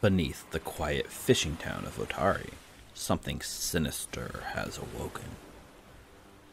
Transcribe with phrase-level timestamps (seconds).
[0.00, 2.52] Beneath the quiet fishing town of Otari,
[2.94, 5.36] something sinister has awoken.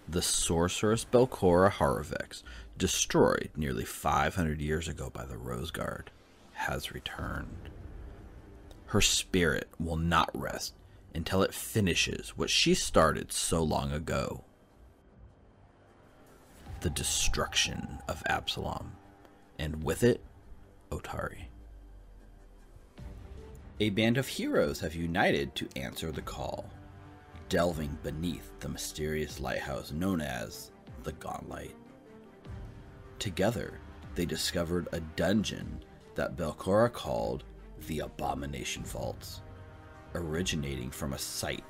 [0.07, 2.43] The sorceress Belcorra Haravex,
[2.77, 6.11] destroyed nearly 500 years ago by the Rose Guard,
[6.53, 7.69] has returned.
[8.87, 10.73] Her spirit will not rest
[11.15, 14.43] until it finishes what she started so long ago
[16.81, 18.93] the destruction of Absalom,
[19.57, 20.21] and with it,
[20.91, 21.45] Otari.
[23.79, 26.67] A band of heroes have united to answer the call,
[27.47, 30.71] delving beneath the mysterious lighthouse known as
[31.03, 31.75] the Gauntlight.
[33.19, 33.79] Together,
[34.15, 35.83] they discovered a dungeon
[36.15, 37.43] that Belcorra called
[37.85, 39.41] the Abomination Vaults,
[40.15, 41.63] originating from a site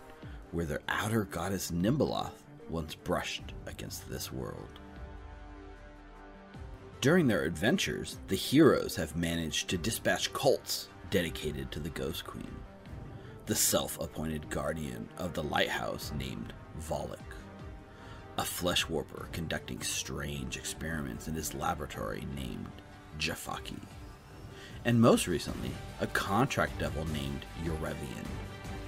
[0.51, 4.79] where their outer goddess Nhimbaloth once brushed against this world.
[7.01, 12.55] During their adventures, the heroes have managed to dispatch cults dedicated to the Ghost Queen,
[13.45, 17.35] the self appointed guardian of the lighthouse named Volok,
[18.37, 22.67] a flesh warper conducting strange experiments in his laboratory named
[23.19, 23.79] Jafaki,
[24.85, 28.27] and most recently, a contract devil named Urevian,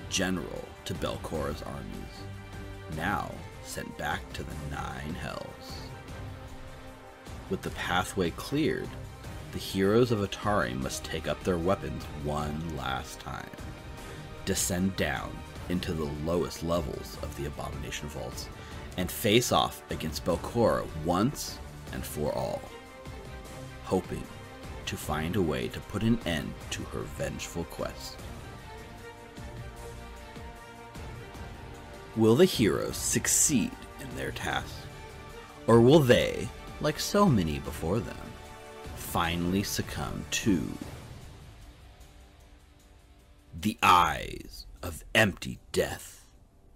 [0.10, 3.32] general to Belcorra's armies, now
[3.64, 5.90] sent back to the Nine Hells.
[7.50, 8.90] With the pathway cleared,
[9.52, 13.50] the heroes of Otari must take up their weapons one last time,
[14.46, 15.32] descend down
[15.70, 18.50] into the lowest levels of the Abomination Vaults,
[18.98, 21.58] and face off against Belcorra once
[21.94, 22.62] and for all,
[23.86, 24.24] hoping
[24.86, 28.18] to find a way to put an end to her vengeful quest.
[32.16, 34.74] Will the heroes succeed in their task?
[35.68, 36.50] Or will they,
[36.82, 38.18] like so many before them,
[39.10, 40.62] finally succumb to
[43.60, 46.24] the eyes of empty death?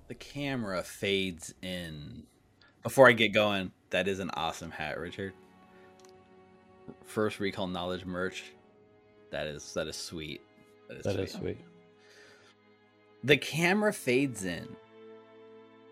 [0.07, 2.23] The camera fades in.
[2.81, 5.33] Before I get going, that is an awesome hat, Richard.
[7.05, 8.45] First recall knowledge merch.
[9.29, 10.41] That is that is sweet.
[10.87, 11.23] That is, that sweet.
[11.23, 11.57] is sweet.
[13.23, 14.67] The camera fades in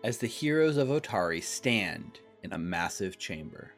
[0.02, 3.70] as the heroes of Otari stand in a massive chamber.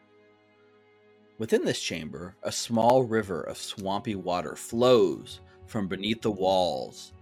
[1.36, 7.12] Within this chamber, a small river of swampy water flows from beneath the walls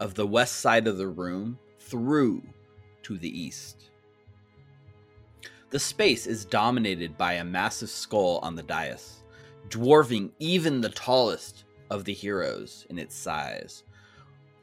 [0.00, 2.42] of the west side of the room through
[3.04, 3.90] to the east.
[5.70, 9.22] The space is dominated by a massive skull on the dais,
[9.68, 13.84] dwarfing even the tallest of the heroes in its size,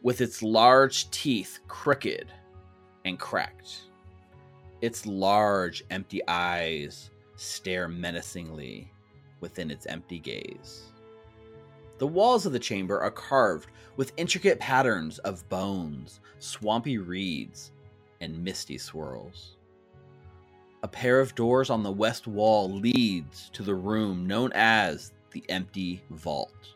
[0.01, 2.28] with its large teeth crooked
[3.06, 3.84] and cracked.
[4.81, 8.91] Its large, empty eyes stare menacingly
[9.39, 10.91] within its empty gaze.
[11.97, 17.71] The walls of the chamber are carved with intricate patterns of bones, swampy reeds,
[18.21, 19.57] and misty swirls.
[20.83, 25.43] A pair of doors on the west wall leads to the room known as the
[25.49, 26.75] Empty Vault.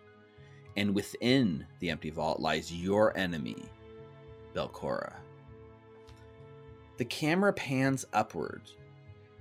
[0.75, 3.63] And within the Empty Vault lies your enemy,
[4.55, 5.13] Belcorra.
[6.97, 8.75] The camera pans upwards,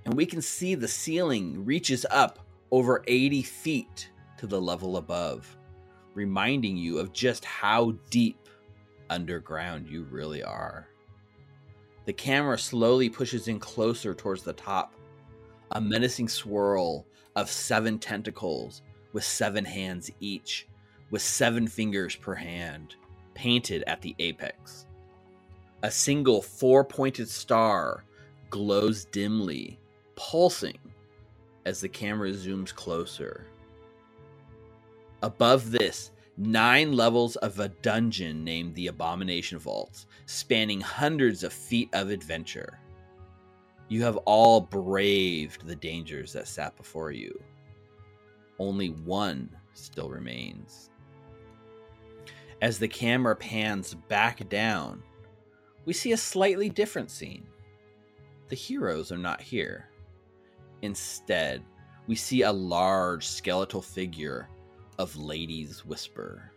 [0.05, 2.39] and we can see the ceiling reaches up
[2.71, 5.57] over 80 feet to the level above,
[6.13, 8.47] reminding you of just how deep
[9.09, 10.87] underground you really are.
[12.05, 14.93] The camera slowly pushes in closer towards the top,
[15.71, 17.05] a menacing swirl
[17.35, 18.81] of seven tentacles
[19.13, 20.67] with seven hands each,
[21.11, 22.95] with seven fingers per hand,
[23.33, 24.87] painted at the apex.
[25.83, 28.03] A single four pointed star
[28.49, 29.79] glows dimly,
[30.15, 30.77] pulsing
[31.65, 33.45] as the camera zooms closer.
[35.21, 41.89] Above this, nine levels of a dungeon named the Abomination Vaults, spanning hundreds of feet
[41.93, 42.79] of adventure.
[43.87, 47.39] You have all braved the dangers that sat before you.
[48.57, 50.89] Only one still remains.
[52.61, 55.03] As the camera pans back down,
[55.85, 57.45] we see a slightly different scene.
[58.49, 59.90] The heroes are not here.
[60.81, 61.63] Instead,
[62.07, 64.47] we see a large skeletal figure
[64.97, 66.51] of Lady's Whisper,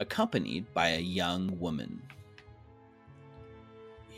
[0.00, 2.02] accompanied by a young woman.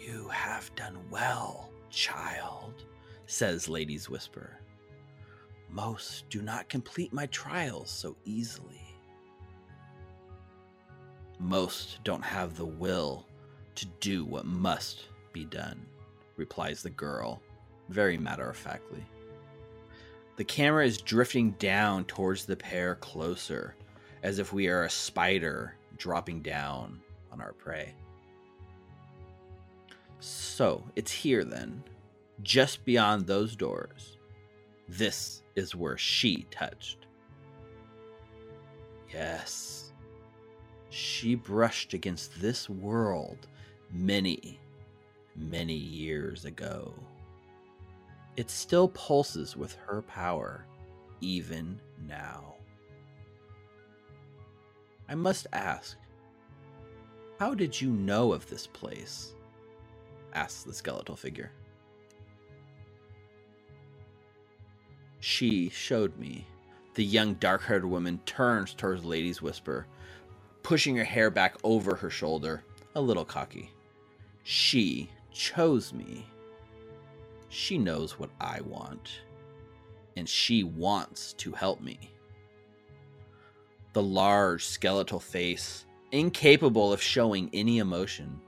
[0.07, 2.85] You have done well, child,
[3.27, 4.59] says Lady's Whisper.
[5.71, 8.83] Most do not complete my trials so easily.
[11.39, 13.27] Most don't have the will
[13.75, 15.81] to do what must be done,
[16.37, 17.43] replies the girl,
[17.89, 19.05] very matter of factly.
[20.43, 23.77] The camera is drifting down towards the pair closer,
[24.25, 27.01] as if we are a spider dropping down
[27.31, 27.95] on our prey.
[30.19, 31.85] So it's here then,
[32.43, 34.19] just beyond those doors.
[34.89, 37.07] This is where she touched.
[39.15, 39.93] Yes,
[40.91, 43.47] she brushed against this world
[43.93, 44.59] many,
[45.37, 46.93] many years ago.
[48.37, 50.67] It still pulses with her power,
[51.21, 52.55] even now.
[55.09, 55.97] I must ask,
[57.39, 59.35] how did you know of this place?
[60.33, 61.51] asked the skeletal figure.
[65.21, 66.47] She showed me.
[66.95, 69.87] The young dark haired woman turns towards Lady's Whisper,
[70.63, 72.65] pushing her hair back over her shoulder,
[72.95, 73.71] a little cocky.
[74.43, 76.27] She chose me.
[77.53, 79.21] She knows what I want,
[80.17, 82.11] and she wants to help me.
[83.93, 88.41] The large skeletal face, incapable of showing any emotion,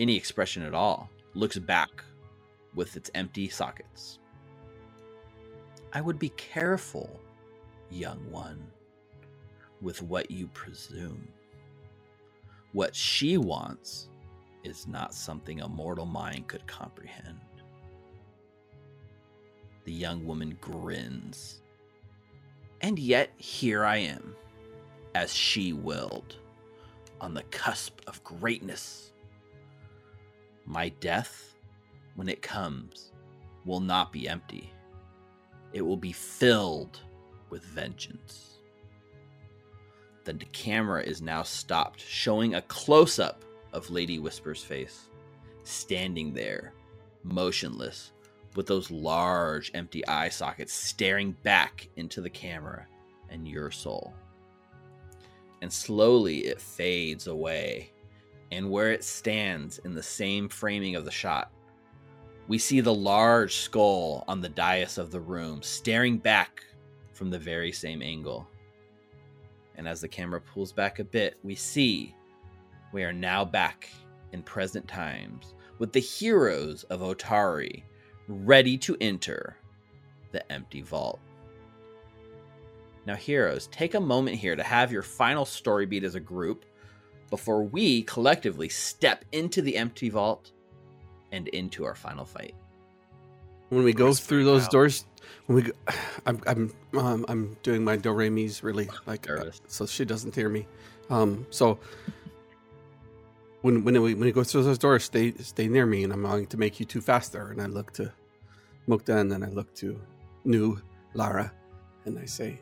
[0.00, 2.02] any expression at all, looks back
[2.74, 4.18] with its empty sockets.
[5.92, 7.20] I would be careful,
[7.90, 8.66] young one,
[9.82, 11.28] with what you presume.
[12.72, 14.08] What she wants
[14.66, 17.40] is not something a mortal mind could comprehend.
[19.84, 21.62] The young woman grins.
[22.80, 24.34] And yet here I am,
[25.14, 26.36] as she willed,
[27.20, 29.12] on the cusp of greatness.
[30.66, 31.54] My death,
[32.16, 33.12] when it comes,
[33.64, 34.72] will not be empty
[35.76, 37.00] it will be filled
[37.50, 38.60] with vengeance.
[40.24, 43.44] The camera is now stopped, showing a close up
[43.76, 45.08] of Lady Whisper's face,
[45.62, 46.72] standing there,
[47.22, 48.12] motionless,
[48.54, 52.86] with those large empty eye sockets staring back into the camera
[53.28, 54.14] and your soul.
[55.62, 57.92] And slowly it fades away,
[58.50, 61.52] and where it stands in the same framing of the shot
[62.48, 66.64] we see the large skull on the dais of the room, staring back
[67.12, 68.46] from the very same angle.
[69.76, 72.14] And as the camera pulls back a bit, we see
[72.96, 73.90] we are now back
[74.32, 77.82] in present times with the heroes of Otari
[78.26, 79.58] ready to enter
[80.32, 81.20] the empty vault.
[83.04, 86.64] Now, heroes, take a moment here to have your final story beat as a group
[87.28, 90.52] before we collectively step into the empty vault
[91.32, 92.54] and into our final fight.
[93.68, 94.70] When we go through those out.
[94.70, 95.04] doors,
[95.44, 95.72] when we, go,
[96.24, 100.34] I'm I'm um, I'm doing my do re mi's really like uh, so she doesn't
[100.34, 100.66] hear me.
[101.10, 101.78] Um, so
[103.66, 106.22] when when we when we go through those doors, stay stay near me, and I'm
[106.22, 107.50] going to make you two faster.
[107.50, 108.12] And I look to
[108.88, 110.00] Mukta, and then I look to
[110.44, 110.80] new
[111.14, 111.52] Lara,
[112.04, 112.60] and I say,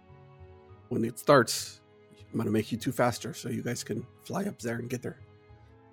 [0.88, 1.82] when it starts,
[2.30, 4.88] I'm going to make you two faster, so you guys can fly up there and
[4.88, 5.18] get there.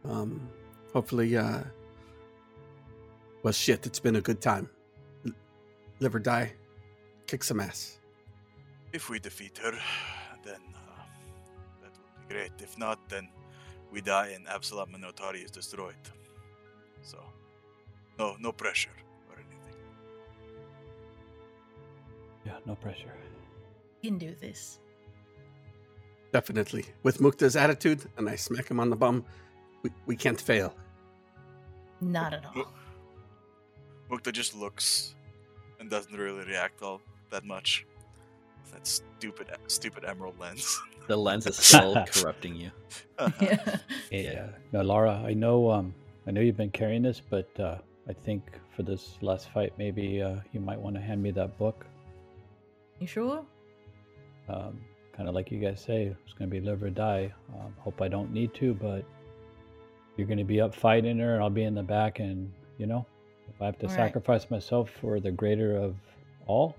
[0.05, 0.47] Um,
[0.93, 1.63] hopefully, uh,
[3.43, 4.69] well, shit, it's been a good time.
[5.25, 5.33] L-
[5.99, 6.53] live or die,
[7.27, 7.99] kick some ass.
[8.93, 9.73] If we defeat her,
[10.45, 11.03] then uh,
[11.81, 12.53] that would be great.
[12.59, 13.27] If not, then
[13.91, 15.95] we die and Absalom and Otari is destroyed.
[17.03, 17.17] So,
[18.17, 18.95] no, no pressure
[19.29, 19.75] or anything.
[22.45, 23.13] Yeah, no pressure.
[24.01, 24.79] You can do this.
[26.31, 26.85] Definitely.
[27.03, 29.25] With Mukta's attitude, and I smack him on the bum,
[29.83, 30.73] we, we can't fail.
[31.99, 32.71] Not at all.
[34.09, 35.15] Mukta just looks
[35.79, 37.85] and doesn't really react all that much.
[38.71, 40.81] That stupid, stupid emerald lens.
[41.07, 42.71] the lens is still corrupting you.
[43.41, 43.77] yeah.
[44.11, 44.47] yeah.
[44.71, 45.93] Now, Lara, I know, um,
[46.27, 48.43] I know you've been carrying this, but uh, I think
[48.75, 51.85] for this last fight, maybe uh, you might want to hand me that book.
[52.99, 53.45] You sure?
[54.47, 54.79] Um,
[55.15, 57.33] kind of like you guys say, it's going to be live or die.
[57.53, 59.03] Um, hope I don't need to, but
[60.17, 62.85] you're going to be up fighting her, and I'll be in the back, and you
[62.85, 63.05] know,
[63.49, 64.51] if I have to all sacrifice right.
[64.51, 65.95] myself for the greater of
[66.47, 66.75] all,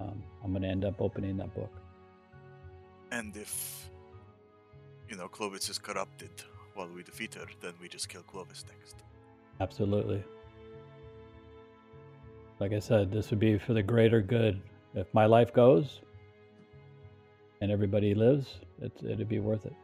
[0.00, 1.72] um, I'm going to end up opening that book.
[3.10, 3.90] And if,
[5.08, 6.30] you know, Clovis is corrupted
[6.74, 8.96] while we defeat her, then we just kill Clovis next.
[9.60, 10.22] Absolutely.
[12.60, 14.60] Like I said, this would be for the greater good.
[14.94, 16.00] If my life goes
[17.60, 19.74] and everybody lives, it, it'd be worth it.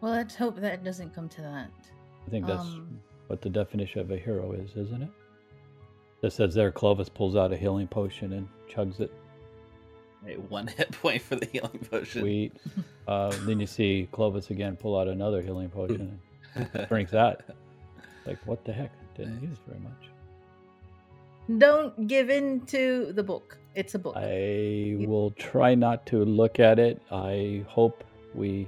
[0.00, 1.70] Well, let's hope that it doesn't come to that.
[2.26, 5.10] I think that's um, what the definition of a hero is, isn't it?
[6.22, 9.12] It says there, Clovis pulls out a healing potion and chugs it.
[10.26, 12.22] A one hit point for the healing potion.
[12.22, 12.52] Sweet.
[13.08, 16.18] Uh, then you see Clovis again pull out another healing potion
[16.56, 17.42] and drinks that.
[18.26, 18.90] Like, what the heck?
[19.16, 20.10] Didn't use very much.
[21.58, 23.58] Don't give in to the book.
[23.76, 24.16] It's a book.
[24.16, 27.00] I will try not to look at it.
[27.12, 28.02] I hope
[28.34, 28.66] we.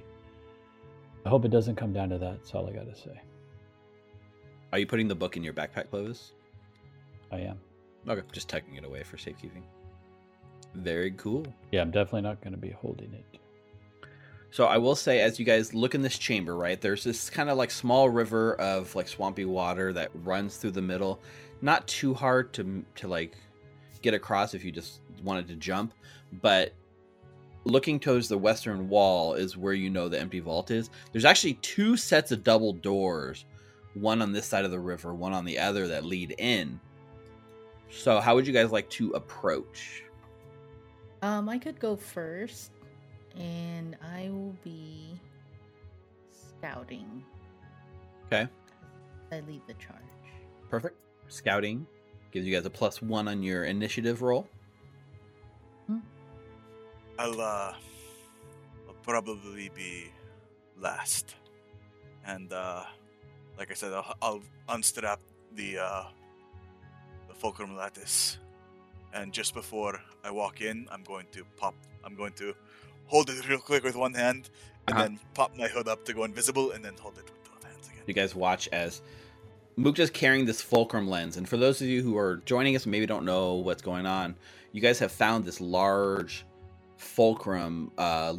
[1.27, 2.39] I hope it doesn't come down to that.
[2.39, 3.21] That's all I got to say.
[4.73, 6.31] Are you putting the book in your backpack, Clovis?
[7.31, 7.59] Oh, I am.
[8.09, 9.65] Okay, just tucking it away for safekeeping.
[10.75, 11.47] Very cool.
[11.73, 13.39] Yeah, I'm definitely not going to be holding it.
[14.51, 17.51] So I will say, as you guys look in this chamber, right, there's this kind
[17.51, 21.21] of like small river of like swampy water that runs through the middle.
[21.61, 23.37] Not too hard to to like
[24.01, 25.93] get across if you just wanted to jump,
[26.41, 26.73] but
[27.65, 30.89] looking towards the western wall is where you know the empty vault is.
[31.13, 33.45] There's actually two sets of double doors,
[33.95, 36.81] one on this side of the river, one on the other that lead in.
[37.91, 40.05] So how would you guys like to approach?
[41.23, 42.71] Um, I could go first,
[43.37, 45.19] and I will be
[46.31, 47.25] scouting.
[48.27, 48.49] Okay.
[49.33, 49.99] I lead the charge.
[50.71, 50.97] Perfect.
[51.29, 51.87] Scouting
[52.31, 54.49] gives you guys a plus one on your initiative roll.
[57.19, 57.75] I'll uh,
[58.87, 60.13] I'll probably be
[60.81, 61.35] last,
[62.25, 62.85] and uh,
[63.59, 65.19] like I said, I'll, I'll unstrap
[65.57, 66.09] the uh, the
[67.39, 68.39] fulcrum lattice,
[69.15, 71.75] and just before I walk in, I'm going to pop.
[72.05, 72.55] I'm going to
[73.07, 74.51] hold it real quick with one hand,
[74.87, 75.03] and Uh-huh.
[75.09, 77.87] then pop my hood up to go invisible, and then hold it with both hands
[77.89, 78.03] again.
[78.07, 79.03] You guys watch as
[79.79, 81.37] Mukta's carrying this fulcrum lens.
[81.37, 84.35] And for those of you who are joining us maybe don't know what's going on,
[84.73, 86.45] you guys have found this large
[86.97, 87.93] fulcrum.
[87.97, 88.35] Uh,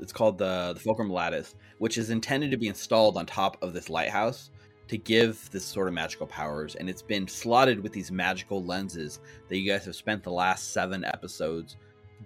[0.00, 3.72] it's called the, the fulcrum lattice, which is intended to be installed on top of
[3.74, 4.50] this lighthouse
[4.90, 6.74] to give this sort of magical powers.
[6.74, 10.72] And it's been slotted with these magical lenses that you guys have spent the last
[10.72, 11.76] seven episodes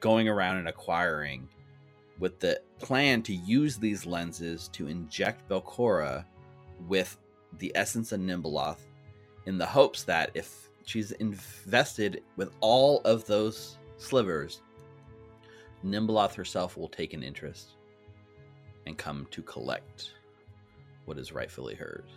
[0.01, 1.47] going around and acquiring
[2.19, 6.25] with the plan to use these lenses to inject Belcorra
[6.89, 7.19] with
[7.59, 8.81] the essence of Nhimbaloth
[9.45, 14.63] in the hopes that if she's invested with all of those slivers,
[15.85, 17.73] Nhimbaloth herself will take an interest
[18.87, 20.13] and come to collect
[21.05, 22.09] what is rightfully hers.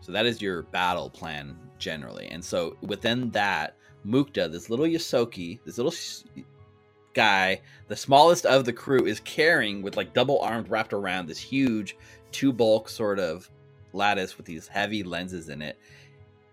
[0.00, 2.28] So that is your battle plan generally.
[2.28, 3.76] And so within that,
[4.06, 5.94] Mukta, this little Ysoki, this little
[7.12, 11.38] guy, the smallest of the crew, is carrying with like double armed wrapped around this
[11.38, 11.96] huge
[12.30, 13.50] two bulk sort of
[13.92, 15.78] lattice with these heavy lenses in it,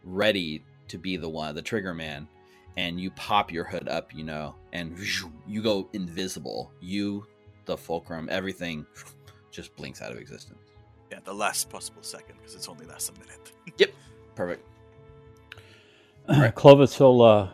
[0.04, 2.28] ready to be the one, the trigger man.
[2.76, 4.98] And you pop your hood up, you know, and
[5.48, 6.72] you go invisible.
[6.82, 7.28] You,
[7.66, 8.88] the fulcrum, everything
[9.52, 10.63] just blinks out of existence.
[11.14, 13.52] Yeah, the last possible second because it's only lasts a minute.
[13.78, 13.92] Yep.
[14.34, 14.66] Perfect.
[16.30, 16.54] All right.
[16.56, 17.50] Clovis will uh,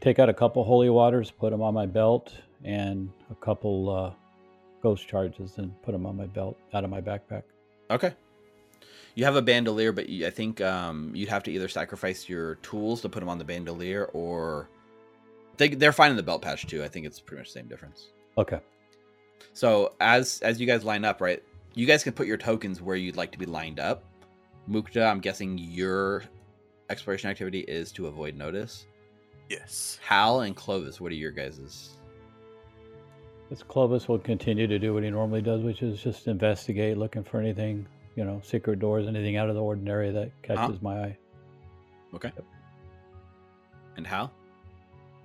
[0.00, 2.34] take out a couple holy waters, put them on my belt,
[2.64, 4.12] and a couple uh,
[4.82, 7.44] ghost charges, and put them on my belt out of my backpack.
[7.92, 8.12] Okay.
[9.14, 12.56] You have a bandolier, but you, I think um, you'd have to either sacrifice your
[12.56, 14.68] tools to put them on the bandolier, or
[15.58, 16.82] they, they're fine in the belt pouch too.
[16.82, 18.08] I think it's pretty much the same difference.
[18.36, 18.58] Okay.
[19.52, 21.40] So as as you guys line up, right,
[21.76, 24.02] you guys can put your tokens where you'd like to be lined up.
[24.68, 26.24] Mukta, I'm guessing your
[26.90, 28.86] exploration activity is to avoid notice.
[29.48, 30.00] yes.
[30.02, 31.90] Hal and Clovis, what are your guys's?
[33.50, 37.22] This Clovis will continue to do what he normally does, which is just investigate, looking
[37.22, 40.82] for anything, you know, secret doors, anything out of the ordinary that catches ah.
[40.82, 41.18] my eye.
[42.14, 42.32] Okay.
[43.96, 44.32] And Hal?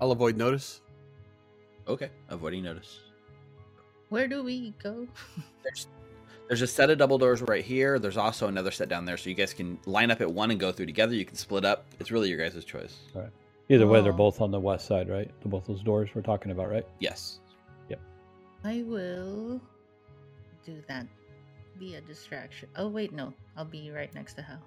[0.02, 0.82] I'll avoid notice.
[1.88, 3.00] Okay, avoiding notice.
[4.10, 5.08] Where do we go?
[5.64, 5.88] There's
[6.52, 7.98] there's a set of double doors right here.
[7.98, 10.60] There's also another set down there, so you guys can line up at one and
[10.60, 11.16] go through together.
[11.16, 11.86] You can split up.
[11.98, 12.98] It's really your guys' choice.
[13.70, 15.32] Either way, they're both on the west side, right?
[15.44, 16.86] The both those doors we're talking about, right?
[17.00, 17.40] Yes.
[17.88, 18.02] Yep.
[18.66, 19.62] I will
[20.66, 21.08] do that.
[21.80, 22.68] Be a distraction.
[22.76, 23.34] Oh wait, no.
[23.56, 24.60] I'll be right next to Hal.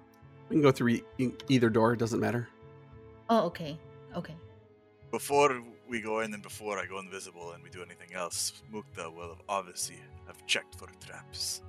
[0.49, 1.93] We can go through e- either door.
[1.93, 2.49] It doesn't matter.
[3.29, 3.77] Oh, okay.
[4.17, 4.33] Okay.
[5.11, 9.13] Before we go in and before I go invisible and we do anything else, Mukta
[9.13, 11.61] will have obviously have checked for traps.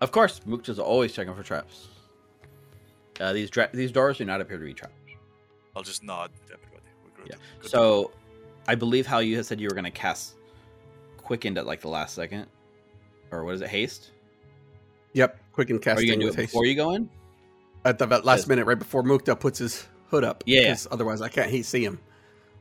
[0.00, 1.88] Of course, Mukta's always checking for traps.
[3.20, 4.92] Uh, these dra- these doors do not appear to be traps.
[5.74, 6.82] I'll just nod to everybody.
[7.04, 7.32] We're good.
[7.32, 7.36] Yeah.
[7.62, 7.70] Good.
[7.70, 8.12] So,
[8.68, 10.34] I believe how you had said you were going to cast
[11.16, 12.46] quickened at like the last second,
[13.30, 14.10] or what is it, haste?
[15.14, 15.38] Yep.
[15.52, 16.52] Quick and Are you going to do it haste.
[16.52, 17.08] before you go in?
[17.86, 18.46] At the last Yes.
[18.48, 20.44] minute, right before Mukta puts his hood up.
[20.46, 20.68] Yeah, yeah.
[20.70, 21.98] 'cause Otherwise, I can't see him.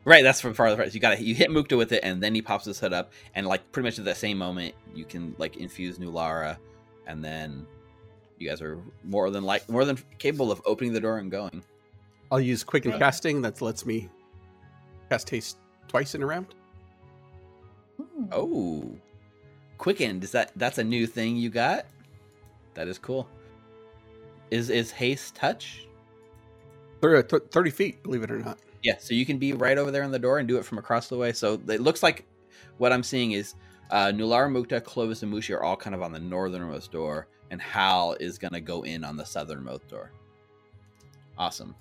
[0.06, 0.78] Right, that's from farther.
[0.78, 0.94] Right.
[0.94, 3.12] You got to you hit Mukta with it, and then he pops his hood up,
[3.34, 6.58] and like pretty much at that same moment, you can like infuse Nulara,
[7.08, 7.66] and then
[8.38, 11.64] you guys are more than like more than capable of opening the door and going.
[12.32, 13.00] I'll use quick and Right.
[13.00, 13.42] casting.
[13.42, 14.10] That lets me
[15.10, 15.58] cast haste
[15.88, 16.48] twice in a round.
[18.00, 18.28] Ooh.
[18.32, 18.92] Oh,
[19.78, 21.86] quickened is that that's a new thing you got?
[22.74, 23.28] That is cool.
[24.52, 25.88] Is is haste touch?
[27.02, 28.60] Thir- uh, th- Thirty feet, believe it or not.
[28.84, 30.78] Yeah, so you can be right over there in the door and do it from
[30.78, 31.34] across the way.
[31.34, 32.26] So it looks like
[32.78, 33.56] what I'm seeing is
[33.92, 37.62] uh, Nulara, Mukta, Clovis, and Mushi are all kind of on the northernmost door, and
[37.62, 40.12] Hal is going to go in on the southernmost door.
[41.38, 41.76] Awesome.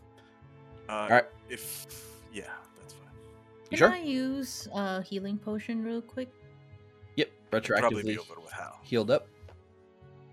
[0.89, 1.25] Uh, All right.
[1.49, 1.87] If
[2.33, 2.45] yeah,
[2.81, 3.09] that's fine.
[3.65, 3.93] You Can sure?
[3.93, 6.29] I use a healing potion real quick?
[7.17, 7.29] Yep.
[7.53, 8.79] It'd probably be Retroactively over with Hal.
[8.83, 9.29] healed up.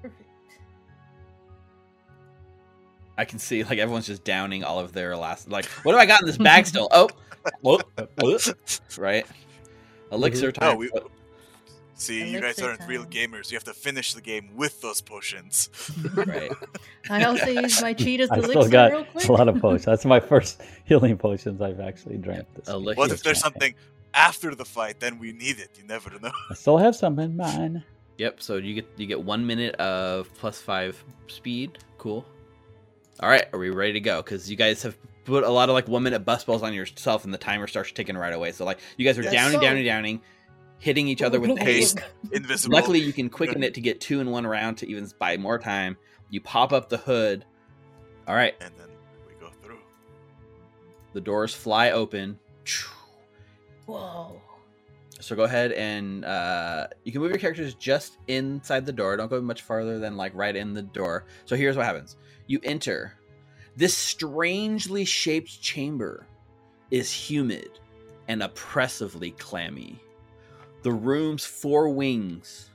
[0.01, 0.29] Perfect.
[3.17, 5.49] I can see like everyone's just downing all of their last.
[5.49, 6.87] Like, what do I got in this bag still?
[6.91, 7.09] Oh,
[7.61, 7.83] whoop,
[8.21, 8.41] whoop,
[8.97, 9.25] right.
[10.11, 10.77] Elixir No, time.
[10.77, 10.89] we
[12.01, 13.51] see you guys aren't real gamers.
[13.51, 15.69] You have to finish the game with those potions.
[16.15, 16.51] right.
[17.09, 19.27] I also use my cheetah's I elixir still got real quick.
[19.29, 19.85] a lot of potions.
[19.85, 22.45] That's my first healing potions I've actually drank.
[22.55, 22.97] This Elixir.
[22.99, 23.73] What if there's campaign.
[23.73, 23.75] something
[24.13, 24.99] after the fight?
[24.99, 25.69] Then we need it.
[25.77, 26.31] You never know.
[26.49, 27.83] I still have some in mine.
[28.17, 28.41] Yep.
[28.41, 31.77] So you get you get one minute of plus five speed.
[31.97, 32.25] Cool.
[33.19, 33.45] All right.
[33.53, 34.21] Are we ready to go?
[34.21, 37.23] Because you guys have put a lot of like one minute bus balls on yourself,
[37.25, 38.51] and the timer starts ticking right away.
[38.51, 39.31] So like you guys are Yes.
[39.33, 40.21] downing, downing, downing,
[40.81, 41.99] hitting each other with Haste.
[41.99, 42.11] haste.
[42.31, 42.75] Invisible.
[42.75, 45.59] Luckily, you can quicken it to get two in one round to even buy more
[45.59, 45.95] time.
[46.29, 47.45] You pop up the hood.
[48.27, 48.55] All right.
[48.59, 48.89] and then
[49.27, 49.77] we go through.
[51.13, 52.39] The doors fly open.
[53.85, 54.41] Whoa.
[55.19, 59.15] So go ahead and uh, you can move your characters just inside the door.
[59.17, 61.25] Don't go much farther than like right in the door.
[61.45, 63.13] So here's what happens: you enter.
[63.75, 66.25] This strangely shaped chamber
[66.89, 67.79] is humid
[68.27, 70.01] and oppressively clammy.
[70.83, 72.69] The room's four wings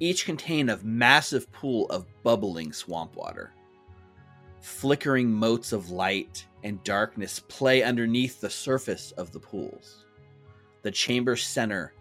[0.00, 3.52] each contain a massive pool of bubbling swamp water.
[4.60, 10.04] Flickering motes of light and darkness play underneath the surface of the pools
[10.82, 11.92] the chamber's center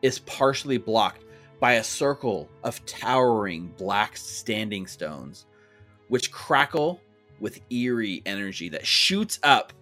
[0.00, 1.24] is partially blocked
[1.60, 5.46] by a circle of towering black standing stones,
[6.08, 7.00] which crackle
[7.40, 9.72] with eerie energy that shoots up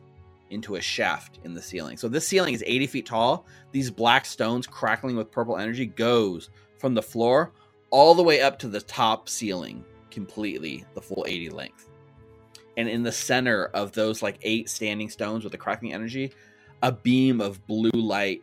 [0.51, 1.97] into a shaft in the ceiling.
[1.97, 3.47] So this ceiling is 80 feet tall.
[3.73, 7.53] These black stones crackling with purple energy goes from the floor
[7.91, 11.89] all the way up to the top ceiling completely, the full 80 length.
[12.77, 16.33] And in the center of those like eight standing stones with the crackling energy,
[16.83, 18.43] a beam of blue light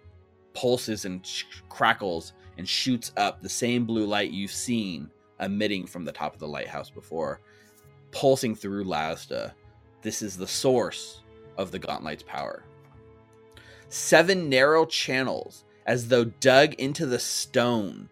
[0.53, 6.03] pulses and sh- crackles and shoots up the same blue light you've seen emitting from
[6.03, 7.41] the top of the lighthouse before,
[8.11, 9.53] pulsing through Lazda.
[10.01, 11.21] This is the source
[11.57, 12.63] of the Gauntlight's power.
[13.89, 18.09] Seven narrow channels, as though dug into the stone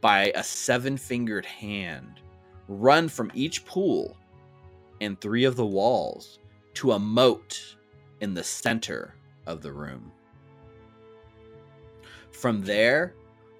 [0.00, 2.20] by a seven fingered hand,
[2.68, 4.16] run from each pool
[5.00, 6.38] and three of the walls
[6.74, 7.76] to a moat
[8.20, 9.14] in the center
[9.46, 10.12] of the room.
[12.30, 13.14] From there,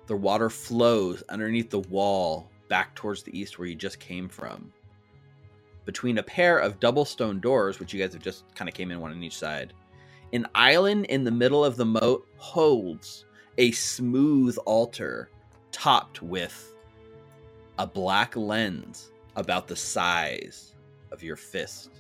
[0.07, 4.73] the water flows underneath the wall back towards the east where you just came from.
[5.87, 8.91] Between a pair of double stone doors, which you guys have just kind of came
[8.91, 9.73] in one on each side,
[10.35, 13.25] an island in the middle of the moat holds
[13.57, 15.31] a smooth altar
[15.73, 16.75] topped with
[17.79, 20.75] a black lens about the size
[21.13, 21.91] of your fist.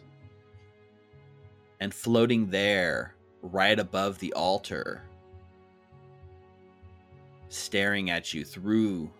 [1.81, 5.03] And floating there, right above the altar,
[7.49, 9.11] staring at you through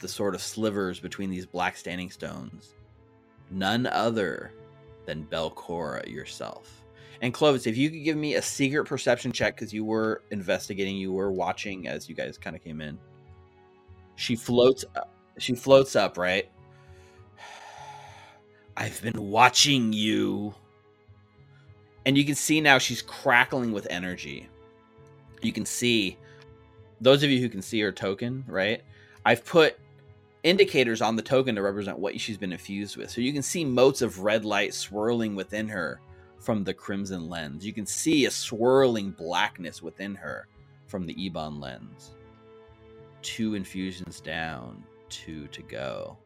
[0.00, 2.74] the sort of slivers between these black standing stones,
[3.52, 4.52] none other
[5.06, 6.82] than Belcorra yourself.
[7.20, 10.96] And Clovis, if you could give me a secret perception check because you were investigating,
[10.96, 12.98] you were watching as you guys kind of came in.
[14.16, 16.50] She floats up, she floats up, right?
[18.76, 20.54] I've been watching you.
[22.04, 24.48] And you can see now she's crackling with energy.
[25.42, 26.18] You can see
[27.00, 28.82] those of you who can see her token, right?
[29.24, 29.78] I've put
[30.42, 33.10] indicators on the token to represent what she's been infused with.
[33.10, 36.00] So you can see motes of red light swirling within her
[36.38, 37.64] from the crimson lens.
[37.64, 40.48] You can see a swirling blackness within her
[40.86, 42.12] from the Ebon lens.
[43.22, 46.18] Two infusions down, two to go.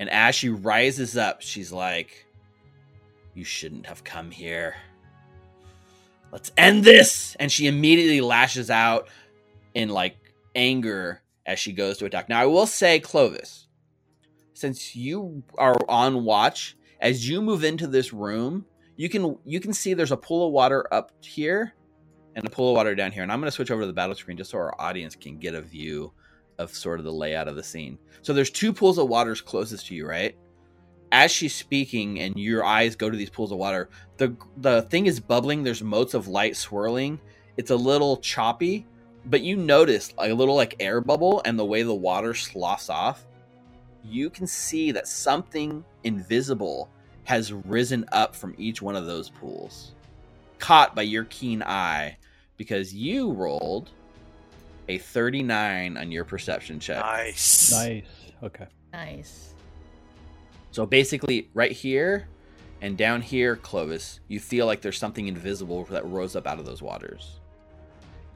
[0.00, 2.26] And as she rises up, she's like,
[3.34, 4.76] You shouldn't have come here.
[6.32, 7.36] Let's end this.
[7.38, 9.08] And she immediately lashes out
[9.74, 10.16] in like
[10.54, 12.28] anger as she goes to attack.
[12.28, 13.66] Now, I will say, Clovis,
[14.52, 19.72] since you are on watch, as you move into this room, you can you can
[19.72, 21.74] see there's a pool of water up here
[22.36, 23.22] and a pool of water down here.
[23.22, 25.38] And I'm going to switch over to the battle screen just so our audience can
[25.38, 26.12] get a view
[26.58, 27.98] of sort of the layout of the scene.
[28.22, 30.36] So there's two pools of waters closest to you, right?
[31.12, 35.06] As she's speaking and your eyes go to these pools of water, the the thing
[35.06, 37.18] is bubbling, there's motes of light swirling.
[37.56, 38.86] It's a little choppy,
[39.28, 43.26] but you notice a little like air bubble and the way the water sloughs off.
[44.04, 46.88] You can see that something invisible
[47.24, 49.92] has risen up from each one of those pools.
[50.58, 52.16] caught by your keen eye
[52.56, 53.90] because you rolled
[54.88, 57.00] a 39 on your perception check.
[57.00, 57.72] Nice.
[57.72, 58.04] Nice.
[58.42, 58.66] Okay.
[58.92, 59.54] Nice.
[60.70, 62.28] So basically, right here
[62.80, 66.64] and down here, Clovis, you feel like there's something invisible that rose up out of
[66.64, 67.40] those waters.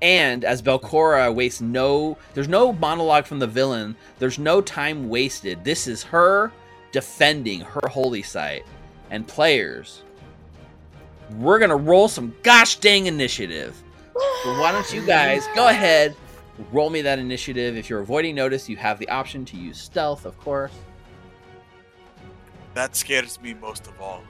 [0.03, 3.97] And as Belcorra wastes no, there's no monologue from the villain.
[4.19, 5.63] There's no time wasted.
[5.65, 6.53] This is her
[6.91, 8.67] defending her holy site.
[9.11, 10.03] And players,
[11.37, 13.81] we're gonna roll some gosh dang initiative.
[14.43, 16.17] So why don't you guys go ahead,
[16.73, 17.77] roll me that initiative.
[17.77, 20.73] If you're avoiding notice, you have the option to use stealth, of course.
[22.75, 24.25] That scares me most of all.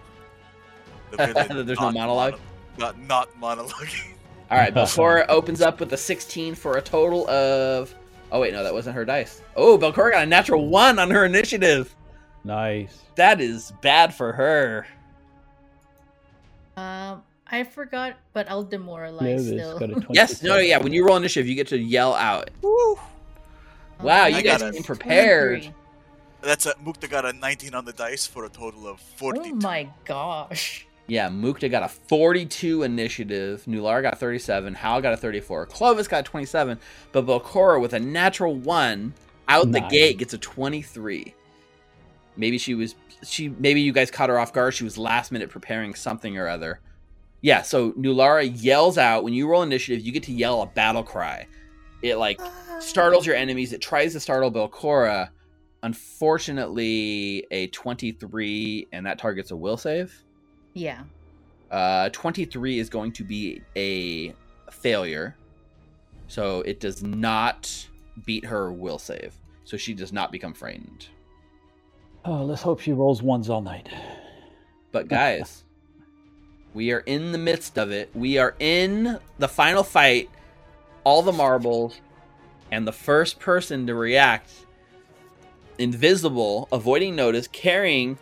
[1.10, 1.16] The
[1.66, 2.38] there's no monologue?
[2.78, 4.16] mono- not not monologuing.
[4.52, 7.94] All right, Belcorra opens up with a 16 for a total of.
[8.30, 9.40] Oh wait, no, that wasn't her dice.
[9.56, 11.94] Oh, Belcorra got a natural one on her initiative.
[12.44, 12.98] Nice.
[13.14, 14.86] That is bad for her.
[16.76, 19.78] Um, I forgot, but I'll demoralize Clovis still.
[19.78, 20.78] got a Yes, no, yeah.
[20.78, 22.50] When you roll initiative, you get to yell out.
[22.60, 22.98] Woo!
[24.02, 25.62] Wow, you I guys got a came prepared.
[25.62, 25.74] 23.
[26.42, 29.50] That's a Mukta got a 19 on the dice for a total of 42.
[29.52, 30.86] Oh my gosh.
[31.08, 33.64] Yeah, Mukta got a 42 initiative.
[33.66, 34.74] Nular got 37.
[34.74, 35.66] Hal got a 34.
[35.66, 36.78] Clovis got a 27.
[37.10, 39.14] But Belcorra with a natural one
[39.48, 41.34] out the gate gets a 23.
[42.36, 44.74] Maybe she was she maybe you guys caught her off guard.
[44.74, 46.80] She was last minute preparing something or other.
[47.40, 51.02] Yeah, so Nulara yells out when you roll initiative, you get to yell a battle
[51.02, 51.46] cry.
[52.00, 52.78] It like ah.
[52.80, 53.72] startles your enemies.
[53.72, 55.28] It tries to startle Belcorra.
[55.82, 60.24] Unfortunately, a 23 and that targets a will save.
[60.74, 61.02] Yeah.
[61.70, 64.34] Uh, 23 is going to be a
[64.70, 65.36] failure.
[66.28, 67.88] So it does not
[68.24, 69.34] beat her will save.
[69.64, 71.08] So she does not become frightened.
[72.24, 73.88] Oh, let's hope she rolls ones all night.
[74.92, 75.64] But guys,
[76.74, 78.10] we are in the midst of it.
[78.14, 80.30] We are in the final fight,
[81.04, 82.00] all the marbles,
[82.70, 84.50] and the first person to react,
[85.78, 88.18] invisible, avoiding notice, carrying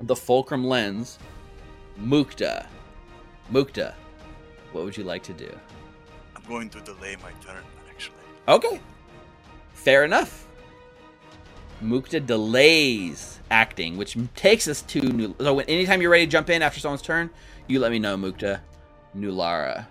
[0.00, 1.18] the fulcrum lens,
[2.00, 2.66] Mukta.
[3.52, 3.94] Mukta,
[4.72, 5.50] what would you like to do?
[6.34, 8.16] I'm going to delay my turn, actually.
[8.48, 8.80] Okay.
[9.74, 10.46] Fair enough.
[11.82, 15.34] Mukta delays acting, which takes us to new.
[15.40, 17.30] So, when, anytime you're ready to jump in after someone's turn,
[17.66, 18.60] you let me know, Mukta.
[19.16, 19.86] Nulara.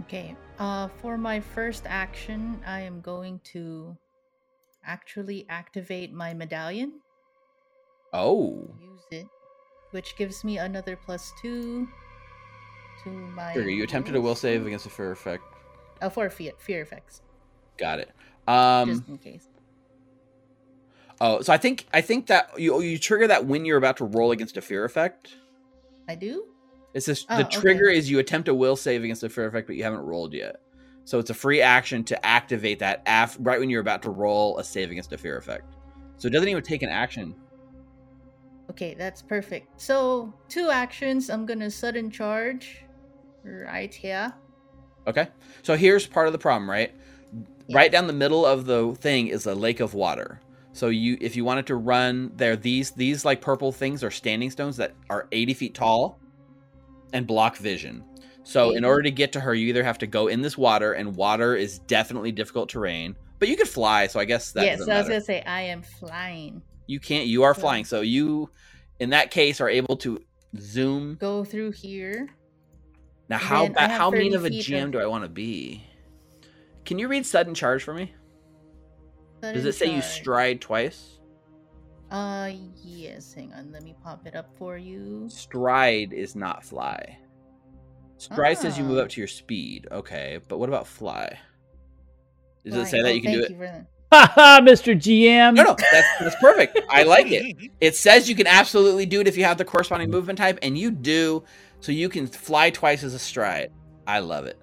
[0.00, 0.34] Okay.
[0.58, 3.96] Uh, for my first action, I am going to
[4.84, 7.00] actually activate my medallion.
[8.12, 8.68] Oh.
[8.80, 9.26] Use it,
[9.90, 11.88] which gives me another plus two
[13.04, 13.52] to my.
[13.52, 15.42] Sure, you attempted a will save against a fear effect.
[16.00, 17.22] Uh, for fear, fear effects,
[17.78, 18.10] Got it.
[18.48, 18.88] Um.
[18.88, 19.46] just in case.
[21.20, 24.04] Oh, so I think I think that you you trigger that when you're about to
[24.06, 25.34] roll against a fear effect.
[26.08, 26.46] I do.
[26.94, 27.60] It's just Oh, the okay.
[27.60, 30.32] trigger is you attempt a will save against a fear effect, but you haven't rolled
[30.32, 30.56] yet.
[31.04, 34.58] So it's a free action to activate that af- right when you're about to roll
[34.58, 35.76] a save against a fear effect.
[36.16, 37.34] So it doesn't even take an action.
[38.70, 39.80] Okay, that's perfect.
[39.80, 41.28] So two actions.
[41.28, 42.84] I'm gonna sudden charge.
[43.42, 44.32] Right here.
[45.06, 45.28] Okay.
[45.62, 46.94] So here's part of the problem, right?
[47.66, 47.76] Yeah.
[47.76, 50.40] Right down the middle of the thing is a lake of water.
[50.72, 54.50] So you if you wanted to run there, these these like purple things are standing
[54.50, 56.20] stones that are 80 feet tall
[57.12, 58.04] and block vision.
[58.44, 60.94] So in order to get to her, you either have to go in this water,
[60.94, 63.14] and water is definitely difficult terrain.
[63.38, 65.62] But you could fly, so I guess that yes, doesn't I was gonna say I
[65.62, 66.62] am flying.
[66.90, 67.28] You can't.
[67.28, 68.50] You are flying, so you,
[68.98, 70.20] in that case, are able to
[70.58, 71.14] zoom.
[71.20, 72.28] Go through here.
[73.28, 75.84] Now, how ba- how mean of a GM of- do I want to be?
[76.84, 78.12] Can you read sudden charge for me?
[79.40, 81.20] Does it say you stride twice?
[82.10, 82.50] Uh,
[82.82, 83.32] yes.
[83.34, 83.70] Hang on.
[83.70, 85.28] Let me pop it up for you.
[85.28, 87.18] Stride is not fly.
[88.16, 89.02] Stride says you move Ah.
[89.02, 89.86] up to your speed.
[89.92, 91.38] Okay, but what about fly?
[92.64, 93.86] Does it say that Oh, you can do thank it?
[94.10, 94.16] For.
[94.16, 94.94] Ha ha, Mr.
[94.94, 95.54] GM.
[95.54, 96.80] No, no, that's, that's perfect.
[96.90, 97.70] I like it.
[97.80, 100.16] It says you can absolutely do it if you have the corresponding mm-hmm.
[100.16, 101.44] movement type, and you do.
[101.80, 103.72] So you can fly twice as a stride.
[104.06, 104.58] I love it.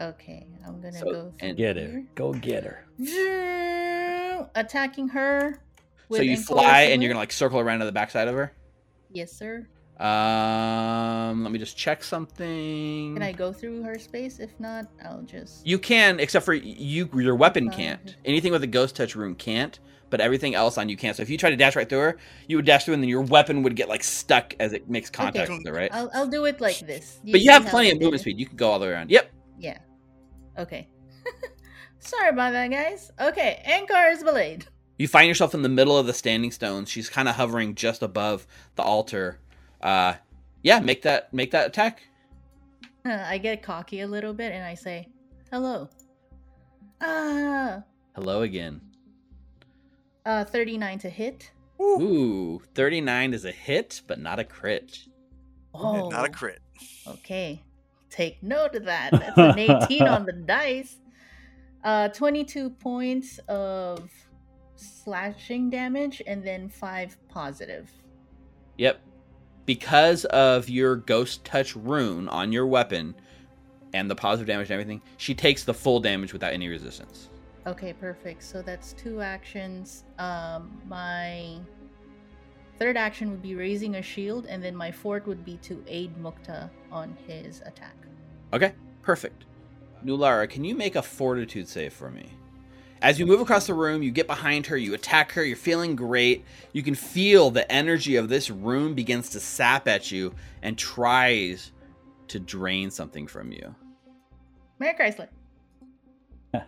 [0.00, 2.04] Okay, I'm gonna So, go and- Get her.
[2.14, 2.84] Go get her.
[2.98, 4.48] here.
[4.54, 5.58] Attacking her.
[6.10, 8.52] So you fly, and you're gonna like circle around to the backside of her.
[9.12, 9.66] Yes, sir.
[10.00, 13.14] Um, let me just check something.
[13.14, 14.38] Can I go through her space?
[14.38, 15.66] If not, I'll just.
[15.66, 17.08] You can, except for you.
[17.14, 18.16] Your weapon can't.
[18.24, 19.78] Anything with a ghost touch rune can't,
[20.10, 21.14] but everything else on you can.
[21.14, 23.08] So if you try to dash right through her, you would dash through, and then
[23.10, 25.58] your weapon would get like stuck as it makes contact Okay.
[25.58, 25.90] with her, right?
[25.92, 27.20] I'll, I'll do it like this.
[27.24, 28.38] but you have plenty of movement speed.
[28.38, 29.10] You can go all the way around.
[29.10, 29.32] Yep.
[29.58, 29.78] Yeah.
[30.58, 30.88] Okay.
[31.98, 33.10] Sorry about that, guys.
[33.20, 34.66] Okay, Ankar is belayed.
[34.98, 36.88] You find yourself in the middle of the standing stones.
[36.88, 39.40] She's kind of hovering just above the altar.
[39.80, 40.14] Uh,
[40.62, 42.02] yeah, make that make that attack.
[43.04, 45.08] I get cocky a little bit and I say,
[45.50, 45.88] "Hello."
[47.00, 47.82] Ah.
[48.14, 48.80] Hello again.
[50.26, 51.52] Uh, thirty-nine to hit.
[51.80, 54.98] Ooh, 39 is a hit, but not a crit.
[55.72, 56.58] Oh, Not a crit.
[57.06, 57.62] Okay,
[58.10, 59.12] take note of that.
[59.12, 60.96] That's an eighteen on the dice.
[61.84, 64.10] Uh, twenty-two points of
[64.74, 67.88] slashing damage and then five positive.
[68.76, 69.00] Yep.
[69.68, 73.14] Because of your ghost touch rune on your weapon
[73.92, 77.28] and the positive damage and everything, she takes the full damage without any resistance.
[77.66, 78.42] Okay, perfect.
[78.42, 80.04] So that's two actions.
[80.18, 81.58] Um, my
[82.78, 86.16] third action would be raising a shield, and then my fourth would be to aid
[86.16, 87.94] Mukta on his attack.
[88.54, 89.44] Okay, perfect.
[90.02, 92.37] Nulara, can you make a fortitude save for me?
[93.00, 95.94] As you move across the room, you get behind her, you attack her, you're feeling
[95.94, 96.44] great.
[96.72, 101.72] You can feel the energy of this room begins to sap at you and tries
[102.28, 103.74] to drain something from you.
[104.80, 105.28] Mary Chrysler.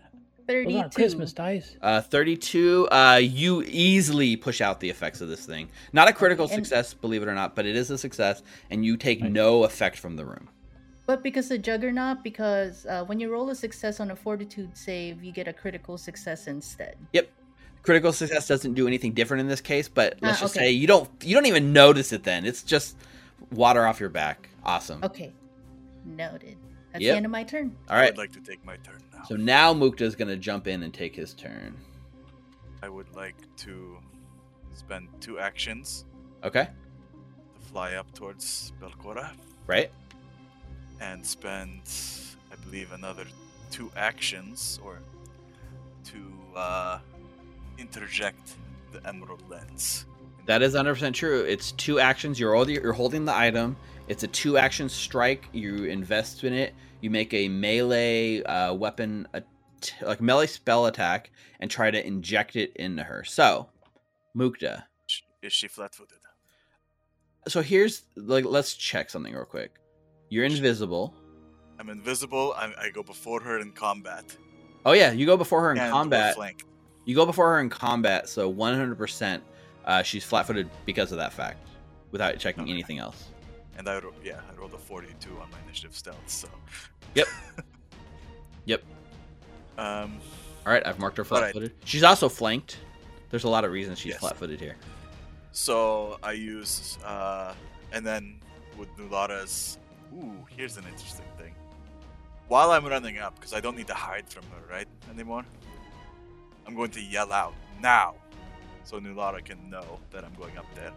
[0.47, 0.89] Thirty-two.
[0.91, 1.77] Christmas dice.
[1.81, 5.69] Uh, 32, uh, you easily push out the effects of this thing.
[5.93, 8.85] Not a critical Okay, success, believe it or not, but it is a success, and
[8.85, 9.31] you take Nice.
[9.31, 10.49] no effect from the room.
[11.11, 15.25] But because the Juggernaut, because uh, when you roll a success on a Fortitude save,
[15.25, 16.95] you get a critical success instead.
[17.13, 17.29] Yep.
[17.83, 20.67] Critical success doesn't do anything different in this case, but let's Ah, just okay.
[20.67, 22.47] say you don't you don't even notice it then.
[22.47, 22.97] It's just
[23.51, 24.51] water off your back.
[24.65, 25.03] Awesome.
[25.03, 25.33] Okay,
[26.05, 26.57] noted.
[26.93, 27.13] That's Yep.
[27.13, 27.75] the end of my turn.
[27.89, 28.11] All right.
[28.13, 29.25] I'd like to take my turn now.
[29.25, 31.77] So now Mukta is going to jump in and take his turn.
[32.85, 33.35] I would like
[33.67, 33.99] to
[34.77, 36.05] spend two actions
[36.45, 36.69] Okay?
[37.57, 39.33] to fly up towards Belcorra
[39.67, 39.91] Right?
[41.01, 41.81] And spend,
[42.53, 43.25] I believe, another
[43.71, 44.99] two actions or
[46.05, 46.99] to uh,
[47.79, 48.55] interject
[48.93, 50.07] the Emerald Lens.
[50.47, 51.43] That is 100% true.
[51.43, 52.41] It's two actions.
[52.41, 53.77] You're holding, you're holding the item.
[54.09, 55.49] It's a two action strike.
[55.53, 56.75] You invest in it.
[57.01, 59.47] You make a melee uh, weapon, at-
[60.03, 63.25] like melee spell attack, and try to inject it into her.
[63.25, 63.69] So,
[64.37, 64.85] Mukta.
[65.43, 66.19] Is she flat-footed?
[67.49, 69.80] So here's like let's check something real quick.
[70.31, 71.13] You're invisible.
[71.79, 72.55] I'm invisible.
[72.57, 74.37] I, I go before her in combat.
[74.87, 76.37] Oh yeah, you go before her in and combat.
[77.05, 79.41] You go before her in combat, so 100%
[79.85, 81.67] uh, she's flat-footed because of that fact,
[82.13, 82.73] without checking Okay.
[82.73, 83.29] anything else.
[83.77, 86.19] And I yeah, I rolled a 42 on my initiative stealth.
[86.27, 86.49] So.
[87.15, 87.27] Yep.
[88.67, 88.83] Yep.
[89.79, 90.19] Um.
[90.67, 91.73] All right, I've marked her flat-footed.
[91.85, 92.79] She's also flanked.
[93.31, 94.21] There's a lot of reasons she's Yes.
[94.21, 94.77] flat-footed here.
[95.53, 97.55] So I use, uh,
[97.91, 98.39] and then
[98.77, 99.79] with Nulara's.
[100.15, 101.55] Ooh, here's an interesting thing.
[102.49, 105.45] While I'm running up, because I don't need to hide from her, right, anymore,
[106.67, 108.15] I'm going to yell out now,
[108.85, 110.91] so Nulara can know that I'm going up there.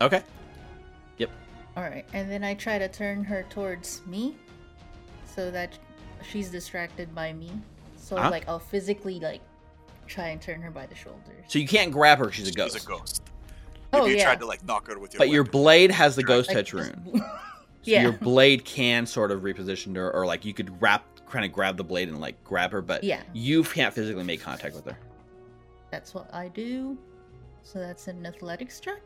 [0.00, 0.22] Okay.
[1.18, 1.30] Yep.
[1.76, 4.34] All right, and then I try to turn her towards me,
[5.34, 5.78] so that
[6.30, 7.50] she's distracted by me.
[7.98, 8.30] So Uh-huh.
[8.30, 9.40] like I'll physically like
[10.06, 11.44] try and turn her by the shoulders.
[11.48, 12.30] So you can't grab her.
[12.32, 12.74] She's a ghost.
[12.74, 13.22] She's a ghost.
[13.92, 14.24] Oh if you yeah.
[14.24, 16.70] tried to like knock her with your But your blade has the ghost Like, touch
[16.72, 17.24] just- rune.
[17.86, 18.02] So yeah.
[18.02, 21.76] your blade can sort of reposition her, or like you could wrap, kind of grab
[21.76, 23.22] the blade and like grab her, but Yeah.
[23.32, 24.98] you can't physically make contact with her.
[25.92, 26.98] That's what I do.
[27.62, 29.00] So that's an athletics check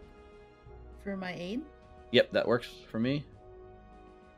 [1.05, 1.61] for my aid.
[2.13, 3.23] Yep, that works for me.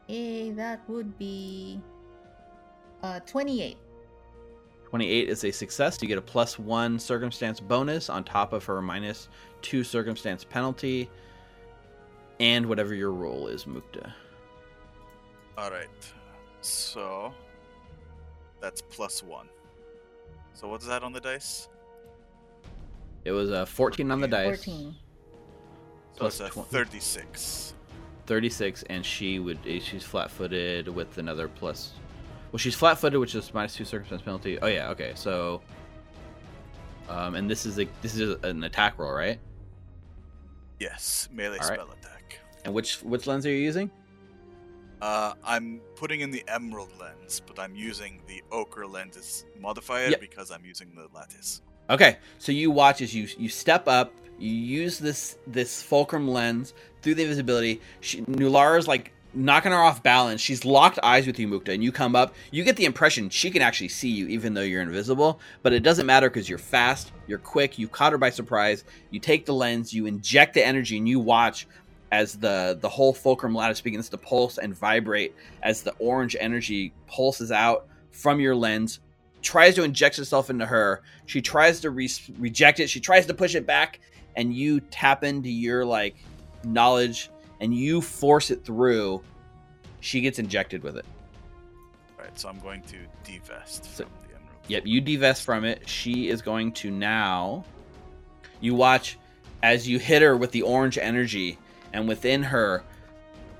[0.09, 1.81] Eh, that would be
[3.05, 3.77] uh 28.
[4.91, 6.03] 28 is a success.
[6.03, 9.29] You get a plus one circumstance bonus on top of her minus
[9.63, 11.09] two circumstance penalty,
[12.41, 14.13] and whatever your roll is, Mukta.
[15.59, 15.88] All right.
[16.61, 17.33] So
[18.61, 19.49] that's plus one.
[20.55, 21.69] So what's that on the dice?
[23.25, 24.95] It was a 14 on the dice, 14.
[26.12, 27.75] So plus it's a 20 36.
[28.27, 31.93] 36, and she would eh, she's flat-footed with another plus.
[32.51, 34.59] Well, she's flat-footed, which is minus two circumstance penalty.
[34.61, 35.12] Oh yeah, okay.
[35.15, 35.61] So,
[37.09, 39.38] um, and this is a this is an attack roll, right?
[40.79, 41.81] Yes, melee All right.
[41.81, 42.38] spell attack.
[42.65, 43.91] And which which lens are you using?
[45.03, 50.21] Uh, I'm putting in the emerald lens, but I'm using the ochre lens modifier Yep.
[50.21, 51.61] because I'm using the lattice.
[51.91, 56.73] Okay, so you watch as you you step up, you use this this fulcrum lens
[57.03, 57.81] through the invisibility.
[57.99, 60.41] She, Nulara's like knocking her off balance.
[60.41, 62.35] She's locked eyes with you, Mukta, and you come up.
[62.53, 65.41] You get the impression she can actually see you, even though you're invisible.
[65.62, 67.77] But it doesn't matter because you're fast, you're quick.
[67.79, 68.85] You caught her by surprise.
[69.11, 71.67] You take the lens, you inject the energy, and you watch
[72.12, 76.92] as the the whole fulcrum lattice begins to pulse and vibrate as the orange energy
[77.09, 79.01] pulses out from your lens
[79.40, 83.35] tries to inject itself into her she tries to re- reject it she tries to
[83.35, 83.98] push it back
[84.37, 86.14] and you tap into your like
[86.64, 87.29] knowledge
[87.61, 89.20] and you force it through
[90.01, 91.05] She gets injected with it.
[92.18, 94.59] All right, so I'm going to divest So- from the emerald.
[94.68, 95.88] Yep, you divest from it.
[95.88, 97.64] She is going to now.
[98.61, 99.16] You watch
[99.62, 101.57] as you hit her with the orange energy,
[101.93, 102.83] and within her,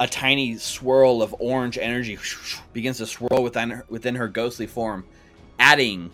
[0.01, 2.19] a tiny swirl of orange energy
[2.73, 5.05] begins to swirl within her, within her ghostly form,
[5.59, 6.11] adding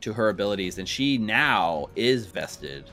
[0.00, 0.78] to her abilities.
[0.78, 2.84] And she now is vested.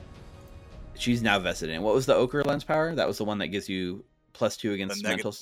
[0.94, 1.82] She's now vested in.
[1.82, 2.94] What was the ochre lens power?
[2.94, 5.34] That was the one that gives you plus two against neg- mental.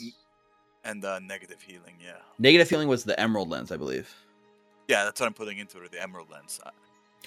[0.84, 2.18] And uh, negative healing, yeah.
[2.38, 4.14] Negative healing was the emerald lens, I believe.
[4.88, 6.60] Yeah, that's what I'm putting into it, the emerald lens.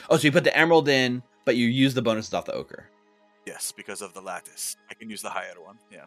[0.10, 2.90] Oh, so you put the emerald in, but you use the bonuses off the ochre.
[3.46, 4.78] Yes, because of the lattice.
[4.90, 6.06] I can use the higher one, yeah.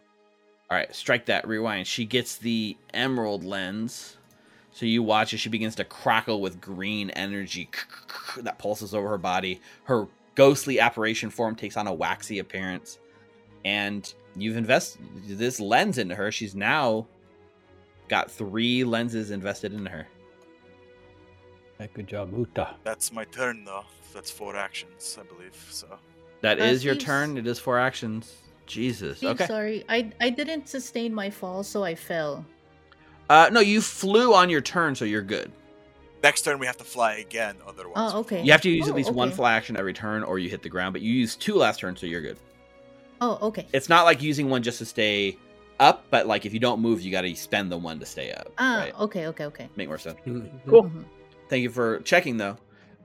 [0.70, 1.46] All right, strike that.
[1.46, 1.87] Rewind.
[1.87, 4.16] She gets the emerald lens.
[4.72, 7.70] So you watch as she begins to crackle with green energy
[8.38, 9.61] that pulses over her body.
[9.85, 12.99] Her ghostly apparition form takes on a waxy appearance.
[13.64, 16.31] And you've invested this lens into her.
[16.31, 17.07] She's now
[18.09, 20.07] got three lenses invested in her.
[21.79, 22.75] Hey, good job, Uta.
[22.85, 23.85] That's my turn, though.
[24.12, 25.87] That's four actions, I believe, so...
[26.42, 27.38] That Uh, is your Steve's- turn.
[27.38, 28.35] It is four actions.
[28.66, 29.18] Jesus.
[29.18, 29.46] Steve, Okay.
[29.46, 29.85] sorry.
[29.88, 32.44] I I didn't sustain my fall, so I fell.
[33.31, 35.51] Uh, no, you flew on your turn, so you're good.
[36.22, 38.12] Next turn, we have to fly again, otherwise...
[38.14, 38.42] Oh, okay.
[38.42, 39.37] You have to use Oh, at least one okay.
[39.37, 40.92] fly action every turn, or you hit the ground.
[40.92, 42.38] But you use two last turn, so you're good.
[43.20, 43.66] Oh, okay.
[43.72, 45.37] It's not like using one just to stay
[45.79, 48.33] up, but like if you don't move, you got to spend the one to stay
[48.33, 48.51] up.
[48.59, 48.94] Ah, right?
[49.01, 49.68] okay, okay, okay.
[49.77, 50.18] Make more sense.
[50.25, 50.85] Cool.
[50.85, 51.05] Mhm.
[51.49, 52.57] Thank you for checking, though.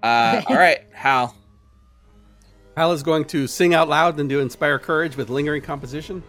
[0.02, 1.36] Uh, all right, Hal.
[2.78, 6.24] Hal is going to sing out loud and do inspire courage with lingering composition.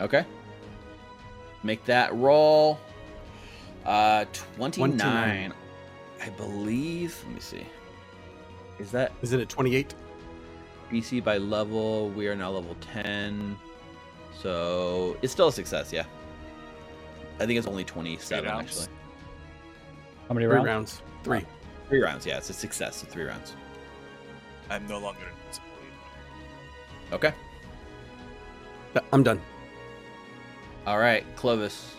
[0.00, 0.24] Okay.
[1.62, 2.78] Make that roll.
[3.84, 4.24] Uh,
[4.56, 4.98] 29.
[4.98, 5.52] 29.
[6.22, 7.18] I believe.
[7.26, 7.66] Let me see.
[8.78, 9.94] Is that Is it at 28?
[10.90, 12.10] DC by level?
[12.10, 13.56] We are now level 10.
[14.40, 16.04] So it's still a success, yeah.
[17.40, 18.86] I think it's only 27, actually.
[20.28, 20.66] How many Three rounds?
[20.66, 21.02] rounds.
[21.24, 21.44] Three.
[21.88, 22.36] Three rounds, yeah.
[22.38, 23.54] It's a success, so three rounds.
[24.70, 25.68] I'm no longer invincible.
[27.12, 27.32] Okay.
[29.12, 29.40] I'm done.
[30.86, 31.94] All right, Clovis.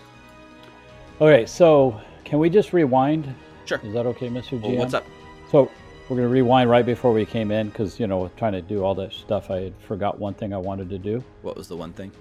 [1.22, 3.34] Okay, so can we just rewind?
[3.66, 3.80] Sure.
[3.84, 4.62] Is that okay, Mr.
[4.62, 4.78] GM?
[4.78, 5.06] What's up?
[5.52, 5.72] So
[6.04, 8.84] we're going to rewind right before we came in because, you know, trying to do
[8.84, 11.24] all that stuff, I had forgot one thing I wanted to do.
[11.42, 12.12] What was the one thing?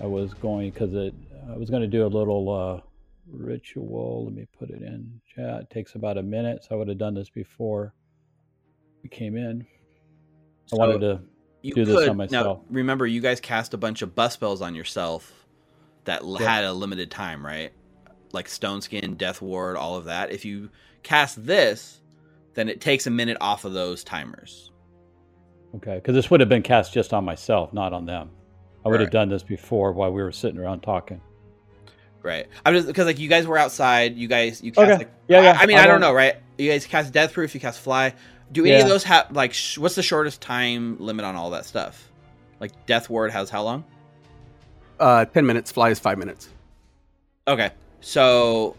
[0.00, 1.14] I was going because it.
[1.52, 2.80] I was going to do a little uh,
[3.30, 4.24] ritual.
[4.24, 5.62] Let me put it in chat.
[5.62, 7.92] It takes about a minute, so I would have done this before
[9.04, 9.64] we came in.
[10.72, 11.20] I wanted to.
[11.62, 12.58] do this on myself.
[12.58, 12.64] now.
[12.70, 15.32] Remember, you guys cast a bunch of buff spells on yourself
[16.04, 16.40] that Yep.
[16.40, 17.72] had a limited time, right?
[18.32, 20.32] Like Stone Skin, Death Ward, all of that.
[20.32, 20.70] If you
[21.04, 22.00] cast this,
[22.54, 24.70] then it takes a minute off of those timers.
[25.76, 28.30] Okay, because this would have been cast just on myself, not on them.
[28.84, 31.20] I would have done this before while we were sitting around talking.
[32.22, 32.46] Right.
[32.64, 34.14] I'm just because like you guys were outside.
[34.16, 34.98] You guys you cast Okay.
[34.98, 35.56] like Yeah, yeah.
[35.58, 36.36] I, I mean I I don't don't- know, right?
[36.58, 37.54] You guys cast Death Proof.
[37.54, 38.14] You cast Fly.
[38.52, 41.64] Do any of those have like sh- what's the shortest time limit on all that
[41.66, 42.10] stuff?
[42.60, 43.84] Like Death Ward has how long?
[45.00, 45.72] Uh, 10 minutes.
[45.72, 46.48] Fly is five minutes.
[47.48, 47.70] Okay.
[48.00, 48.76] So,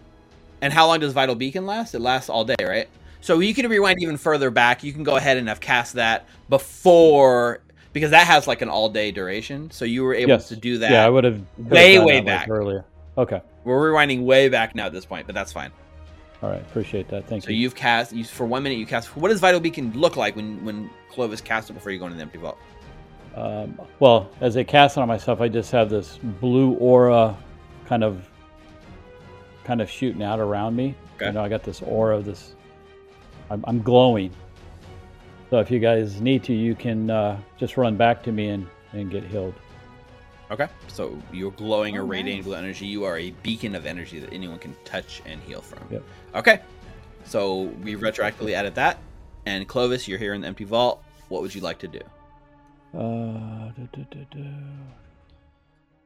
[0.61, 1.93] and how long does Vital Beacon last?
[1.93, 2.87] It lasts all day, right?
[3.21, 4.83] So you can rewind even further back.
[4.83, 7.59] You can go ahead and have cast that before
[7.91, 9.71] because that has like an all day duration.
[9.71, 10.47] So you were able Yes.
[10.49, 10.91] to do that.
[10.91, 12.49] Yeah, I would have could way, way that, like, back.
[12.49, 12.85] earlier.
[13.17, 13.41] Okay.
[13.63, 15.71] We're rewinding way back now at this point, but that's fine.
[16.45, 16.61] All right.
[16.61, 17.25] Appreciate that.
[17.25, 17.55] Thank So you.
[17.57, 18.77] you've cast you, for one minute.
[18.77, 19.17] You cast.
[19.17, 22.17] What does Vital Beacon look like when when Clovis casts it before you go into
[22.17, 22.59] the empty vault?
[23.35, 27.35] Um, well, as I cast it on myself, I just have this blue aura,
[27.87, 28.29] kind of,
[29.63, 30.93] kind of shooting out around me.
[31.15, 31.25] Okay.
[31.25, 32.21] You know, I got this aura.
[32.21, 32.53] This,
[33.49, 34.31] I'm, I'm glowing.
[35.49, 38.67] So if you guys need to, you can uh, just run back to me and,
[38.93, 39.55] and get healed.
[40.51, 40.67] Okay.
[40.87, 42.45] So you're glowing or Oh, radiating nice.
[42.45, 42.85] blue energy.
[42.85, 45.79] You are a beacon of energy that anyone can touch and heal from.
[45.91, 46.03] Yep.
[46.35, 46.59] Okay.
[47.23, 48.99] So we retroactively added that.
[49.47, 51.03] And Clovis, you're here in the empty vault.
[51.29, 51.99] What would you like to do?
[52.93, 54.43] Uh, duh, duh, duh, duh.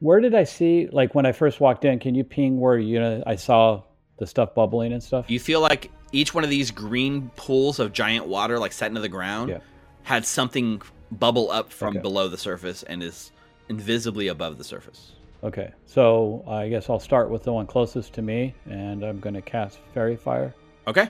[0.00, 0.88] Where did I see?
[0.90, 3.82] Like when I first walked in, can you ping where you know I saw
[4.18, 5.30] the stuff bubbling and stuff?
[5.30, 9.00] You feel like each one of these green pools of giant water, like set into
[9.02, 9.58] the ground, Yeah.
[10.04, 10.80] had something
[11.12, 12.00] bubble up from Okay.
[12.00, 13.30] below the surface and is
[13.70, 15.12] invisibly above the surface.
[15.42, 19.34] Okay, so I guess I'll start with the one closest to me, and I'm going
[19.34, 20.54] to cast Faerie Fire.
[20.86, 21.08] Okay.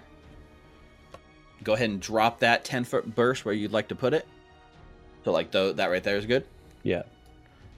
[1.65, 4.29] Go ahead and drop that 10 foot burst where you'd like to put it.
[5.25, 6.45] So, like, the, that right there is good.
[6.85, 7.03] Yeah.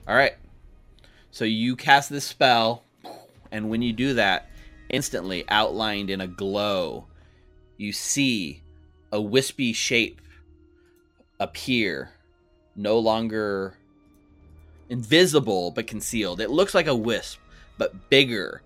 [0.07, 0.33] All right.
[1.31, 2.83] So you cast this spell,
[3.51, 4.49] and when you do that,
[4.89, 7.07] instantly outlined in a glow,
[7.77, 8.61] you see
[9.11, 10.21] a wispy shape
[11.39, 12.11] appear,
[12.75, 13.77] no longer
[14.89, 16.41] invisible but concealed.
[16.41, 17.39] It looks like a wisp,
[17.77, 18.61] but bigger,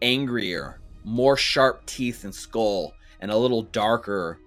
[0.00, 4.38] angrier, more sharp teeth and skull, and a little darker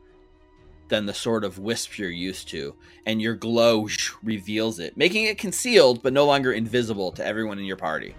[0.88, 2.76] than the sort of wisp you're used to.
[3.06, 3.88] And your glow
[4.24, 8.16] reveals it, making it concealed but no longer invisible to everyone in your party.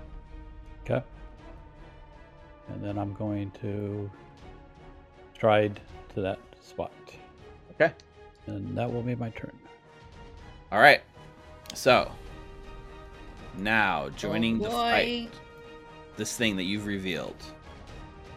[0.85, 1.03] Okay.
[2.69, 4.11] And then I'm going to
[5.35, 5.81] stride
[6.15, 6.93] to that spot.
[7.73, 7.93] Okay.
[8.47, 9.53] And that will be my turn.
[10.73, 11.03] All right.
[11.75, 12.11] So,
[13.59, 15.31] now joining oh the fight,
[16.17, 17.37] this thing that you've revealed.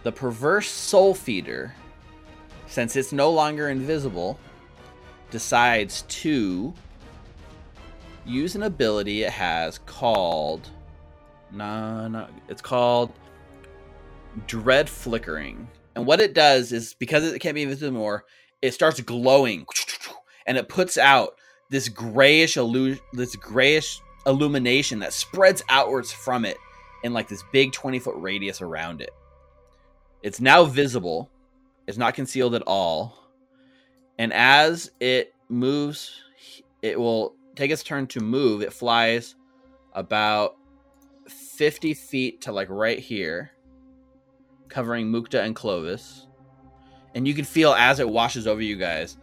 [0.04, 1.74] The perverse soul feeder,
[2.68, 4.40] since it's no longer invisible,
[5.32, 6.74] decides to
[8.26, 10.70] use an ability it has called.
[11.52, 13.12] No, no, it's called
[14.48, 15.68] Dread Flickering.
[15.96, 18.26] And what it does is because it can't be invisible anymore,
[18.62, 19.66] it starts glowing
[20.46, 21.36] and it puts out
[21.70, 26.58] this grayish illusion, this grayish illumination that spreads outwards from it
[27.04, 29.12] in like this big 20 foot radius around it.
[30.22, 31.30] It's now visible.
[31.88, 33.18] It's not concealed at all.
[34.18, 36.12] And as it moves,
[36.82, 38.62] it will take its turn to move.
[38.62, 39.36] It flies
[39.94, 40.56] about
[41.30, 43.52] 50 feet to like right here,
[44.68, 46.28] covering Mukta and Clovis.
[47.16, 49.18] And you can feel as it washes over you guys,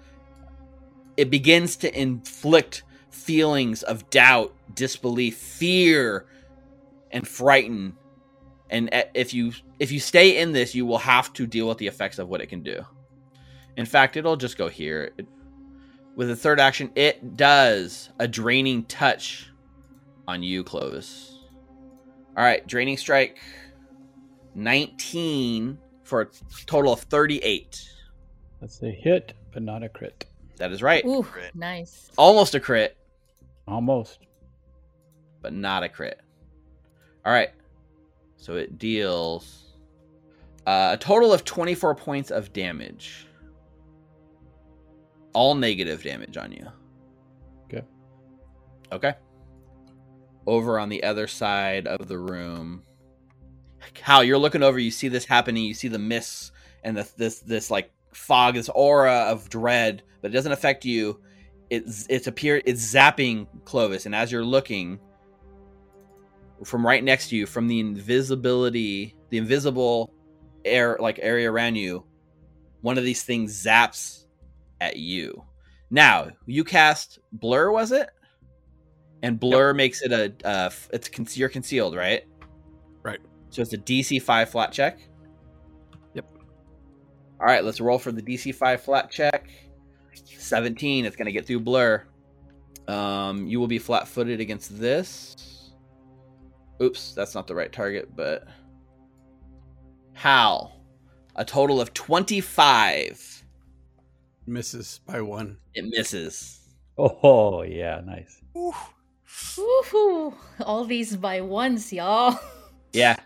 [1.16, 6.26] it begins to inflict feelings of doubt, disbelief, fear,
[7.10, 7.96] and frighten.
[8.70, 11.86] And if you if you stay in this, you will have to deal with the
[11.86, 12.84] effects of what it can do.
[13.76, 15.12] In fact, it'll just go here.
[15.18, 15.26] It,
[16.16, 19.50] with the third action, it does a draining touch
[20.26, 21.38] on you, Clovis.
[22.36, 23.38] All right, draining strike.
[24.54, 26.26] 19 for a
[26.64, 27.90] total of 38.
[28.60, 30.24] That's a hit, but not a crit.
[30.56, 31.04] That is right.
[31.04, 32.10] Ooh, nice.
[32.16, 32.96] Almost a crit.
[33.68, 34.20] Almost.
[35.42, 36.20] But not a crit.
[37.24, 37.50] All right.
[38.36, 39.66] So it deals
[40.66, 43.26] uh, a total of 24 points of damage.
[45.32, 46.66] All negative damage on you.
[47.64, 47.84] Okay.
[48.92, 49.14] Okay.
[50.46, 52.82] Over on the other side of the room.
[54.00, 57.40] Hal, you're looking over, you see this happening, you see the mists and the, this
[57.40, 61.20] this like fog, this aura of dread, but it doesn't affect you.
[61.70, 65.00] It's it's appear it's zapping Clovis, and as you're looking
[66.64, 70.12] from right next to you, from the invisibility, the invisible
[70.64, 72.04] air like area around you,
[72.80, 74.26] one of these things zaps
[74.80, 75.44] at you.
[75.90, 78.08] Now you cast blur, was it?
[79.22, 79.76] And blur yep.
[79.76, 82.24] makes it a uh, it's con- you're concealed, right?
[83.02, 83.20] Right.
[83.50, 84.98] So it's a DC five flat check.
[86.14, 86.26] Yep
[87.40, 89.48] all right, let's roll for the DC 5 flat check.
[90.38, 92.04] 17, it's going to get through blur.
[92.88, 95.55] Um, you will be flat footed against this.
[96.82, 98.46] Oops, that's not the right target, but.
[100.12, 100.80] Hal.
[101.36, 103.44] A total of 25.
[104.46, 105.58] Misses by one.
[105.74, 106.60] It misses.
[106.98, 108.40] Oh, yeah, nice.
[108.56, 110.34] Woohoo!
[110.60, 112.38] All these by ones, y'all.
[112.92, 113.16] Yeah.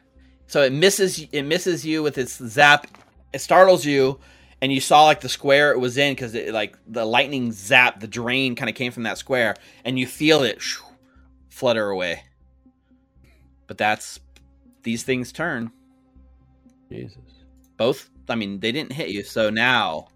[0.48, 2.88] So it misses it misses you with its zap
[3.32, 4.18] it startles you
[4.60, 8.00] and you saw like the square it was in because it like the lightning zap
[8.00, 10.82] the drain kind of came from that square and you feel it shoo,
[11.50, 12.24] flutter away
[13.70, 14.18] but that's
[14.82, 15.70] these things turn
[16.90, 17.22] jesus
[17.76, 20.08] both i mean they didn't hit you so now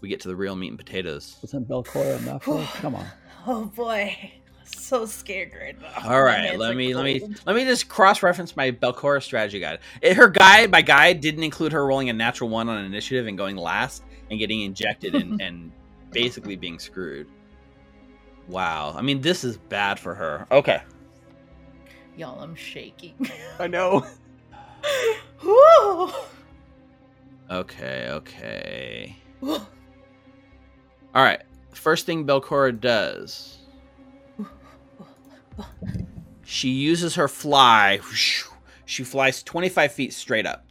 [0.00, 2.42] we get to the real meat and potatoes wasn't Belcorra enough
[2.80, 3.06] come on
[3.46, 4.32] oh boy
[4.64, 6.10] so scared right now.
[6.12, 7.04] All right, let me cold.
[7.04, 9.78] let me let me just cross reference my Belcorra strategy guide.
[10.02, 13.38] It, her guide, my guide didn't include her rolling a natural one on initiative and
[13.38, 15.70] going last and getting injected and, and
[16.10, 17.28] basically being screwed.
[18.48, 20.48] Wow, I mean this is bad for her.
[20.50, 20.82] Okay,
[22.16, 23.14] y'all, I'm shaking.
[23.58, 24.06] I know.
[27.50, 29.16] okay, okay.
[29.42, 29.66] All
[31.14, 31.42] right.
[31.72, 33.58] First thing Belcorra does
[36.44, 38.00] she uses her fly.
[38.84, 40.66] She flies 25 feet straight up.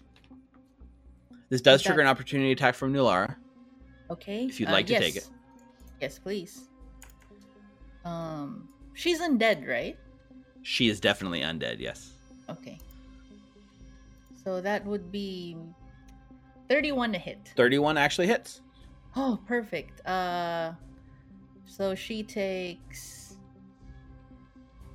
[1.50, 3.36] This does trigger an opportunity attack from Nulara.
[4.10, 4.46] Okay.
[4.46, 5.00] If you'd like uh, yes.
[5.00, 5.30] to take it.
[6.02, 6.70] Yes, please.
[8.04, 9.98] Um, she's undead, right?
[10.66, 11.80] She is definitely undead.
[11.80, 12.14] Yes.
[12.50, 12.80] Okay.
[14.44, 15.56] So that would be
[16.70, 17.38] 31 to hit.
[17.56, 18.62] 31 actually hits.
[19.16, 20.04] Oh, perfect.
[20.08, 20.72] Uh,
[21.68, 23.38] so she takes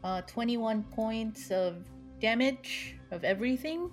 [0.02, 1.76] uh, 21 points of
[2.20, 3.92] damage of everything.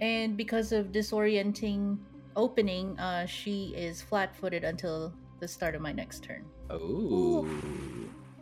[0.00, 1.98] And because of disorienting
[2.36, 6.46] opening, uh, she is flat footed until the start of my next turn.
[6.70, 7.46] Oh.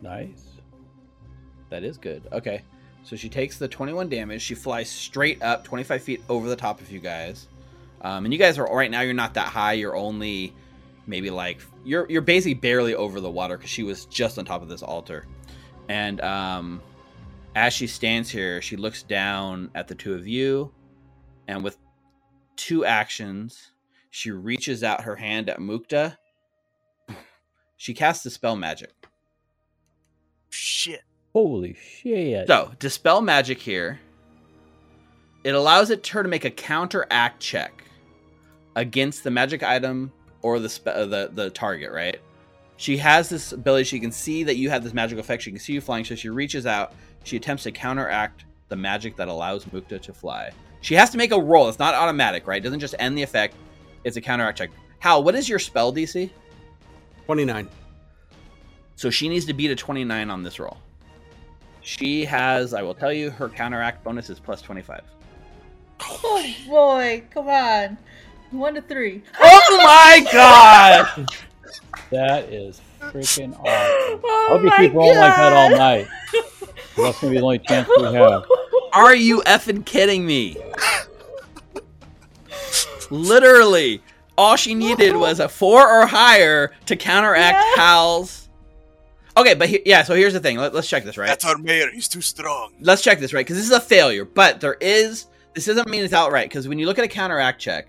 [0.01, 0.56] Nice.
[1.69, 2.27] That is good.
[2.31, 2.61] Okay.
[3.03, 4.41] So she takes the 21 damage.
[4.41, 7.47] She flies straight up 25 feet over the top of you guys.
[8.01, 9.01] Um, and you guys are right now.
[9.01, 9.73] You're not that high.
[9.73, 10.53] You're only
[11.07, 14.61] maybe like you're you're basically barely over the water because she was just on top
[14.61, 15.25] of this altar.
[15.89, 16.81] And um,
[17.55, 20.71] as she stands here, she looks down at the two of you,
[21.47, 21.77] and with
[22.57, 23.71] two actions,
[24.09, 26.17] she reaches out her hand at Mukta.
[27.79, 28.91] She casts a spell Magic.
[30.49, 31.03] Shit.
[31.37, 32.47] Holy shit.
[32.47, 33.99] So, Dispel Magic here,
[35.43, 37.83] it allows it her to make a counteract check
[38.75, 40.11] against the magic item
[40.41, 42.19] or the spe- uh, the the target, right?
[42.77, 43.83] She has this ability.
[43.83, 45.43] She can see that you have this magical effect.
[45.43, 46.95] She can see you flying, so she reaches out.
[47.23, 50.49] She attempts to counteract the magic that allows Mukta to fly.
[50.81, 51.69] She has to make a roll.
[51.69, 52.57] It's not automatic, right?
[52.57, 53.53] It doesn't just end the effect.
[54.03, 54.71] It's a counteract check.
[54.97, 56.31] Hal, what is your spell DC?
[57.27, 57.69] 29.
[58.95, 60.77] So she needs to beat a 29 on this roll.
[61.87, 65.03] She has, I will tell you, her counteract bonus is plus 25.
[66.01, 67.97] Oh boy, come on.
[68.51, 69.23] One to three.
[69.39, 71.27] Oh my god!
[72.11, 73.69] That is freaking oh awesome.
[73.69, 76.07] I Oh hope you my keep rolling like that all night.
[76.97, 78.43] That's gonna be the only chance we have.
[78.91, 80.57] Are you effing kidding me?
[83.09, 84.01] Literally,
[84.37, 87.81] all she needed was a four or higher to counteract Yeah.
[87.81, 88.46] Hal's.
[89.37, 90.57] Okay, but he- yeah, so here's the thing.
[90.57, 91.27] Let, us check this, right?
[91.27, 91.89] That's our mayor.
[91.91, 92.73] He's too strong.
[92.81, 96.03] let's check this right because this is a failure but there is this doesn't mean
[96.03, 97.87] it's outright because when you look at a counteract check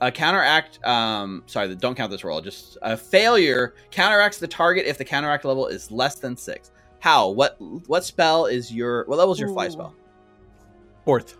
[0.00, 4.98] a counteract um sorry don't count this roll just a failure counteracts the target if
[4.98, 6.70] the counteract level is less than six
[7.00, 7.56] how what
[7.86, 9.70] what spell is your what level is your fly Ooh.
[9.70, 9.94] spell
[11.04, 11.36] Fourth.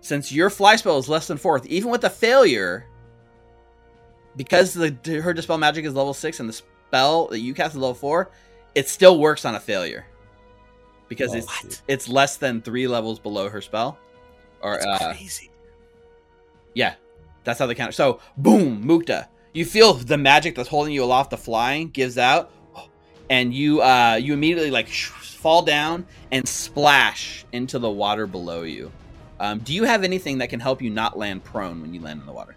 [0.00, 2.86] since your fly spell is less than fourth even with a failure
[4.36, 7.80] because the her dispel magic is level six and the spell that you cast is
[7.80, 8.30] level four
[8.74, 10.04] it still works on a failure.
[11.08, 13.98] Because Oh, it's it's less than three levels below her spell.
[14.60, 15.50] Or That's uh crazy.
[16.74, 16.94] yeah
[17.44, 19.28] that's how they counter so boom mukta.
[19.52, 22.52] You feel the magic that's holding you aloft the flying gives out.
[23.28, 28.62] And you uh you immediately like sh- fall down and splash into the water below
[28.62, 28.90] you.
[29.40, 32.20] Um, do you have anything that can help you not land prone when you land
[32.20, 32.54] in the water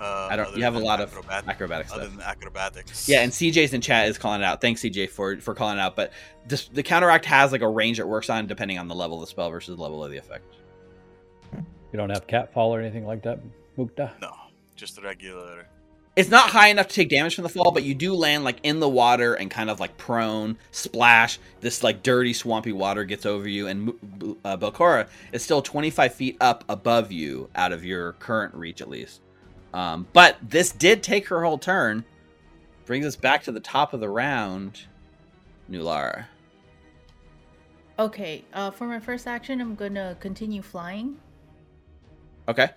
[0.00, 3.08] Uh, I don't- you have a than lot of acrobat- acrobatic Other stuff than acrobatics.
[3.08, 5.80] yeah and cj's in chat is calling it out thanks cj for for calling it
[5.80, 6.12] out but
[6.46, 9.22] this, the counteract has like a range it works on depending on the level of
[9.22, 10.44] the spell versus the level of the effect
[11.92, 13.40] You don't have catfall or anything like that,
[13.78, 14.10] Mukta?
[14.20, 14.30] No,
[14.76, 15.66] just the regular.
[16.16, 18.58] it's not high enough to take damage from the fall, but you do land like
[18.62, 21.38] in the water and kind of like prone, splash.
[21.60, 26.12] This like dirty, swampy water gets over you, and Mu- uh, Belcorra is still 25
[26.14, 29.20] feet up above you, out of your current reach at least.
[29.74, 32.04] Um, but this did take her whole turn.
[32.86, 34.82] Brings us back to the top of the round.
[35.70, 36.24] Nulara.
[37.98, 41.16] Okay, uh, for my first action, I'm gonna continue flying.
[42.48, 42.70] Okay.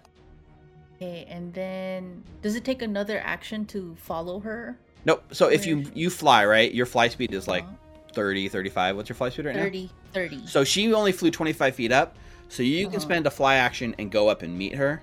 [0.98, 4.78] Okay, and then does it take another action to follow her?
[5.06, 5.24] Nope.
[5.32, 8.98] So if you you fly right, your fly speed is like Uh, 30, 35.
[8.98, 9.62] What's your fly speed right now?
[9.62, 10.48] 30, 30.
[10.48, 12.18] So she only flew 25 feet up.
[12.50, 13.00] So you can Uh-huh.
[13.06, 15.02] spend a fly action and go up and meet her.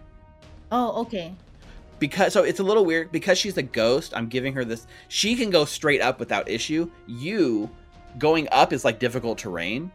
[0.71, 1.33] Oh, okay.
[1.99, 4.13] Because so it's a little weird because she's a ghost.
[4.15, 4.87] I'm giving her this.
[5.09, 6.91] She can go straight up without issue.
[7.07, 7.69] You
[8.19, 9.91] going up is like difficult terrain.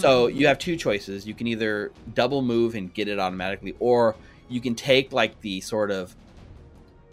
[0.00, 0.36] So Hmm.
[0.36, 1.26] you have two choices.
[1.28, 4.16] You can either double move and get it automatically, or
[4.48, 6.16] you can take like the sort of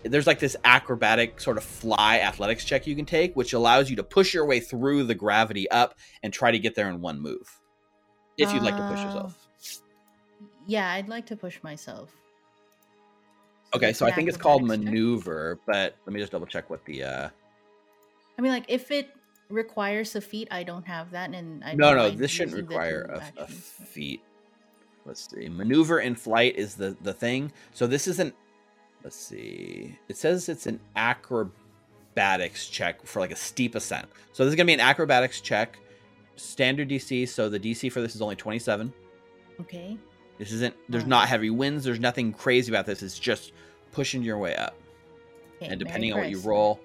[0.04, 3.96] there's like this acrobatic sort of fly athletics check you can take, which allows you
[3.96, 7.22] to push your way through the gravity up and try to get there in one
[7.22, 7.60] move.
[8.38, 9.48] If you'd like to push yourself.
[10.66, 12.12] Yeah, I'd like to push myself.
[13.76, 17.04] Okay, so I think it's called maneuver, but let me just double check what the
[17.04, 17.30] uh
[18.38, 19.10] I mean, like if it
[19.50, 23.04] requires a feat, I don't have that, and I No, no, this shouldn't require
[23.38, 24.22] a, a feat.
[25.06, 25.50] Let's see.
[25.50, 27.52] Maneuver in flight is the the thing.
[27.74, 28.34] So this isn't
[29.04, 29.98] let's see.
[30.08, 34.08] It says it's an acrobatics check for like a steep ascent.
[34.32, 35.78] So this is going to be an acrobatics check.
[36.36, 38.92] Standard DC, so the DC for this is only 27.
[39.62, 39.98] Okay.
[40.38, 43.04] This isn't there's not heavy winds, there's nothing crazy about this.
[43.04, 43.52] It's just
[43.92, 44.76] pushing your way up.
[45.62, 46.80] okay and depending on what you roll,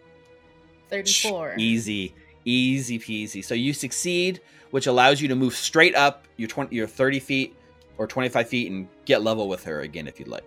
[0.90, 1.55] thirty-four.
[1.59, 3.44] Easy, easy peasy.
[3.44, 4.40] So you succeed,
[4.70, 7.57] which allows you to move straight up your twenty, your thirty feet
[7.96, 10.44] or twenty five feet, and get level with her again if you'd like.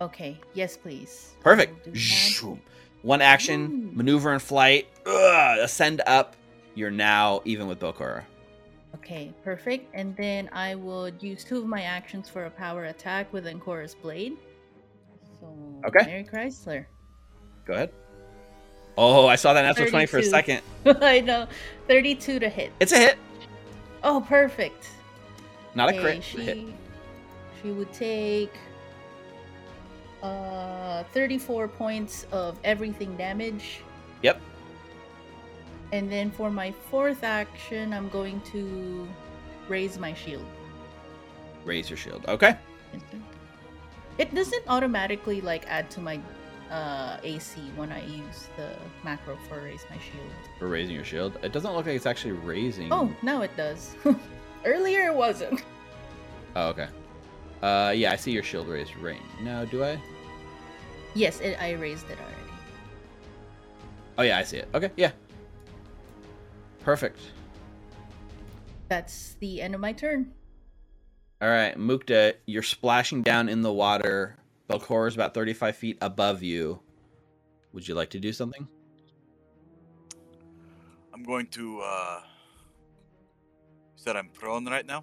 [0.00, 0.38] Okay.
[0.54, 1.34] Yes, please.
[1.40, 1.72] Perfect.
[1.86, 1.98] will do that.
[1.98, 2.60] Zoom.
[3.02, 3.96] One action, Ooh.
[3.96, 6.34] maneuver in flight, ugh, ascend up.
[6.74, 8.24] You're now even with Belcorra.
[8.96, 9.90] Okay, perfect.
[9.94, 13.94] And then I would use two of my actions for a power attack with Encora's
[13.94, 14.34] Blade.
[15.40, 15.46] So,
[15.86, 16.06] Okay.
[16.06, 16.86] Mary Chrysler.
[17.66, 17.90] Go ahead.
[18.98, 20.62] Oh, I saw that natural twenty for a second.
[20.86, 21.46] I know.
[21.88, 22.72] 32 to hit.
[22.80, 23.18] It's a hit.
[24.02, 24.88] Oh, perfect.
[25.74, 26.24] Not a Okay, crit.
[26.24, 26.58] She, hit.
[27.60, 28.52] she would take
[30.22, 33.80] uh 34 points of everything damage.
[34.22, 34.40] Yep.
[35.92, 39.08] And then for my fourth action, I'm going to
[39.68, 40.46] raise my shield.
[41.64, 42.24] Raise your shield.
[42.28, 42.56] Okay.
[44.18, 46.20] It doesn't automatically like add to my
[46.70, 48.70] uh AC when I use the
[49.04, 50.32] macro for raise my shield.
[50.58, 51.38] For raising your shield.
[51.42, 52.92] It doesn't look like it's actually raising.
[52.92, 53.94] Oh, now it does.
[54.64, 55.62] Earlier it wasn't.
[56.56, 56.88] Oh, okay.
[57.62, 59.64] Uh, yeah, I see your shield raised right now.
[59.64, 60.00] Do I?
[61.14, 62.52] Yes, it, I raised it already.
[64.18, 64.68] Oh yeah, I see it.
[64.74, 65.12] Okay, yeah.
[66.86, 67.18] Perfect.
[68.86, 70.30] That's the end of my turn.
[71.42, 74.36] All right, Mukta, you're splashing down in the water.
[74.70, 76.78] Belcorra is about 35 feet above you.
[77.72, 78.68] Would you like to do something?
[81.12, 81.80] I'm going to.
[81.80, 82.20] uh
[83.96, 85.02] You said I'm prone right now.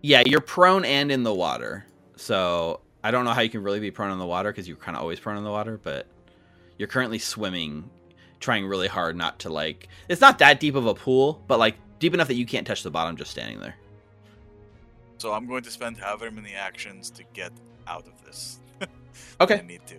[0.00, 1.84] Yeah, you're prone and in the water.
[2.16, 4.78] So I don't know how you can really be prone in the water because you're
[4.78, 6.06] kind of always prone in the water, but
[6.78, 7.90] you're currently swimming,
[8.44, 9.88] trying really hard not to like.
[10.08, 12.82] It's not that deep of a pool, but like deep enough that you can't touch
[12.82, 13.74] the bottom just standing there.
[15.18, 17.52] So I'm going to spend however many actions to get
[17.86, 18.60] out of this.
[19.40, 19.58] Okay.
[19.58, 19.96] I need to.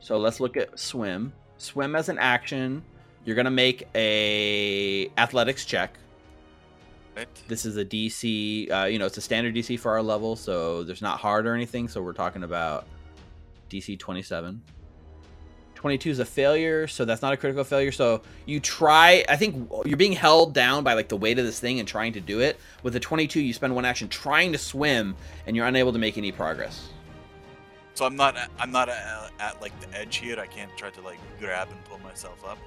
[0.00, 1.32] So let's look at swim.
[1.56, 2.82] Swim as an action.
[3.24, 5.96] You're gonna make a athletics check.
[7.16, 7.28] Right.
[7.48, 8.70] This is a DC.
[8.70, 11.54] Uh, you know, it's a standard DC for our level, so there's not hard or
[11.54, 11.88] anything.
[11.88, 12.86] So we're talking about
[13.70, 14.60] DC 27.
[15.82, 17.92] 22 is a failure, so that's not a critical failure.
[17.92, 19.24] So you try.
[19.28, 22.14] I think you're being held down by like the weight of this thing and trying
[22.14, 22.58] to do it.
[22.82, 25.16] With the 22, you spend one action trying to swim,
[25.46, 26.88] and you're unable to make any progress.
[27.94, 28.36] So I'm not.
[28.58, 30.38] I'm not at, at like the edge here.
[30.40, 32.58] I can't try to like grab and pull myself up.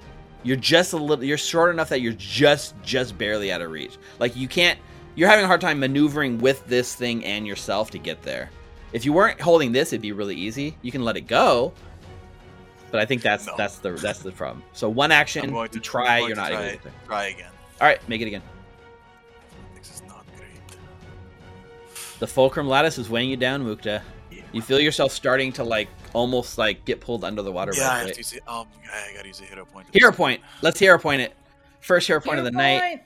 [0.42, 3.96] you're just a little you're short enough that you're just just barely out of reach
[4.20, 4.78] like you can't
[5.16, 8.50] you're having a hard time maneuvering with this thing and yourself to get there
[8.92, 11.72] if you weren't holding this it'd be really easy you can let it go
[12.90, 13.54] but i think that's No.
[13.56, 16.28] that's the that's the problem so one action I'm going to you try I'm going
[16.28, 17.50] you're to not try, able to try again.
[17.80, 18.42] all right make it again
[19.76, 20.78] This is not great.
[22.18, 24.02] the fulcrum lattice is weighing you down mukta
[24.52, 27.98] you feel yourself starting to like almost like get pulled under the water Yeah, I
[27.98, 28.42] have to use it.
[28.48, 29.86] Um, I gotta use a hero point.
[29.92, 31.34] hero point let's hero point it
[31.80, 33.04] first hero point of the Hero night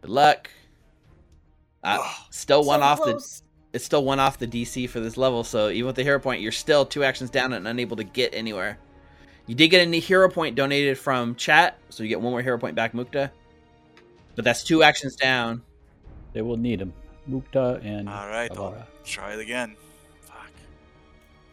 [0.00, 0.50] good luck
[1.84, 2.14] uh, Ugh.
[2.30, 3.41] still one So off the close.
[3.72, 6.42] It's still one off the DC for this level, so even with the hero point,
[6.42, 8.78] you're still two actions down and unable to get anywhere.
[9.46, 12.58] You did get a hero point donated from chat, so you get one more hero
[12.58, 13.30] point back, Mukta.
[14.34, 15.62] But that's two actions down.
[16.32, 16.92] They will need him.
[17.28, 19.76] Mukta and All right, I'll try it again.
[20.22, 20.50] Fuck.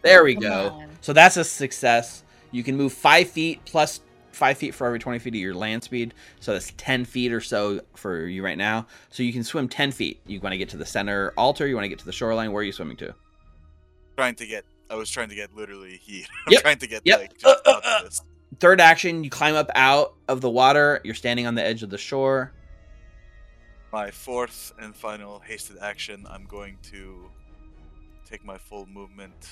[0.02, 0.70] There we Come go.
[0.70, 0.90] on.
[1.02, 2.24] So that's a success.
[2.52, 4.02] You can move five feet plus
[4.40, 6.14] five feet for every 20 feet of your land speed.
[6.40, 8.88] So that's 10 feet or so for you right now.
[9.10, 10.22] So you can swim 10 feet.
[10.26, 12.52] You want to get to the center altar, you want to get to the shoreline.
[12.52, 13.14] Where are you swimming to?
[14.18, 14.66] Trying to get.
[14.90, 16.26] I was trying to get literally here.
[16.48, 17.20] I'm Yep, trying to get yep.
[17.20, 17.98] like just Uh, uh, out uh.
[18.00, 18.22] of this.
[18.60, 21.00] Third action, you climb up out of the water.
[21.04, 22.52] You're standing on the edge of the shore.
[23.94, 26.26] My fourth and final hasted action.
[26.30, 27.30] I'm going to
[28.30, 29.48] take my full movement.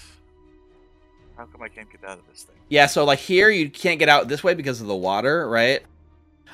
[1.37, 2.55] How come I can't get out of this thing?
[2.69, 5.83] Yeah, so like here you can't get out this way because of the water, right?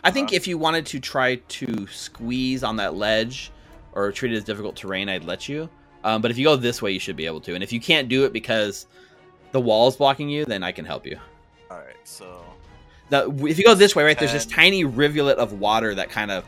[0.04, 0.36] I think Uh-huh.
[0.36, 3.52] if you wanted to try to squeeze on that ledge
[3.94, 5.70] or treat it as difficult terrain, I'd let you.
[6.04, 7.54] Um, but if you go this way, you should be able to.
[7.56, 8.88] And if you can't do it because
[9.54, 11.18] the wall's blocking you, then I can help you.
[11.72, 12.44] All right, so
[13.10, 16.30] The, if you go this way, right, there's this tiny rivulet of water that kind
[16.32, 16.46] of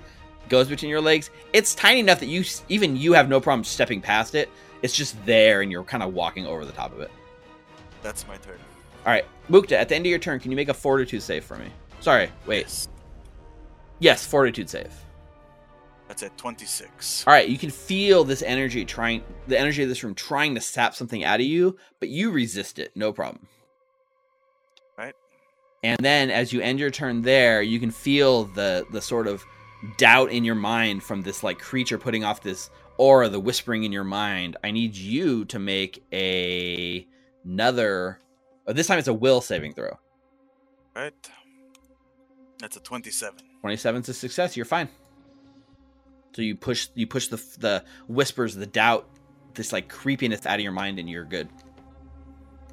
[0.49, 1.29] goes between your legs.
[1.53, 4.49] It's tiny enough that you even you have no problem stepping past it.
[4.81, 7.11] It's just there, and you're kind of walking over the top of it.
[8.05, 8.57] That's my turn.
[9.05, 11.43] All right, Mukta, at the end of your turn, can you make a fortitude save
[11.43, 11.65] for me?
[11.99, 12.61] Sorry, wait.
[12.65, 12.87] Yes,
[13.99, 14.93] Yes, fortitude save.
[16.07, 17.25] that's at 26.
[17.25, 20.61] All right, you can feel this energy trying, the energy of this room trying to
[20.61, 23.47] sap something out of you, but you resist it, no problem.
[24.97, 25.15] Right.
[25.83, 29.43] And then as you end your turn there, you can feel the the sort of
[29.97, 33.91] doubt in your mind from this like creature putting off this aura, the whispering in
[33.91, 34.57] your mind.
[34.63, 37.07] I need you to make a
[37.45, 38.19] another.
[38.67, 39.97] Oh, this time it's a will saving throw.
[40.95, 41.13] Right.
[42.59, 43.39] That's a 27.
[43.61, 44.57] 27 is a success.
[44.57, 44.89] You're fine.
[46.35, 49.07] So you push you push the the whispers, the doubt,
[49.53, 51.47] this like creepiness out of your mind, and you're good.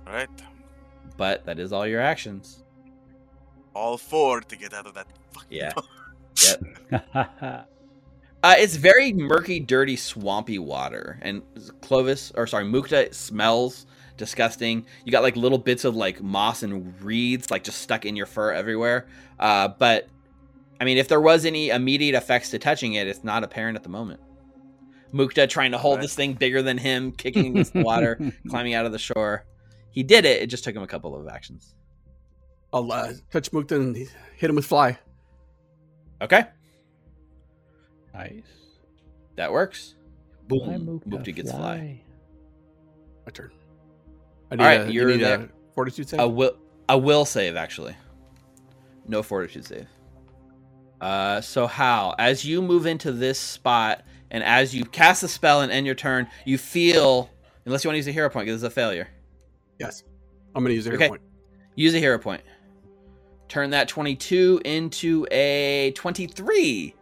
[0.07, 0.29] All right.
[1.17, 2.65] But that is all your actions.
[3.75, 5.07] All four to get out of that.
[5.33, 5.73] Fucking Yeah.
[6.91, 7.69] Yep.
[8.43, 11.43] Uh, it's very murky, dirty, swampy water, and
[11.81, 13.87] Clovis, or sorry, Mukta smells
[14.17, 14.85] disgusting.
[15.05, 18.27] You got like little bits of like moss and reeds, like just stuck in your
[18.27, 19.07] fur everywhere.
[19.39, 20.09] Uh, but
[20.81, 23.85] I mean, if there was any immediate effects to touching it, it's not apparent at
[23.85, 24.21] the moment.
[25.15, 26.03] Mukta trying to hold Right.
[26.03, 28.19] this thing bigger than him, kicking against the water,
[28.49, 29.45] climbing out of the shore.
[29.91, 30.43] He did it.
[30.43, 31.75] It just took him a couple of actions.
[32.73, 34.99] I'll uh, touch Mukta and hit him with fly.
[36.23, 36.45] Okay,
[38.15, 38.43] Nice.
[39.37, 39.95] that works.
[40.49, 40.61] Boom.
[41.07, 42.01] Mukta, Mukta gets fly.
[43.27, 43.51] My turn.
[44.51, 45.41] I need All right, a, you you're need there.
[45.41, 46.21] a fortitude save.
[46.21, 46.57] I will
[46.89, 47.97] a will save actually.
[49.07, 49.87] No fortitude save.
[51.01, 55.63] Uh, so how as you move into this spot and as you cast the spell
[55.63, 57.31] and end your turn, you feel
[57.65, 59.09] unless you want to use a hero point because it's a failure.
[59.79, 60.05] yes,
[60.55, 61.09] I'm going to use a hero Okay.
[61.09, 61.23] point.
[61.77, 62.43] Use a hero point.
[63.49, 66.95] Turn that 22 into a 23.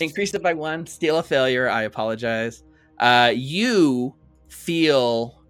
[0.00, 0.86] Increase it by one.
[0.86, 1.68] Steal a failure.
[1.68, 2.62] I apologize.
[2.98, 4.14] Uh, you
[4.48, 5.42] feel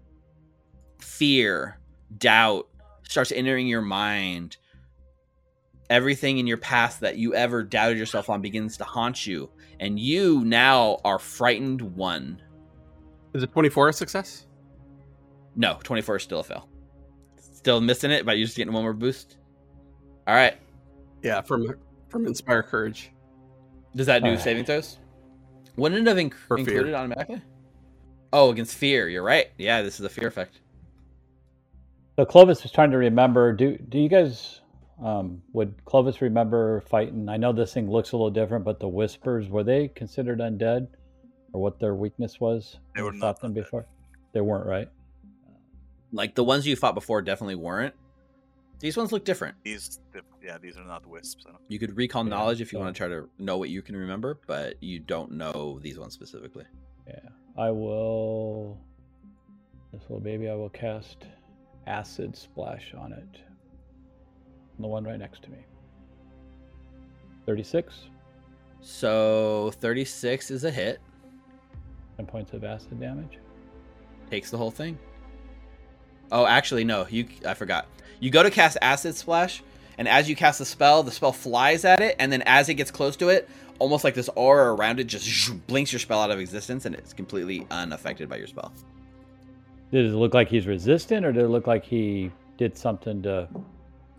[0.99, 1.79] fear,
[2.17, 2.69] doubt
[3.03, 4.57] starts entering your mind.
[5.89, 9.49] Everything in your past that you ever doubted yourself on begins to haunt you.
[9.79, 12.41] And you now are frightened one.
[13.33, 14.45] Is it 24 a success?
[15.55, 16.69] No, 24 is still a fail.
[17.37, 19.37] Still missing it, but you're just getting one more boost.
[20.27, 20.55] All right.
[21.23, 21.75] Yeah, from
[22.09, 23.11] from Inspire Courage.
[23.95, 24.97] Does that do Uh, saving throws?
[25.75, 26.65] Wouldn't it have inc- For fear.
[26.67, 27.41] included automatically?
[28.31, 29.07] Oh, against fear.
[29.09, 29.47] You're right.
[29.57, 30.59] Yeah, this is a fear effect.
[32.17, 33.53] So Clovis was trying to remember.
[33.53, 34.61] Do do you guys
[35.01, 37.29] um, would Clovis remember fighting?
[37.29, 40.87] I know this thing looks a little different, but the whispers were they considered undead,
[41.53, 42.77] or what their weakness was?
[42.95, 43.85] They when were not fought them before.
[44.33, 44.89] They weren't right.
[46.11, 47.95] Like the ones you fought before definitely weren't.
[48.79, 49.55] These ones look different.
[49.63, 49.99] These,
[50.41, 51.45] yeah, these are not the wisps.
[51.47, 53.57] I don't- You could recall Yeah, knowledge if you so- want to try to know
[53.57, 56.65] what you can remember, but you don't know these ones specifically.
[57.07, 57.19] Yeah,
[57.57, 58.77] I will.
[59.91, 61.25] This little baby, I will cast
[61.87, 63.41] acid splash on it.
[64.79, 65.57] The one right next to me.
[67.45, 68.05] Thirty-six.
[68.81, 70.99] So 36 is a hit.
[72.15, 73.39] Ten points of acid damage.
[74.29, 74.97] Takes the whole thing.
[76.31, 77.05] Oh, actually, no.
[77.09, 77.87] You, I forgot.
[78.19, 79.63] You go to cast Acid Splash,
[79.97, 82.75] and as you cast the spell, the spell flies at it, and then as it
[82.75, 83.49] gets close to it,
[83.79, 87.13] almost like this aura around it just blinks your spell out of existence, and it's
[87.13, 88.73] completely unaffected by your spell.
[89.91, 93.47] Did it look like he's resistant, or did it look like he did something to?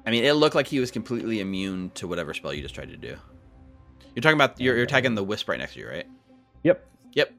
[0.06, 2.90] I mean, it looked like he was completely immune to whatever spell you just tried
[2.90, 3.16] to do.
[4.14, 6.06] You're talking about you're, you're attacking the wisp right next to you, right?
[6.64, 6.84] Yep.
[7.12, 7.32] Yep.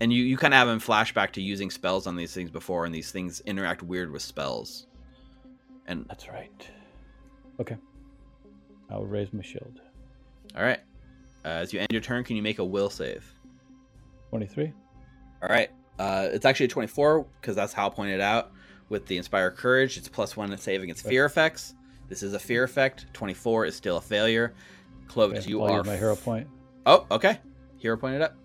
[0.00, 2.84] And you, you kind of have him flashback to using spells on these things before,
[2.84, 4.86] and these things interact weird with spells.
[5.90, 6.68] And That's right.
[7.60, 7.76] Okay.
[8.88, 9.80] I will raise my shield.
[10.56, 10.78] all right,
[11.44, 13.24] uh, as you end your turn, can you make a will save?
[14.30, 14.72] Twenty-three.
[15.42, 18.52] All right, uh, it's actually a 24 because that's how I pointed out
[18.88, 19.96] with the Inspire Courage.
[19.96, 21.74] It's plus one to save against fear effects.
[22.08, 23.06] This is a fear effect.
[23.12, 24.54] 24 is still a failure.
[25.08, 26.46] Clovis, Okay, you are my hero point.
[26.86, 27.38] Oh, okay.
[27.78, 28.36] Hero pointed up.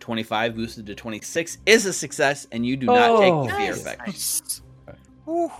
[0.00, 3.20] 25 boosted to 26 is a success, and you do not Oh.
[3.20, 3.80] take the fear Nice.
[3.80, 4.06] effect.
[4.06, 4.62] Nice.
[4.86, 5.50] Right.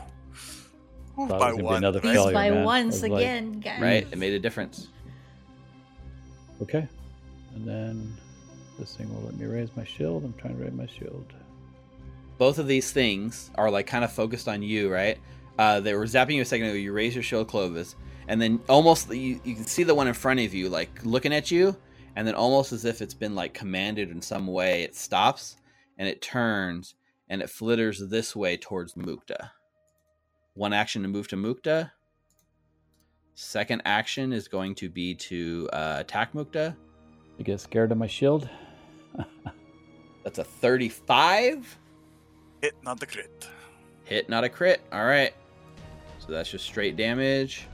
[1.15, 1.25] Whew.
[1.25, 1.77] Whew, Thought it by was gonna be one.
[1.77, 2.12] another Nice.
[2.12, 2.65] Beast failure, by man.
[2.65, 3.81] Once was like- again, guys.
[3.83, 4.07] Right?
[4.11, 4.89] It made a difference.
[6.62, 6.87] Okay.
[7.55, 8.17] And then
[8.79, 10.25] this thing will let me raise my shield.
[10.25, 11.33] I'm trying to raise my shield.
[12.39, 15.19] Both of these things are like kind of focused on you, right?
[15.59, 16.75] Uh, they were zapping you a second ago.
[16.75, 17.95] You raise your shield, Clovis,
[18.27, 21.33] and then almost you, you can see the one in front of you, like looking
[21.33, 21.77] at you,
[22.17, 25.57] and then almost as if it's been like commanded in some way, it stops
[25.97, 26.95] and it turns
[27.29, 29.51] and it flitters this way towards Mukta.
[30.55, 31.90] One action to move to Mukta.
[33.34, 36.76] Second action is going to be to uh, attack Mukta.
[37.38, 38.48] You get scared of my shield?
[40.22, 41.78] That's a 35.
[42.62, 43.48] Hit, not a crit.
[44.05, 44.80] Hit, not a crit.
[44.92, 45.34] All right.
[46.18, 47.66] So that's just straight damage.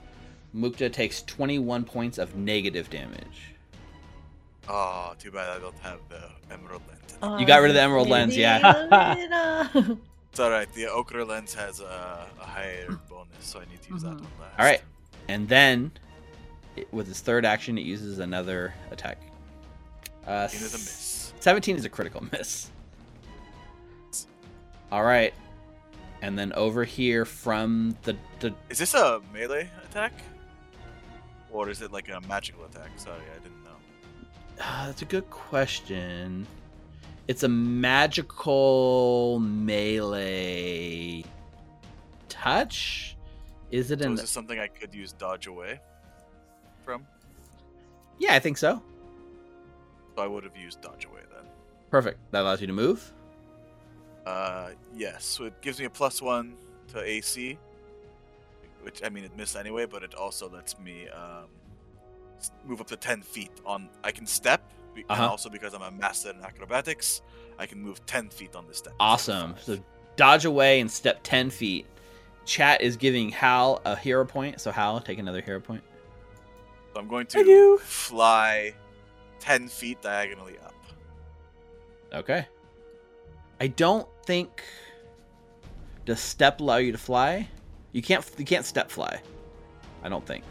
[0.54, 3.54] Mukta takes 21 points of negative damage.
[4.68, 6.22] Oh, too bad I don't have the
[6.52, 7.40] emerald lens.
[7.40, 9.68] You got rid of the emerald lens, yeah.
[10.30, 14.02] It's alright, the ochre lens has a, a higher bonus, so I need to use
[14.02, 14.20] that Mhm.
[14.20, 14.58] one last.
[14.58, 14.80] All right.
[15.28, 15.90] And then,
[16.76, 19.18] it, with his third action, it uses another attack.
[20.26, 21.32] Uh, It is a miss.
[21.40, 22.70] 17 is a critical miss.
[24.92, 25.34] All right.
[26.22, 30.12] And then over here from the, the Is this a melee attack?
[31.50, 32.90] Or is it like a magical attack?
[32.96, 33.70] Sorry, I didn't know.
[34.60, 36.46] Ah, that's a good question.
[37.30, 41.22] It's a magical melee
[42.28, 43.16] touch.
[43.70, 44.14] Is it So an?
[44.14, 45.80] is this something I could use dodge away
[46.84, 47.06] from?
[48.18, 48.82] Yeah, I think so.
[50.16, 51.44] So I would have used dodge away then.
[51.88, 52.18] Perfect.
[52.32, 53.12] That allows you to move.
[54.26, 55.24] Uh, yes.
[55.24, 56.56] So it gives me a plus one
[56.88, 57.56] to AC,
[58.82, 61.44] which I mean it missed anyway, but it also lets me um,
[62.64, 63.52] move up to ten feet.
[63.64, 64.68] On I can step,
[65.00, 65.28] be- and Uh-huh.
[65.30, 67.22] also because I'm a master in acrobatics,
[67.58, 68.94] I can move ten feet on this step.
[69.00, 69.54] Awesome.
[69.62, 69.78] So
[70.16, 71.86] dodge away and step 10 feet.
[72.44, 74.60] Chat is giving Hal a hero point.
[74.60, 75.82] So, Hal, take another hero point.
[76.92, 77.78] So I'm going Thank you.
[77.78, 78.74] to fly
[79.38, 80.74] ten feet diagonally up.
[82.12, 82.46] Okay.
[83.60, 84.62] I don't think.
[86.06, 87.48] Does step allow you to fly?
[87.92, 88.28] You can't.
[88.38, 89.20] You can't step fly.
[90.02, 90.42] I don't think.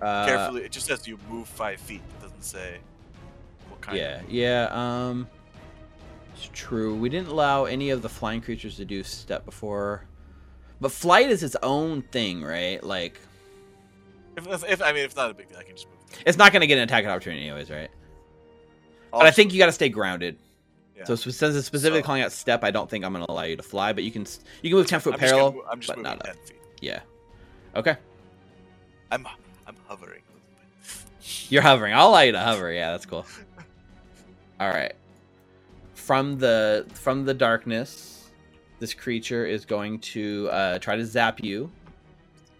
[0.00, 2.02] Uh, Carefully, it just says you move five feet.
[2.18, 2.78] It doesn't say
[3.68, 3.96] what kind.
[3.98, 4.68] Yeah, yeah.
[4.70, 5.28] Um,
[6.34, 6.94] it's true.
[6.94, 10.04] We didn't allow any of the flying creatures to do step before,
[10.80, 12.82] but flight is its own thing, right?
[12.84, 13.18] Like,
[14.36, 15.96] If, if, I mean, if not a big deal, I can just move.
[16.26, 17.90] it's not going to get an attack opportunity, anyways, right?
[19.12, 20.36] But I think you got to stay grounded.
[20.94, 21.04] Yeah.
[21.04, 23.44] So since it's specifically So- calling out step, I don't think I'm going to allow
[23.44, 24.26] you to fly, but you can
[24.62, 26.36] you can move ten foot I'm just, gonna parallel, I'm just but moving not ten
[26.36, 26.46] up.
[26.46, 26.58] feet.
[26.82, 27.00] Yeah.
[27.74, 27.96] Okay,
[29.10, 29.26] I'm
[29.88, 30.48] hovering a little
[31.18, 31.50] bit.
[31.50, 31.94] you're hovering.
[31.94, 32.72] I'll allow you to hover.
[32.72, 33.26] Yeah, that's cool.
[34.60, 34.94] All right.
[35.94, 38.30] From the from the darkness,
[38.78, 41.70] this creature is going to uh, try to zap you.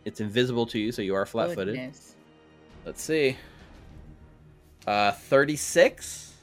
[0.04, 1.74] It's invisible to you, so you are flat-footed.
[1.74, 2.14] Goodness.
[2.84, 3.36] Let's see.
[4.86, 6.34] Uh, thirty-six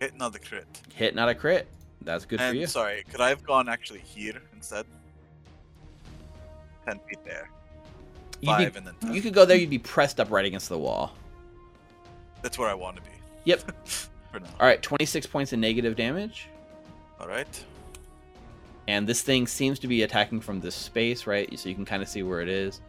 [0.00, 0.66] Hit not a crit.
[0.94, 1.68] hit, not a crit.
[2.02, 2.66] That's good for you.
[2.66, 4.84] sorry, could I have gone actually here instead?
[6.84, 7.48] Ten feet there.
[8.42, 9.14] You Five could, and then ten.
[9.14, 9.56] you could go there.
[9.56, 11.14] You'd be pressed up right against the wall.
[12.42, 13.08] That's where I want to be.
[13.44, 13.72] Yep.
[14.32, 14.46] For now.
[14.60, 16.48] All right, twenty-six points of negative damage.
[17.20, 17.64] All right.
[18.88, 21.56] And this thing seems to be attacking from this space, right?
[21.58, 22.80] So you can kind of see where it is.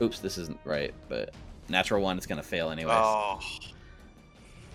[0.00, 1.34] Oops, this isn't right, but
[1.68, 2.96] natural one is going to fail anyways.
[2.96, 3.40] Oh,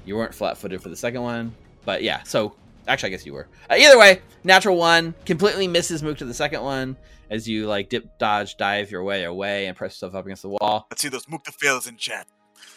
[0.05, 1.55] You weren't flat footed for the second one,
[1.86, 2.55] but yeah, so
[2.88, 3.47] actually, I guess you were.
[3.69, 6.97] Uh, either way, natural one completely misses move to the second one
[7.29, 10.49] as you like dip, dodge, dive your way away and press yourself up against the
[10.49, 10.88] wall.
[10.91, 12.27] let's see those Mukta fails in chat.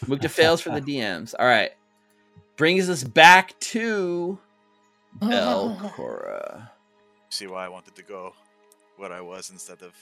[0.04, 1.34] Mukta fails for the DMs.
[1.38, 1.70] All right.
[2.56, 4.38] Brings us back to
[5.20, 6.70] Belcorra.
[7.30, 8.34] See why I wanted to go
[8.96, 9.92] where I was instead of.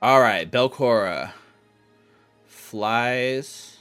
[0.00, 1.32] All right, Belcorra
[2.46, 3.77] flies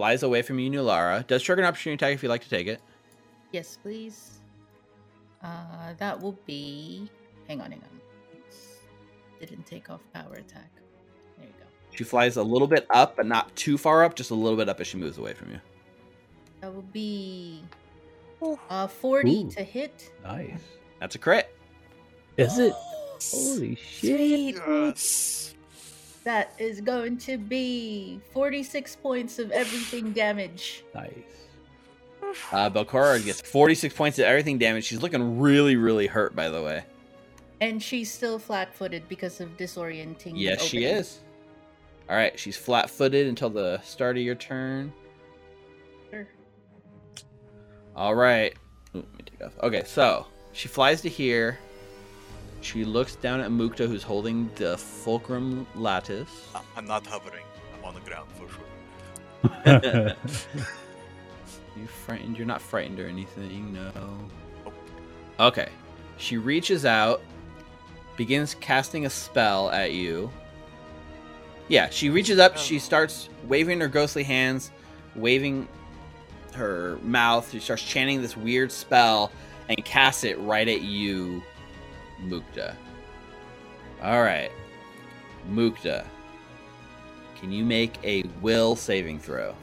[0.00, 1.26] flies away from you, Nulara.
[1.26, 2.80] Does trigger an opportunity attack if you'd like to take it.
[3.52, 4.40] Yes, please.
[5.42, 7.10] Uh, that will be.
[7.46, 8.00] Hang on, hang on.
[9.46, 10.70] Didn't take off power attack.
[11.36, 11.66] There you go.
[11.94, 14.70] She flies a little bit up, but not too far up, just a little bit
[14.70, 15.60] up as she moves away from you.
[16.62, 17.62] That will be.
[18.70, 19.50] Uh, 40 Ooh.
[19.50, 20.14] to hit.
[20.24, 20.62] Nice.
[20.98, 21.54] That's a crit.
[22.38, 22.72] Is it?
[23.20, 24.56] Holy shit.
[24.56, 25.49] Sweet.
[26.24, 30.84] That is going to be 46 points of everything damage.
[30.94, 31.12] Nice.
[32.52, 34.84] Uh, Belcorra gets 46 points of everything damage.
[34.84, 36.84] She's looking really, really hurt, by the way.
[37.60, 40.32] And she's still flat footed because of disorienting.
[40.34, 41.20] Yes, she is.
[42.08, 44.92] All right, she's flat footed until the start of your turn.
[46.10, 46.28] Sure.
[47.94, 48.54] All right.
[48.94, 49.52] Ooh, let me take off.
[49.62, 51.58] Okay, so she flies to here.
[52.60, 56.48] She looks down at Mukta, who's holding the fulcrum lattice.
[56.54, 57.44] I- I'm not hovering.
[57.78, 60.16] I'm on the ground for sure.
[61.76, 62.36] You frightened?
[62.36, 63.90] You're not frightened or anything, no.
[65.38, 65.68] Okay.
[66.18, 67.22] She reaches out,
[68.16, 70.30] begins casting a spell at you.
[71.68, 72.80] Yeah, she reaches up, she um.
[72.80, 74.70] starts waving her ghostly hands,
[75.14, 75.68] waving
[76.54, 77.50] her mouth.
[77.50, 79.30] She starts chanting this weird spell
[79.68, 81.42] and casts it right at you,
[82.24, 82.74] Mukta.
[84.02, 84.50] All right.
[85.50, 86.06] Mukta.
[87.36, 89.54] Can you make a will saving throw?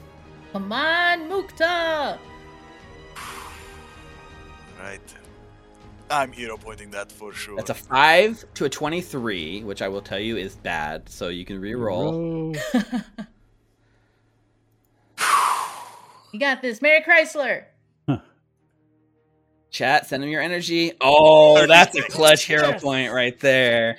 [0.52, 2.18] Come on, Mukta!
[4.80, 5.00] Right.
[6.10, 7.56] I'm hero pointing that for sure.
[7.56, 11.44] That's a 5 to a 23, which I will tell you is bad, so you
[11.44, 12.12] can re-roll.
[12.12, 12.54] Roll.
[16.32, 17.64] you got this, Mary Chrysler!
[19.70, 20.92] Chat, send him your energy.
[21.00, 22.14] Oh, that's a 36.
[22.14, 22.82] clutch hero Yes.
[22.82, 23.98] point right there.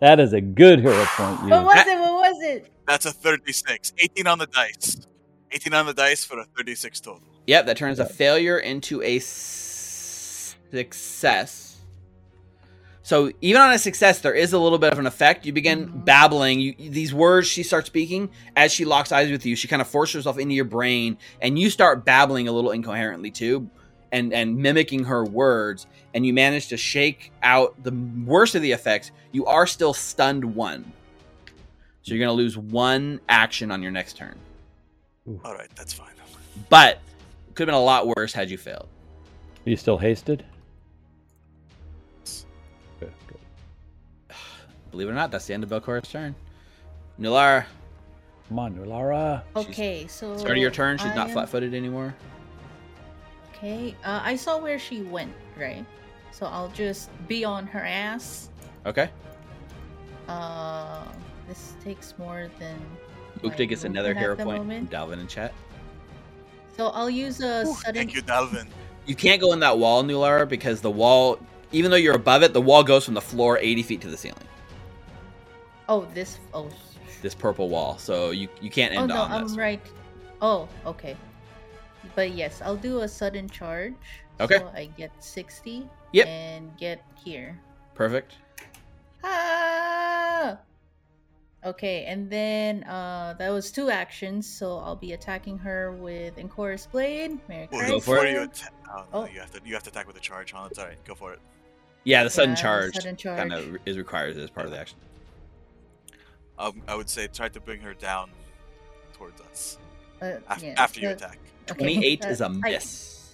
[0.00, 1.42] That is a good hero point.
[1.44, 1.98] What was it?
[1.98, 2.72] What was it?
[2.88, 3.92] That's a 36.
[3.98, 5.06] 18 on the dice.
[5.52, 7.22] 18 on the dice for a 36 total.
[7.46, 11.76] Yep, that turns a failure into a s- success.
[13.04, 15.44] So even on a success, there is a little bit of an effect.
[15.44, 16.60] You begin babbling.
[16.60, 19.56] You, these words she starts speaking as she locks eyes with you.
[19.56, 23.30] She kind of forces herself into your brain, and you start babbling a little incoherently
[23.32, 23.68] too,
[24.12, 25.86] and and mimicking her words.
[26.14, 27.92] And you manage to shake out the
[28.24, 29.10] worst of the effects.
[29.32, 30.92] You are still stunned one,
[32.02, 34.36] so you're gonna lose one action on your next turn.
[35.44, 36.08] All right, that's fine.
[36.68, 37.00] But
[37.48, 38.88] it could have been a lot worse had you failed.
[39.66, 40.44] Are you still hasted?
[43.00, 43.38] Good, good.
[44.90, 46.34] believe it or not, that's the end of Belcorra's turn.
[47.18, 47.64] Nulara,
[48.48, 49.42] Come on, Nulara.
[49.56, 50.98] Okay, so start of your turn.
[50.98, 52.14] She's I not am- flat-footed anymore.
[53.62, 55.86] Okay, uh, I saw where she went, right?
[56.32, 58.50] So I'll just be on her ass.
[58.84, 59.08] Okay.
[60.26, 61.04] Uh,
[61.46, 62.76] this takes more than.
[63.40, 64.90] Ukta gets another movement hero at the point from moment.
[64.90, 65.54] Dalvin in chat.
[66.76, 67.94] So I'll use a Whew, sudden.
[67.94, 68.66] Thank you, Dalvin.
[69.06, 71.38] You can't go in that wall, Nulara, because the wall,
[71.70, 74.16] even though you're above it, the wall goes from the floor 80 feet to the
[74.16, 74.42] ceiling.
[75.88, 76.38] Oh, this.
[76.52, 76.68] Oh.
[77.20, 79.56] This purple wall, so you you can't end Oh end no, on I'm this.
[79.56, 79.80] right.
[80.40, 81.16] Oh, okay.
[82.14, 83.94] But yes, I'll do a sudden charge.
[84.40, 84.58] Okay.
[84.58, 85.88] So I get 60.
[86.12, 86.26] Yep.
[86.26, 87.58] And get here.
[87.94, 88.34] Perfect.
[89.24, 90.58] Ah!
[91.64, 96.90] Okay, and then uh that was two actions, so I'll be attacking her with Enchorus
[96.90, 97.38] Blade.
[97.48, 98.32] Merry Well, Go for it.
[98.32, 99.24] you atta- oh, no, Oh.
[99.26, 100.64] you have to you have to attack with a charge, huh?
[100.64, 101.02] That's alright.
[101.04, 101.38] Go for it.
[102.02, 103.38] Yeah, the sudden Yeah, charge, sudden charge.
[103.38, 104.98] kind of is required as part of the action.
[106.58, 108.30] Um, I would say try to bring her down
[109.12, 109.78] towards us
[110.20, 111.14] Uh, af- yeah, after you uh,
[111.64, 111.76] attack.
[111.76, 113.32] okay, 28 is a a I- miss.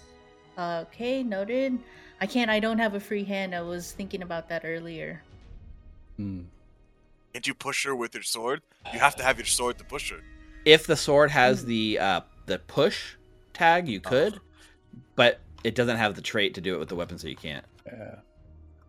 [0.59, 1.79] Okay, noted.
[2.21, 2.51] I can't.
[2.51, 3.55] I don't have a free hand.
[3.55, 5.23] I was thinking about that earlier.
[6.17, 6.43] Hmm.
[7.33, 8.63] Can't you push her with your sword?
[8.93, 10.19] You have to have your sword to push her.
[10.65, 11.67] If the sword has Mm.
[11.69, 13.15] the uh, the push
[13.53, 14.41] tag, you could,
[15.15, 17.65] but it doesn't have the trait to do it with the weapon, so you can't.
[17.87, 18.17] Yeah.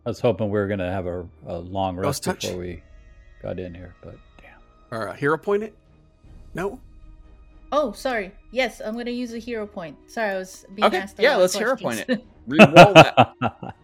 [0.04, 2.82] I was hoping we were gonna have a, a long rest before we
[3.42, 4.58] got in here, but damn.
[4.90, 5.74] Or a hero point it?
[6.54, 6.80] No.
[7.72, 8.32] Oh, sorry.
[8.50, 9.96] Yes, I'm gonna use a hero point.
[10.10, 11.18] Sorry, I was being Okay, asked.
[11.18, 12.26] A yeah, let's hero point questions.
[12.48, 13.74] Reroll that.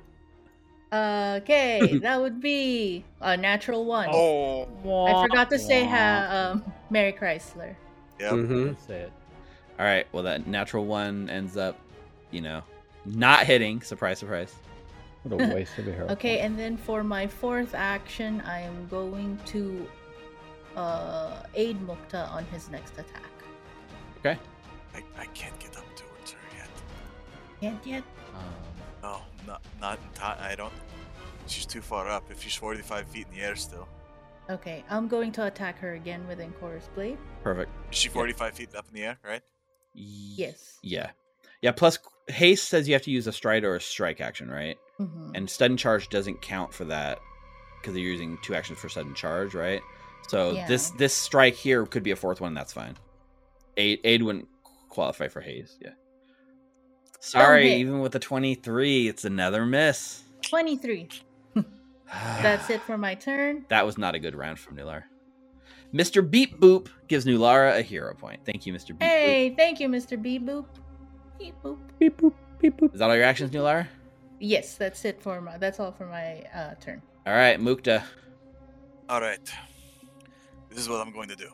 [1.42, 4.08] okay, that would be a natural one.
[4.10, 4.62] Oh,
[5.06, 7.76] I forgot to say ha- um, Mary Chrysler.
[8.18, 8.30] yeah.
[8.30, 8.72] Mm-hmm.
[8.86, 9.12] Say it.
[9.78, 10.06] All right.
[10.12, 11.78] Well, that natural one ends up,
[12.30, 12.62] you know,
[13.04, 13.82] not hitting.
[13.82, 14.54] Surprise, surprise.
[15.22, 16.06] What a waste of a hero.
[16.10, 16.44] Okay, point.
[16.44, 19.86] and then for my fourth action, I am going to
[20.76, 23.22] uh, aid Mukta on his next attack.
[24.26, 24.38] Okay.
[24.94, 26.68] I, I can't get up towards her yet.
[27.60, 28.02] Can't yet.
[29.02, 30.38] No, not not in time.
[30.40, 30.72] I don't.
[31.46, 32.24] She's too far up.
[32.30, 33.86] If she's 45 feet in the air still,
[34.48, 37.18] Okay, I'm going to attack her again with Enchorus Blade.
[37.42, 37.70] Perfect.
[37.90, 39.18] is she 45 feet up in the air?
[39.24, 39.42] Right?
[39.94, 40.78] Yes.
[40.82, 41.10] Yeah.
[41.62, 41.72] Yeah.
[41.72, 41.98] Plus,
[42.28, 44.76] haste says you have to use a stride or a strike action, right?
[45.00, 45.32] Mm-hmm.
[45.34, 47.18] And sudden charge doesn't count for that
[47.80, 49.80] because you're using two actions for sudden charge, right?
[50.28, 50.66] So Yeah.
[50.66, 52.54] this this strike here could be a fourth one.
[52.54, 52.96] That's fine.
[53.76, 54.48] Aid aid wouldn't
[54.88, 55.78] qualify for haste.
[55.80, 55.90] Yeah.
[57.20, 57.78] Sorry, hit.
[57.78, 60.22] even with the twenty three, it's another miss.
[60.42, 61.08] 23.
[62.06, 63.64] That's it for my turn.
[63.68, 65.04] That was not a good round from Nular.
[65.92, 66.28] Mr.
[66.28, 68.40] Beep Boop gives Nulara a hero point.
[68.44, 68.88] Thank you, Mr.
[68.88, 69.04] Beep Boop.
[69.04, 70.20] Hey, thank you, Mr.
[70.20, 70.66] Beep Boop.
[71.38, 71.78] Beep Boop.
[71.98, 72.92] Beep boop, beep boop.
[72.92, 73.86] Is that all your actions, Nulara?
[74.38, 75.56] Yes, that's it for my.
[75.58, 77.02] That's all for my uh, turn.
[77.26, 78.02] All right, Mukta.
[79.08, 79.40] All right.
[80.68, 81.48] This is what I'm going to do.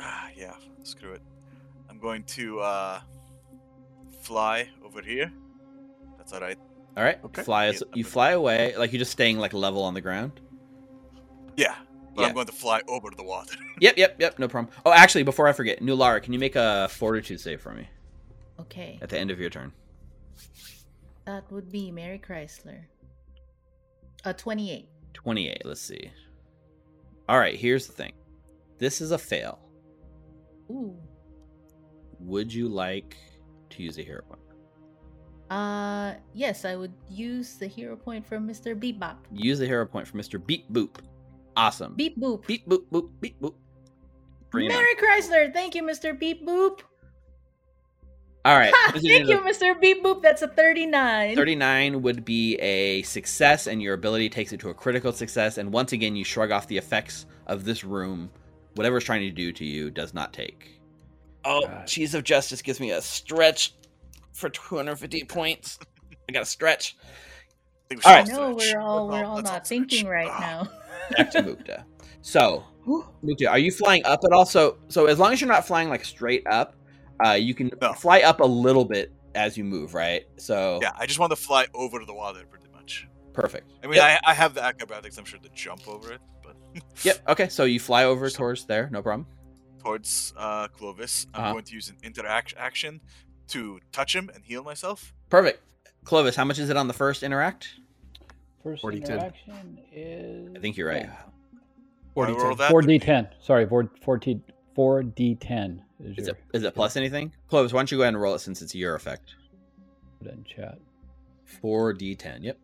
[0.00, 0.54] Ah, yeah.
[0.82, 1.22] Screw it.
[1.90, 3.00] I'm going to uh,
[4.22, 5.32] fly over here.
[6.18, 6.58] That's all right.
[6.96, 7.42] All right, Okay.
[7.42, 7.66] fly.
[7.66, 10.40] Yeah, you gonna- fly away, like you're just staying like level on the ground.
[11.56, 11.74] Yeah.
[12.14, 12.28] But Yeah.
[12.28, 13.56] I'm going to fly over to the water.
[13.78, 14.38] Yep, yep, yep.
[14.38, 14.72] No problem.
[14.86, 17.86] Oh, actually, before I forget, Nulara, can you make a Fortitude save for me
[18.58, 19.70] Okay, at the end of your turn?
[21.26, 22.84] that would be Mary Chrysler.
[24.24, 24.88] A 28.
[25.12, 25.62] 28.
[25.66, 26.10] Let's see.
[27.28, 28.14] All right, here's the thing.
[28.78, 29.58] This is a fail.
[30.70, 30.96] Ooh.
[32.20, 33.16] Would you like
[33.70, 34.40] to use a hero point?
[35.50, 38.78] Uh, yes, I would use the hero point from Mr.
[38.78, 39.24] Beep Bop.
[39.32, 40.44] Use a hero point for Mr.
[40.44, 40.96] Beep Boop.
[41.56, 41.94] Awesome.
[41.94, 42.46] Beep Boop.
[42.46, 43.54] beep boop boop beep boop.
[44.50, 44.68] Bring.
[44.68, 46.18] Mary Chrysler, thank you, Mr.
[46.18, 46.80] Beep Boop.
[48.44, 48.72] All right.
[48.76, 49.80] Ha, thank the- you, Mr.
[49.80, 50.22] Beep Boop.
[50.22, 51.34] That's a 39.
[51.36, 55.58] 39 would be a success, and your ability takes it to a critical success.
[55.58, 58.30] And once again, you shrug off the effects of this room.
[58.76, 60.80] Whatever it's trying to do to you does not take.
[61.44, 61.86] Oh, God.
[61.86, 63.74] Cheese of Justice gives me a stretch
[64.32, 65.78] for 250 points.
[66.28, 66.96] I got a stretch.
[67.02, 68.36] I think we All should right.
[68.38, 68.74] No, stretch.
[68.74, 69.68] we're all we're all let's not stretch.
[69.68, 70.40] thinking right Ah.
[71.10, 71.16] now.
[71.16, 71.84] Back to Mukta.
[72.22, 74.44] So, Mukta, are you flying up at all?
[74.44, 76.74] So, so as long as you're not flying like straight up,
[77.24, 77.92] uh, you can No.
[77.92, 80.26] fly up a little bit as you move, right?
[80.36, 83.06] So, Yeah, I just want to fly over to the water pretty much.
[83.32, 83.70] perfect.
[83.84, 84.20] I mean, Yep.
[84.24, 86.35] I, I have the acrobatics, I'm sure, to jump over it, but
[87.02, 87.28] Yep.
[87.28, 87.48] Okay.
[87.48, 88.88] So you fly over towards there.
[88.90, 89.26] No problem.
[89.82, 91.52] towards uh, Clovis, I'm Uh-huh.
[91.52, 93.00] going to use an interact action
[93.48, 95.14] to touch him and heal myself.
[95.30, 95.62] Perfect.
[96.04, 97.68] Clovis, how much is it on the first interact?
[98.62, 99.10] First 40, 10.
[99.16, 100.56] interaction is.
[100.56, 101.02] I think you're right.
[101.04, 101.16] yeah.
[102.16, 102.72] Wanna 40, roll that?
[102.72, 103.28] 4d10.
[103.40, 104.40] Sorry, 4, 4d,
[104.76, 106.36] 4d10 is, Is your.
[106.36, 107.32] it is it plus anything?
[107.48, 109.34] Clovis, why don't you go ahead and roll it since it's your effect?
[110.18, 110.78] Put it in chat.
[111.60, 112.42] Four D ten.
[112.42, 112.58] Yep.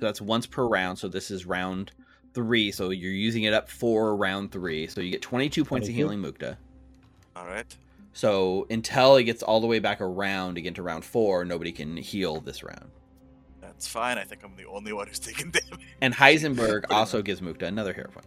[0.00, 0.98] So that's once per round.
[0.98, 1.92] So this is round
[2.34, 4.86] three, so you're using it up for round three.
[4.86, 5.90] So you get 22 points 22.
[5.90, 6.56] of healing, Mukta.
[7.36, 7.74] All right.
[8.12, 11.96] So until it gets all the way back around again to round four, nobody can
[11.96, 12.90] heal this round.
[13.60, 14.18] That's fine.
[14.18, 15.86] I think I'm the only one who's taking damage.
[16.00, 18.26] And Heisenberg also gives Mukta another hero point.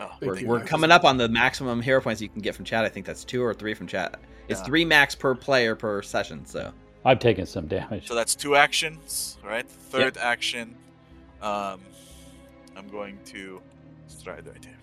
[0.00, 2.84] Oh, We're, we're coming up on the maximum hero points you can get from chat.
[2.84, 4.18] I think that's two or three from chat.
[4.48, 4.66] It's Yeah.
[4.66, 6.44] three max per player per session.
[6.44, 6.72] So
[7.04, 8.08] I've taken some damage.
[8.08, 9.68] So that's two actions, right?
[9.68, 10.74] Third action,
[11.40, 11.80] um,
[12.76, 13.60] I'm going to
[14.08, 14.76] stride right here.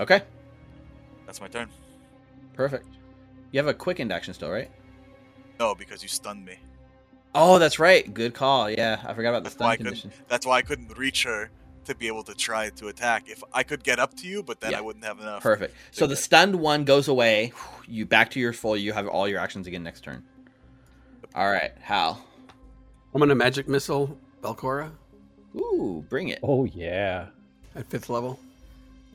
[0.00, 0.22] okay,
[1.26, 1.68] That's my turn.
[2.54, 2.86] perfect.
[3.52, 4.70] You have a quickened action still, right?
[5.58, 6.58] No, because you stunned me.
[7.34, 8.12] Oh, that's right.
[8.12, 8.70] Good call.
[8.70, 10.24] Yeah, I forgot about the That's why I stun couldn't- condition.
[10.28, 11.50] That's why I couldn't reach her
[11.84, 13.28] to be able to try to attack.
[13.28, 14.78] If I could get up to you, but then Yeah.
[14.78, 15.42] I wouldn't have enough.
[15.42, 15.74] Perfect.
[15.92, 17.52] So the stunned one goes away.
[17.86, 18.76] You back to your full.
[18.76, 20.24] You have all your actions again next turn.
[21.34, 22.24] All right, Hal.
[23.14, 24.90] I'm gonna magic missile Belcorra
[25.56, 26.38] Ooh, bring it.
[26.42, 27.26] oh yeah.
[27.74, 28.38] at fifth level.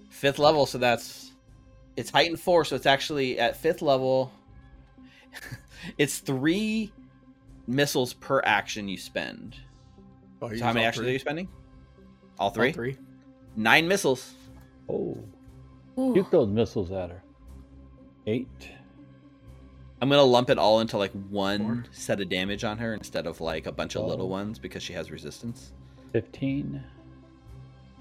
[0.09, 1.31] Fifth level, so that's
[1.97, 4.31] it's heightened four, so it's actually at fifth level.
[5.97, 6.91] it's three
[7.67, 9.55] missiles per action you spend.
[10.41, 11.47] Oh, So how many actions are you spending?
[12.39, 12.71] All All three.
[12.71, 12.97] three.
[13.55, 14.33] Nine missiles.
[14.89, 15.17] Oh,
[15.99, 16.15] Ooh.
[16.15, 17.21] shoot those missiles at her.
[18.27, 18.47] Eight.
[20.01, 21.83] I'm gonna lump it all into like one Four.
[21.91, 24.07] set of damage on her instead of like a bunch of Oh.
[24.07, 25.73] little ones because she has resistance.
[26.11, 26.83] Fifteen.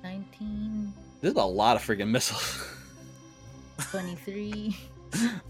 [0.03, 2.67] 19, This is a lot of freaking missiles.
[3.91, 4.75] 23.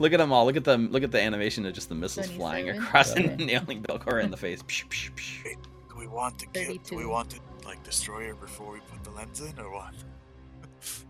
[0.00, 0.44] look at them all.
[0.44, 0.90] Look at them.
[0.90, 2.84] Look at the animation of just the missiles flying 27.
[2.88, 4.60] across and nailing Belcorra in the face.
[4.64, 5.44] Psh, psh, psh.
[5.88, 6.76] Do we want to kill?
[6.84, 9.94] Do we want to like destroy her before we put the lens in, or what?
[10.82, 11.04] Is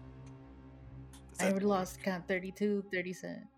[1.40, 3.48] I that- lost count 32, 37.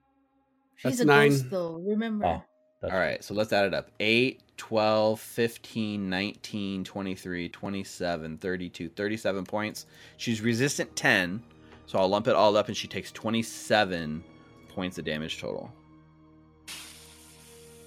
[0.84, 1.30] That's She's a nine.
[1.30, 2.26] ghost though, remember.
[2.26, 2.43] Oh,
[2.83, 8.89] that's All right, so let's add it up 8, 12, 15, 19, 23, 27, 32,
[8.89, 9.87] 37 points.
[10.16, 11.41] She's resistant 10,
[11.87, 14.24] so I'll lump it all up and she takes 27
[14.68, 15.72] points of damage total.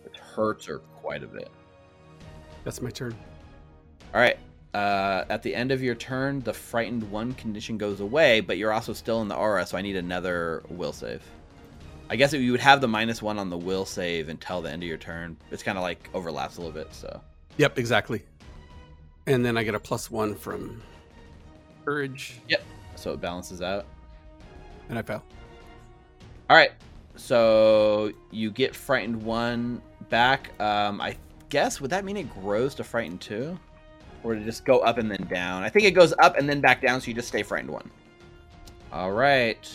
[0.05, 1.51] It hurts her quite a bit.
[2.63, 3.13] That's my turn.
[4.13, 4.37] All right.
[4.73, 8.71] Uh, at the end of your turn, the frightened one condition goes away, but you're
[8.71, 11.21] also still in the aura, so I need another will save.
[12.09, 14.83] I guess you would have the minus one on the will save until the end
[14.83, 15.37] of your turn.
[15.51, 17.19] It's kind of like overlaps a little bit, so.
[17.57, 18.23] Yep, exactly.
[19.27, 20.81] And then I get a plus one from
[21.83, 22.63] courage, Yep.
[22.95, 23.85] So it balances out.
[24.89, 25.23] and I fail.
[26.49, 26.71] All right.
[27.15, 30.51] So you get frightened one back.
[30.61, 31.17] Um, I
[31.49, 33.57] guess would that mean it grows to frightened two,
[34.23, 35.63] or it just go up and then down?
[35.63, 37.89] I think it goes up and then back down, so you just stay frightened one.
[38.91, 39.69] All right.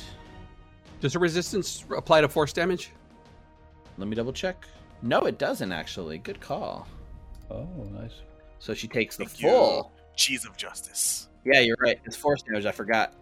[1.00, 2.90] Does the resistance apply to force damage?
[3.98, 4.66] Let me double check.
[5.02, 6.18] No, it doesn't actually.
[6.18, 6.86] Good call.
[7.50, 8.12] Oh, nice.
[8.58, 9.48] So she takes the Thank you.
[9.48, 9.92] full.
[10.16, 11.28] cheese of justice?
[11.44, 11.98] Yeah, you're right.
[12.04, 12.66] It's force damage.
[12.66, 13.14] I forgot.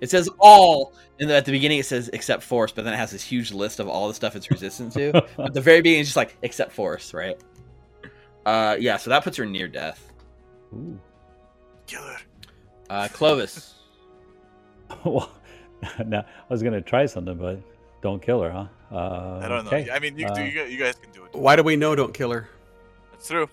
[0.00, 3.10] It says all, and at the beginning it says except force, but then it has
[3.10, 5.16] this huge list of all the stuff it's resistant to.
[5.38, 7.36] At the very beginning, it's just like except force, right?
[8.46, 8.96] Uh, yeah.
[8.96, 10.12] So that puts her near death.
[10.72, 10.98] Ooh.
[11.86, 12.16] Killer.
[12.88, 13.74] Uh, Clovis.
[15.04, 15.30] well,
[16.06, 17.60] now I was gonna try something, but
[18.02, 18.66] don't kill her, huh?
[18.90, 19.70] Uh, I don't know.
[19.70, 19.90] okay.
[19.90, 21.34] I mean, you, can do, Uh, you, guys, can do it.
[21.34, 22.48] Why do we know don't kill her?
[23.12, 23.48] That's true.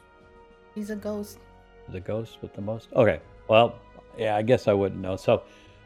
[0.75, 1.39] He's a ghost.
[1.89, 2.87] The ghost with the most.
[2.95, 3.19] Okay.
[3.47, 3.75] Well,
[4.17, 5.15] yeah, I guess I wouldn't know.
[5.15, 5.43] So,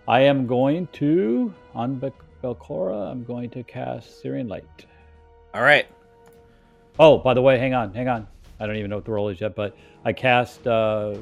[0.08, 2.14] I am going to on Bel-
[2.44, 3.12] Belcorra.
[3.12, 4.66] I'm going to cast Searing Light.
[5.54, 5.88] All right.
[7.00, 8.28] Oh, by the way, hang on, hang on.
[8.60, 9.76] I don't even know what the roll is yet, but
[10.06, 10.68] I cast.
[10.68, 11.16] uh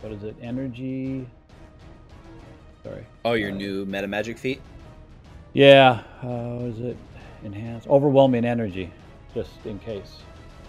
[0.00, 0.36] What is it?
[0.42, 1.26] Energy.
[2.84, 3.04] Sorry.
[3.24, 4.60] Oh, your Uh, new meta magic feat.
[5.54, 6.02] Yeah.
[6.22, 6.96] Uh, what is it?
[7.44, 7.86] enhanced?
[7.88, 8.90] Overwhelming energy,
[9.34, 10.18] just in case.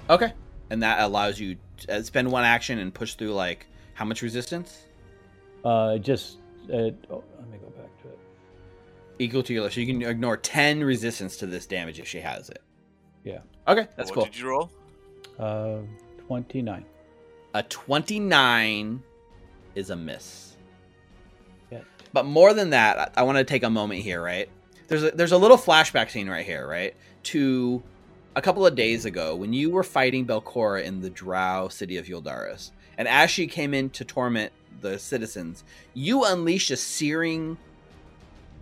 [0.09, 0.33] Okay.
[0.69, 4.21] And that allows you to uh, spend one action and push through like how much
[4.21, 4.83] resistance?
[5.63, 6.37] Uh, just.
[6.67, 8.19] Uh, oh, let me go back to it.
[9.19, 12.49] Equal to your so you can ignore ten resistance to this damage if she has
[12.49, 12.61] it.
[13.23, 13.39] Yeah.
[13.67, 14.25] Okay, that's what cool.
[14.25, 14.71] did you roll?
[15.39, 15.77] Uh,
[16.27, 16.85] twenty-nine.
[17.53, 19.01] A twenty-nine
[19.75, 20.44] is a miss.
[22.15, 24.47] But more than that, I, I want to take a moment here, right?
[24.87, 26.95] There's a, there's a little flashback scene right here, right?
[27.23, 27.83] To
[28.37, 32.05] a couple of days ago when you were fighting Belcorra in the Drow city of
[32.05, 32.71] Yuldaris.
[32.97, 37.57] And as she came in to torment the citizens, you unleashed a searing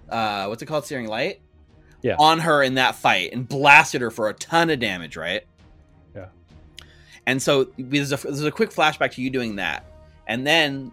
[0.09, 0.87] uh what's it called?
[0.87, 1.39] Searing light?
[2.01, 2.15] Yeah.
[2.17, 5.43] On her in that fight and blasted her for a ton of damage, right?
[6.15, 6.29] Yeah.
[7.27, 9.85] And so there's a, there's a quick flashback to you doing that.
[10.25, 10.91] And then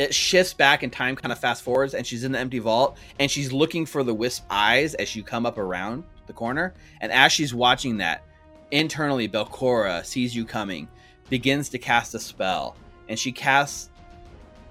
[0.00, 2.96] it shifts back and time kind of fast forwards and she's in the empty vault
[3.18, 7.12] and she's looking for the wisp eyes as you come up around the corner and
[7.12, 8.24] as she's watching that
[8.70, 10.88] internally belcorra sees you coming
[11.28, 12.76] begins to cast a spell
[13.08, 13.90] and she casts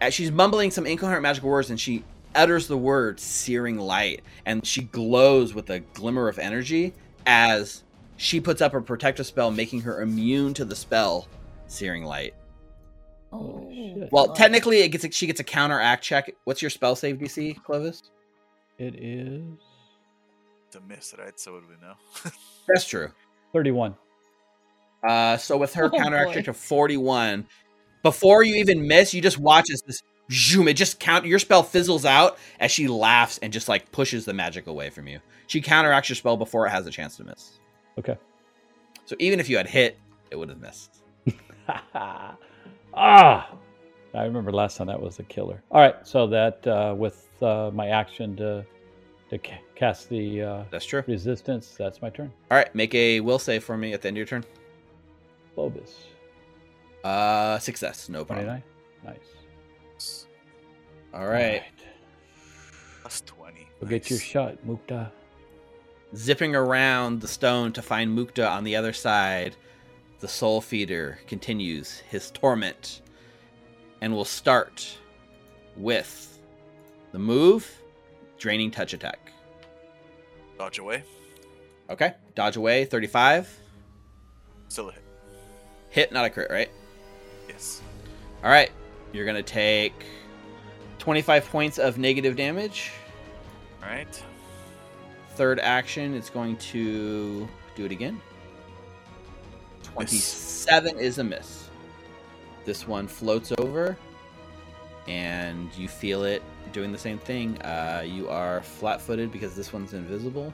[0.01, 2.03] as she's mumbling some incoherent magical words, and she
[2.35, 6.93] utters the word "searing light," and she glows with a glimmer of energy
[7.26, 7.84] as
[8.18, 11.27] she puts up a protective spell, making her immune to the spell
[11.68, 12.34] "searing light."
[13.31, 14.11] Oh, shit.
[14.11, 16.35] Well, technically, it gets a, she gets a counteract check.
[16.45, 18.03] What's your spell save DC, Clovis?
[18.77, 19.43] It is
[20.68, 21.38] It's a miss, right?
[21.39, 21.93] So what do we know?
[22.68, 23.11] That's true.
[23.53, 23.95] 31.
[25.07, 26.34] Uh, so with her Oh, counteract boy.
[26.35, 27.45] check of 41,
[28.03, 30.01] before you even miss, you just watch as this
[30.31, 34.26] zoom, it just count your spell fizzles out as she laughs and just like pushes
[34.26, 35.19] the magic away from you.
[35.47, 37.60] She counteracts your spell before it has a chance to miss.
[37.97, 38.15] Okay.
[39.06, 39.97] So even if you had hit,
[40.31, 40.97] it would have missed.
[42.93, 43.51] ah,
[44.13, 45.61] I remember last time that was a killer.
[45.71, 48.65] All right, so that uh, with uh, my action to
[49.29, 51.03] to ca- cast the uh, That's true.
[51.07, 52.31] resistance, that's my turn.
[52.49, 54.43] All right, make a will save for me at the end of your turn.
[55.55, 56.05] Phobos,
[57.03, 58.61] Uh, success, no problem.
[59.03, 59.15] 29.
[59.97, 60.25] Nice.
[61.13, 61.63] All right,
[63.01, 63.67] Plus 20.
[63.81, 65.11] Go get your shot, Mukta.
[66.15, 69.55] zipping around the stone to find Mukta on the other side.
[70.19, 73.01] The Soul Feeder continues his torment,
[74.01, 74.97] and will start
[75.77, 76.39] with
[77.11, 77.69] the move,
[78.37, 79.31] draining touch attack.
[80.57, 81.03] Dodge away.
[81.89, 83.49] Okay, dodge away, thirty-five.
[84.67, 85.03] Still a hit.
[85.89, 86.69] Hit, not a crit, right?
[87.47, 87.81] Yes.
[88.43, 88.71] All right,
[89.13, 89.93] you're gonna take
[90.97, 92.91] twenty-five points of negative damage.
[93.81, 94.23] Alright.
[95.35, 98.21] Third action, it's going to do it again.
[99.84, 101.69] 27 is a miss.
[102.65, 103.97] This one floats over,
[105.07, 107.60] and you feel it doing the same thing.
[107.61, 110.53] Uh, you are flat footed because this one's invisible.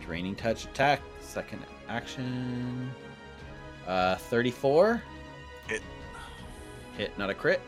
[0.00, 2.90] Draining touch attack, second action.
[3.86, 5.02] Uh, 34.
[5.68, 5.82] Hit.
[6.96, 7.60] Hit, not a crit.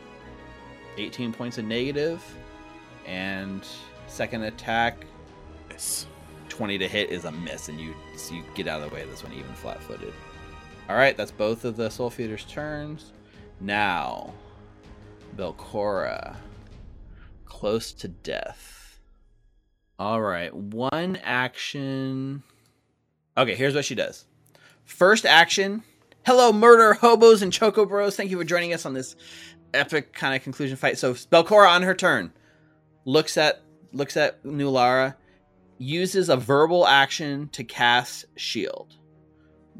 [0.97, 2.23] 18 points of negative.
[3.05, 3.65] And
[4.07, 5.05] second attack,
[5.69, 6.05] Miss.
[6.49, 9.01] 20 to hit is a miss, and you so you get out of the way
[9.03, 10.13] of this one, even flat footed.
[10.89, 13.13] All right, that's both of the Soul Feeder's turns.
[13.61, 14.33] Now,
[15.35, 16.35] Belcorra,
[17.45, 18.99] close to death.
[19.99, 22.41] All right, one action.
[23.37, 24.25] Okay, here's what she does.
[24.83, 25.83] First action.
[26.25, 28.15] Hello, murder hobos and choco bros.
[28.15, 29.15] Thank you for joining us on this
[29.75, 30.97] epic kind of conclusion fight.
[30.97, 32.33] So Belcorra on her turn
[33.05, 33.61] looks at
[33.93, 35.13] looks at Nulara
[35.77, 38.95] uses a verbal action to cast shield.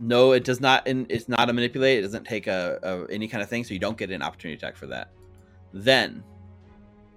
[0.01, 0.88] No, it does not.
[0.88, 1.99] and It's not a manipulate.
[1.99, 4.57] It doesn't take a, a any kind of thing, so you don't get an opportunity
[4.57, 5.11] attack for that.
[5.73, 6.23] Then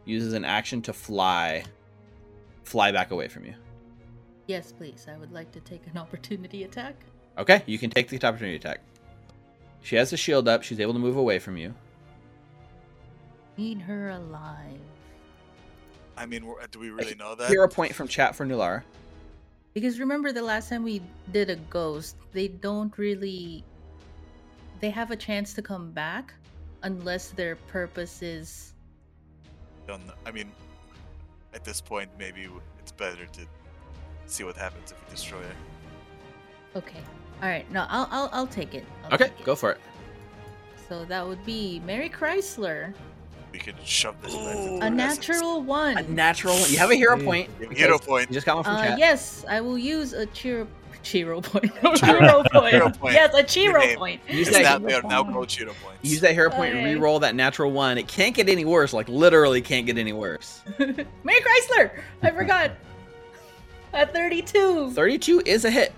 [0.04, 1.62] uses an action to fly,
[2.64, 3.54] fly back away from you.
[4.48, 5.06] Yes, please.
[5.08, 6.96] I would like to take an opportunity attack.
[7.38, 8.80] Okay, you can take the opportunity attack.
[9.82, 10.62] She has the shield up.
[10.62, 11.74] She's able to move away from you.
[13.56, 14.80] Need her alive.
[16.16, 17.48] I mean, do we really know that?
[17.48, 18.82] Hear a point from chat for Nulara.
[19.74, 23.64] Because remember the last time we did a ghost, they don't really
[24.80, 26.34] they have a chance to come back
[26.82, 28.74] unless their purpose is
[29.86, 30.02] Don't.
[30.26, 30.52] I mean,
[31.54, 33.46] at this point, maybe it's better to
[34.26, 35.56] see what happens if we destroy it.
[36.76, 37.00] okay.
[37.42, 37.70] All right.
[37.72, 38.84] No, I'll I'll, I'll take it.
[39.04, 39.44] I'll Okay, take it.
[39.44, 39.80] go for it.
[40.88, 42.94] So that would be Mary Chrysler,
[43.52, 44.76] We could shove this lens Ooh.
[44.76, 44.96] a her essence.
[45.28, 45.98] natural one.
[45.98, 46.54] A natural.
[46.54, 46.70] one.
[46.70, 47.24] You have a hero Hey.
[47.24, 47.50] point.
[47.76, 48.28] Hero point.
[48.30, 48.98] You just got one from Uh, chat.
[48.98, 50.66] yes, I will use a cheer
[51.04, 51.64] Chiro point.
[51.82, 52.74] Chiro- Chiro point.
[52.74, 53.14] Chiro point.
[53.14, 54.20] Yes, a Good Chiro point.
[54.28, 55.98] Use It's that- now, now called Cheetah points.
[56.02, 56.94] Use that hero point and Okay.
[56.94, 57.98] re-roll that natural one.
[57.98, 58.92] It can't get any worse.
[58.92, 60.62] Like literally can't get any worse.
[60.78, 61.90] Mary Chrysler.
[62.22, 62.70] I forgot.
[63.92, 64.92] a 32.
[64.92, 65.92] Thirty-two is a hit.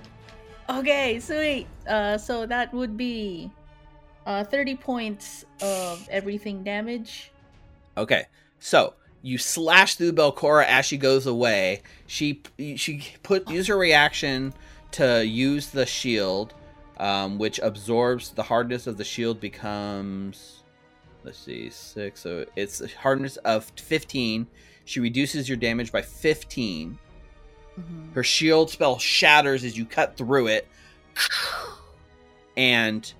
[0.70, 1.66] Okay, sweet.
[1.86, 3.50] Uh, so that would be
[4.26, 7.30] uh 30 points of everything damage.
[7.96, 8.24] Okay,
[8.58, 11.82] so you slash through Belcorra as she goes away.
[12.06, 12.42] She
[12.76, 14.52] she put use her reaction
[14.92, 16.54] to use the shield,
[16.98, 20.62] um, which absorbs the hardness of the shield becomes.
[21.24, 22.20] Let's see, six.
[22.20, 24.46] So it's a hardness of fifteen.
[24.84, 26.98] She reduces your damage by fifteen.
[27.80, 28.14] Mhm.
[28.14, 30.68] Her shield spell shatters as you cut through it,
[32.56, 33.10] and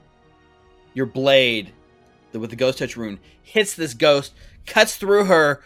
[0.93, 1.73] your blade,
[2.33, 4.33] with the ghost touch rune, hits this ghost,
[4.67, 5.63] cuts through her,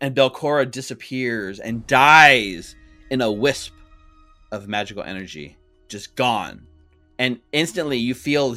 [0.00, 2.76] and Belcorra disappears and dies
[3.10, 3.72] in a wisp
[4.52, 5.56] of magical energy,
[5.88, 6.66] just gone.
[7.18, 8.56] And instantly, you feel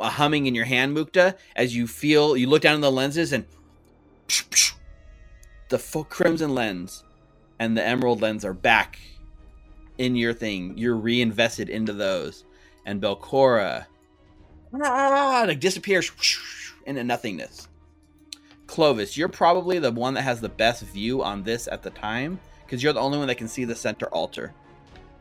[0.00, 3.32] a humming in your hand, Mukta, as you feel you look down in the lenses
[3.32, 3.44] and
[5.68, 7.04] the full crimson lens
[7.58, 8.98] and the emerald lens are back
[9.98, 10.78] in your thing.
[10.78, 12.44] You're reinvested into those,
[12.86, 13.86] and Belcorra
[14.74, 16.10] ah, like disappears
[16.86, 17.68] into nothingness.
[18.80, 22.40] Clovis, you're probably the one that has the best view on this at the time
[22.64, 24.54] because you're the only one that can see the center altar.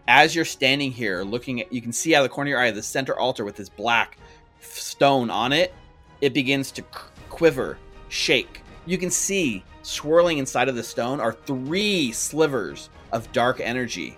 [0.07, 2.59] As you're standing here looking at, you can see out of the corner of your
[2.61, 4.17] eye the center altar with this black
[4.61, 5.73] stone on it.
[6.21, 6.83] It begins to
[7.27, 7.77] quiver,
[8.07, 8.61] shake.
[8.85, 14.17] You can see swirling inside of the stone are three slivers of dark energy.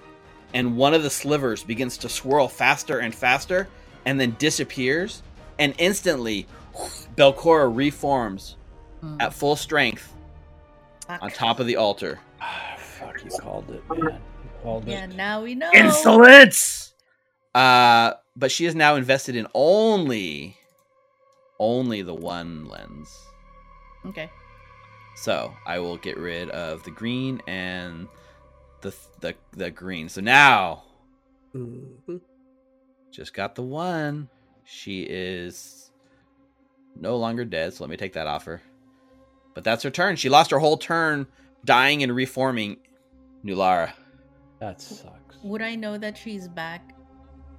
[0.53, 3.67] And one of the slivers begins to swirl faster and faster
[4.05, 5.23] and then disappears.
[5.57, 6.45] And instantly,
[7.17, 8.57] Belcorra reforms
[9.03, 9.21] Mm.
[9.21, 10.13] at full strength
[11.07, 11.21] Fuck.
[11.23, 12.19] on top of the altar.
[12.77, 13.99] Fuck, you called it, man.
[14.43, 15.15] You called Yeah, it.
[15.15, 15.71] now we know.
[15.73, 16.93] Insolence!
[17.55, 20.55] Uh, but she is now invested in only,
[21.59, 23.17] only the one lens.
[24.05, 24.29] Okay.
[25.15, 28.07] So I will get rid of the green and
[28.81, 30.09] the the the green.
[30.09, 30.83] So now
[31.55, 32.21] Mhm.
[33.11, 34.29] just got the one.
[34.63, 35.91] She is
[36.95, 37.73] no longer dead.
[37.73, 38.61] So let me take that off her.
[39.53, 40.15] But that's her turn.
[40.15, 41.27] She lost her whole turn
[41.65, 42.77] dying and reforming.
[43.43, 43.91] Nulara.
[44.59, 45.37] That sucks.
[45.43, 46.93] Would I know that she's back?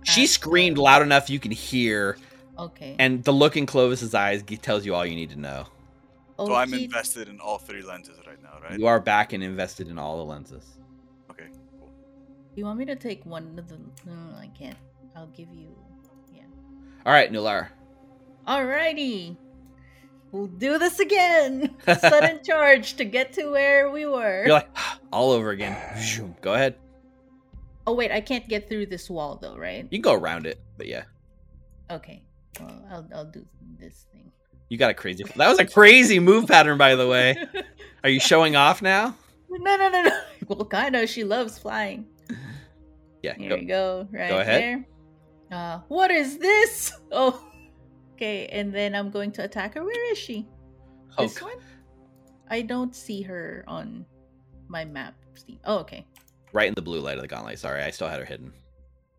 [0.04, 2.16] She at screamed the- loud enough you can hear,
[2.58, 2.96] Okay.
[2.98, 5.66] and the look in Clovis's eyes tells you all you need to know.
[6.38, 8.78] Oh, so I'm Okie- invested in all three lenses right now, right?
[8.78, 10.78] You are back and invested in all the lenses.
[11.30, 11.46] Okay,
[11.78, 11.90] cool.
[12.54, 13.76] You want me to take one of the?
[14.06, 14.78] No, I can't.
[15.16, 15.68] I'll give you.
[16.34, 16.42] Yeah.
[17.06, 17.68] All right, Nulara.
[18.46, 19.36] Alrighty.
[20.32, 21.76] We'll do this again.
[21.86, 24.44] Sudden charge to get to where we were.
[24.46, 24.70] You're like
[25.12, 25.76] all over again.
[26.40, 26.76] Go ahead.
[27.86, 29.84] oh wait, I can't get through this wall though, right?
[29.90, 31.04] You can go around it, but yeah,
[31.90, 32.22] Okay.
[32.60, 33.44] Well, I'll I'll do
[33.78, 34.32] this thing.
[34.70, 35.24] you got a crazy.
[35.36, 37.36] That was a crazy move pattern, by the way.
[38.04, 39.14] Are you showing off now?
[39.50, 40.10] no, no, no, no.
[40.48, 41.08] Well, kind of.
[41.08, 42.06] She loves flying.
[43.22, 43.34] Yeah.
[43.34, 43.56] Here Go.
[43.56, 44.08] we go.
[44.10, 44.62] Right go ahead.
[45.50, 45.58] there.
[45.58, 46.92] Uh, what is this?
[47.12, 47.42] Oh,
[48.22, 48.46] okay.
[48.46, 49.82] And then I'm going to attack her.
[49.84, 50.46] Where is she?
[51.18, 51.56] Oh, this one?
[52.48, 54.04] I don't see her on
[54.68, 55.14] my map.
[55.64, 56.06] Oh, okay.
[56.52, 57.58] right in the blue light of the gauntlet.
[57.58, 58.52] Sorry, I still had her hidden.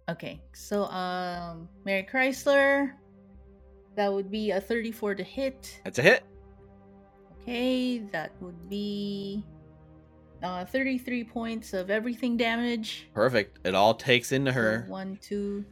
[0.09, 0.41] Okay.
[0.53, 2.91] So, um, Mary Chrysler.
[3.95, 5.79] That would be a 34 to hit.
[5.83, 6.23] That's a hit.
[7.41, 9.43] Okay, that would be
[10.41, 13.07] uh 33 points of everything damage.
[13.13, 13.59] Perfect.
[13.67, 14.85] It all takes into So her.
[14.87, 15.63] one, two.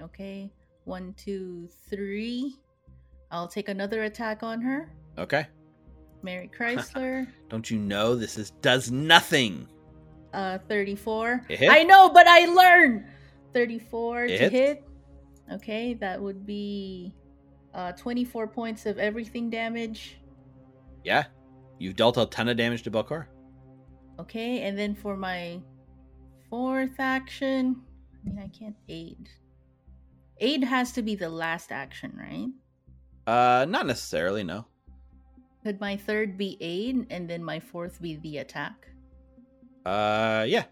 [0.00, 0.50] Okay.
[0.86, 2.56] One, two, three.
[3.30, 4.94] I'll take another attack on her.
[5.18, 5.46] Okay.
[6.22, 7.26] Mary Chrysler.
[7.48, 9.68] Don't you know this is does nothing?
[10.32, 11.44] uh 34.
[11.48, 11.70] It hit?
[11.70, 13.06] I know, but I learn.
[13.52, 14.52] 34 It to hits.
[14.52, 14.84] hit.
[15.52, 17.12] Okay, that would be
[17.74, 20.18] uh 24 points of everything damage.
[21.04, 21.24] Yeah.
[21.78, 23.26] You've dealt a ton of damage to Belcor.
[24.20, 25.60] Okay, and then for my
[26.48, 27.82] fourth action,
[28.14, 29.28] I mean, I can't aid.
[30.38, 32.48] Aid has to be the last action, right?
[33.26, 34.44] Uh, not necessarily.
[34.44, 34.66] No.
[35.64, 38.88] Could my third be aid and then my fourth be the attack?
[39.84, 40.64] Uh, yeah.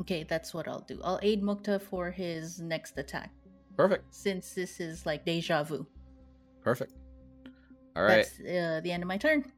[0.00, 1.00] Okay, that's what I'll do.
[1.02, 3.30] I'll aid Mukta for his next attack
[3.76, 4.14] Perfect.
[4.14, 5.86] since this is like deja vu.
[6.62, 6.92] Perfect.
[7.96, 9.50] All right, That's uh, the end of my turn.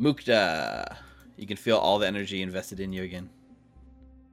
[0.00, 0.96] Mukta.
[1.36, 3.28] You can feel all the energy invested in you again.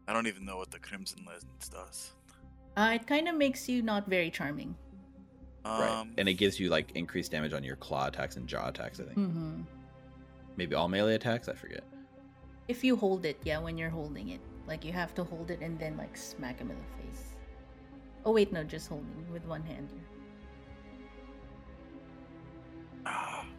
[0.08, 2.12] I don't even know what the Crimson Lens does.
[2.78, 4.76] Uh, it kind of makes you not very charming.
[5.66, 6.06] Um, right.
[6.18, 9.00] And it gives you like increased damage on your claw attacks and jaw attacks.
[9.00, 9.62] I think hmm
[10.58, 11.48] maybe all melee attacks.
[11.50, 11.84] I forget.
[12.68, 14.40] If you hold it, yeah, when you're holding it.
[14.68, 17.24] Like you have to hold it and then like smack him in the face.
[18.26, 19.90] Oh wait, no, just holding with one hand.
[23.06, 23.46] ah.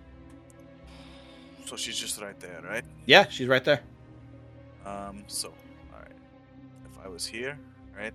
[1.64, 2.84] So she's just right there, right?
[3.06, 3.80] Yeah, she's right there.
[4.84, 5.55] Um, so,
[5.94, 6.12] alright.
[6.84, 7.59] If I was here,
[7.97, 8.12] right?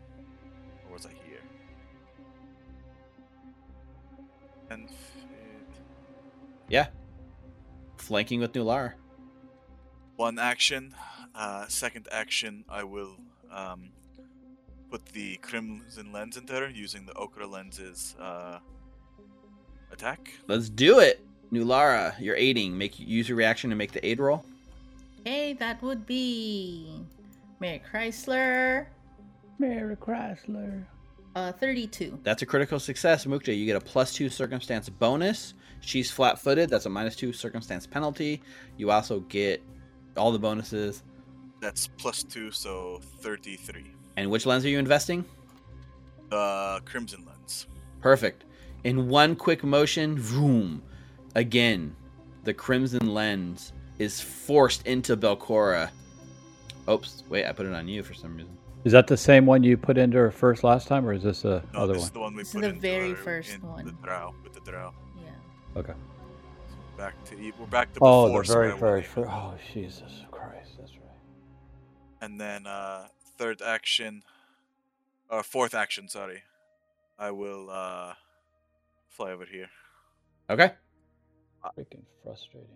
[0.87, 1.41] Or was I here?
[4.69, 5.79] And fit.
[6.69, 6.87] Yeah.
[7.97, 8.93] Flanking with Nular.
[10.15, 10.95] One action.
[11.35, 13.15] Uh, second action, I will
[13.51, 13.89] um,
[14.89, 18.59] put the Crimson Lens into her using the Okra Lens's uh,
[19.91, 20.31] attack.
[20.47, 21.23] Let's do it.
[21.51, 22.77] Nulara, you're aiding.
[22.77, 24.43] Make use your reaction to make the aid roll.
[25.21, 27.01] Okay, that would be
[27.59, 28.87] Mary Chrysler.
[29.59, 30.85] Mary Chrysler.
[31.35, 32.19] Uh, 32.
[32.23, 33.55] That's a critical success, Mukta.
[33.55, 35.53] You get a plus two circumstance bonus.
[35.81, 36.69] She's flat footed.
[36.69, 38.41] That's a minus two circumstance penalty.
[38.77, 39.61] You also get
[40.15, 41.03] all the bonuses.
[41.61, 43.85] That's plus two, so 33.
[44.15, 45.25] And which lens are you investing?
[46.29, 47.67] The Crimson Lens.
[48.01, 48.43] Perfect.
[48.83, 50.81] In one quick motion, vroom.
[51.35, 51.95] Again,
[52.43, 55.89] the crimson lens is forced into Belcorra.
[56.89, 58.57] Oops, wait, I put it on you for some reason.
[58.87, 61.43] Is that the same one you put into her first last time, or is this
[61.43, 62.07] a No, other this one?
[62.07, 63.85] is the one we This is the into very her first in one.
[63.85, 64.93] The drow, with the drow.
[65.21, 65.31] Yeah.
[65.81, 65.91] Okay.
[66.97, 69.29] back to e- we're back to Oh, before the very, square very first.
[69.29, 70.77] Oh, Jesus Christ.
[70.79, 71.19] That's right.
[72.21, 73.07] And then uh
[73.37, 74.23] third action
[75.29, 76.43] or fourth action, sorry.
[77.19, 78.13] I will uh
[79.09, 79.67] fly over here.
[80.49, 80.71] Okay.
[81.77, 82.69] Freaking frustrating.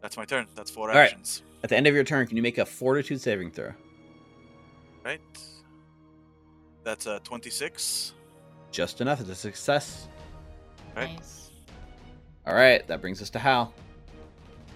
[0.00, 0.46] That's my turn.
[0.54, 1.10] That's four All right.
[1.10, 1.42] actions.
[1.62, 3.74] At the end of your turn, can you make a fortitude saving throw?
[5.08, 5.20] Right?
[6.84, 8.12] That's a 26.
[8.70, 9.22] Just enough.
[9.22, 10.06] It's a success.
[10.94, 11.14] Right.
[11.14, 11.50] Nice.
[12.46, 12.86] All right.
[12.88, 13.72] That brings us to Hal.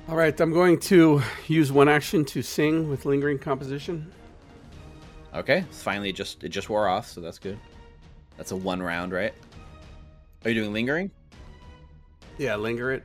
[0.08, 4.10] All right, I'm going to use one action to sing with lingering composition.
[5.34, 5.58] Okay.
[5.58, 7.58] It's finally, it just it just wore off, so that's good.
[8.38, 9.34] That's a one round, right?
[10.44, 11.10] Are you doing lingering?
[12.38, 13.04] Yeah, linger it.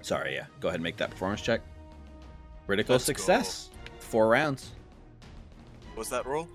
[0.00, 0.46] Sorry, yeah.
[0.60, 1.60] Go ahead and make that performance check.
[2.66, 3.12] Critical Let's go.
[3.14, 3.70] success.
[3.98, 4.70] Four rounds.
[5.96, 6.48] Was that roll?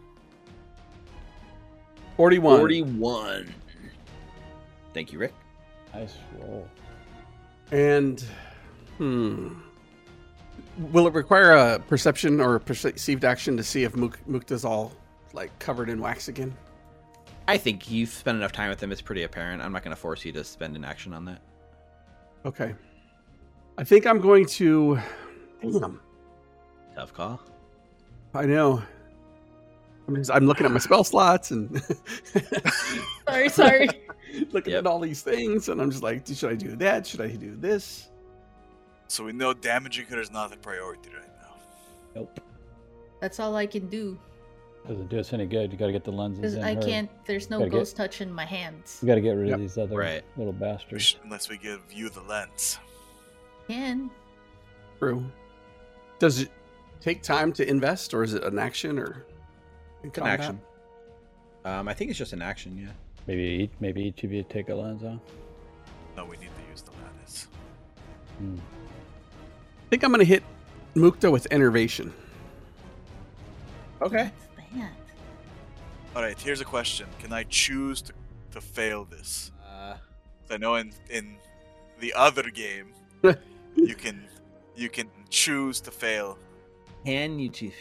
[2.18, 2.60] 41.
[2.60, 3.54] 41.
[4.94, 5.34] Thank you, Rick.
[5.94, 6.68] Nice roll.
[7.72, 8.24] And
[8.98, 9.54] hmm.
[10.92, 14.92] Will it require a perception or a perceived action to see if Mook, Mukta's all
[15.34, 16.56] like covered in wax again?
[17.48, 18.92] I think you've spent enough time with him.
[18.92, 19.62] It's pretty apparent.
[19.62, 21.42] I'm not going to force you to spend an action on that.
[22.46, 22.76] Okay.
[23.78, 25.00] I think I'm going to.
[25.62, 26.00] Damn.
[26.96, 27.40] Tough call.
[28.34, 28.84] I know.
[30.08, 31.82] I'm, just, I'm looking at my spell slots and
[33.28, 33.90] Sorry, sorry.
[34.52, 34.80] looking Yep.
[34.86, 37.06] at all these things, and I'm just like, should I do that?
[37.06, 38.10] Should I do this?
[39.10, 41.56] So we know damaging her is not a priority right now.
[42.16, 42.40] Nope.
[43.22, 44.18] That's all I can do.
[44.88, 45.72] Doesn't do us any good.
[45.72, 46.82] You got to get the lenses Because in I her.
[46.82, 49.00] can't, there's no Gotta get- ghost touch in my hands.
[49.02, 49.56] We got to get rid Yep.
[49.56, 50.24] of these other Right.
[50.38, 51.18] little We bastards.
[51.24, 52.80] Unless we give you the lens.
[53.68, 54.10] Can.
[55.00, 55.26] True.
[56.20, 56.52] Does it
[57.02, 59.37] take time to invest, or is it an action, or in
[60.04, 60.40] It's an combat?
[60.40, 60.62] action.
[61.66, 62.92] Um, I think it's just an action, yeah.
[63.28, 65.20] Maybe each, maybe each of you take a lens off.
[66.16, 67.48] No, we need to use the lens.
[68.38, 68.56] Hmm.
[68.56, 70.44] I think I'm going to hit
[70.96, 72.14] Mukta with enervation.
[74.02, 74.32] Okay.
[74.56, 74.92] What's that?
[76.16, 77.08] Alright, here's a question.
[77.20, 78.14] Can I choose to,
[78.52, 79.52] to fail this?
[79.68, 79.98] Uh,
[80.50, 81.38] I know in in
[82.00, 82.94] the other game
[83.76, 84.26] you can
[84.76, 86.38] you can choose to fail.
[87.06, 87.74] can you choose?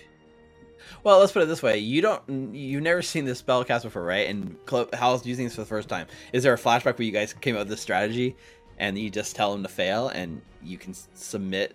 [1.04, 4.02] Well, let's put it this way: you don't, you've never seen this spell cast before,
[4.04, 4.28] right?
[4.28, 6.06] And Clo- Hal's using this for the first time.
[6.32, 8.36] Is there a flashback where you guys came up with this strategy,
[8.78, 11.74] and you just tell him to fail, and you can s- submit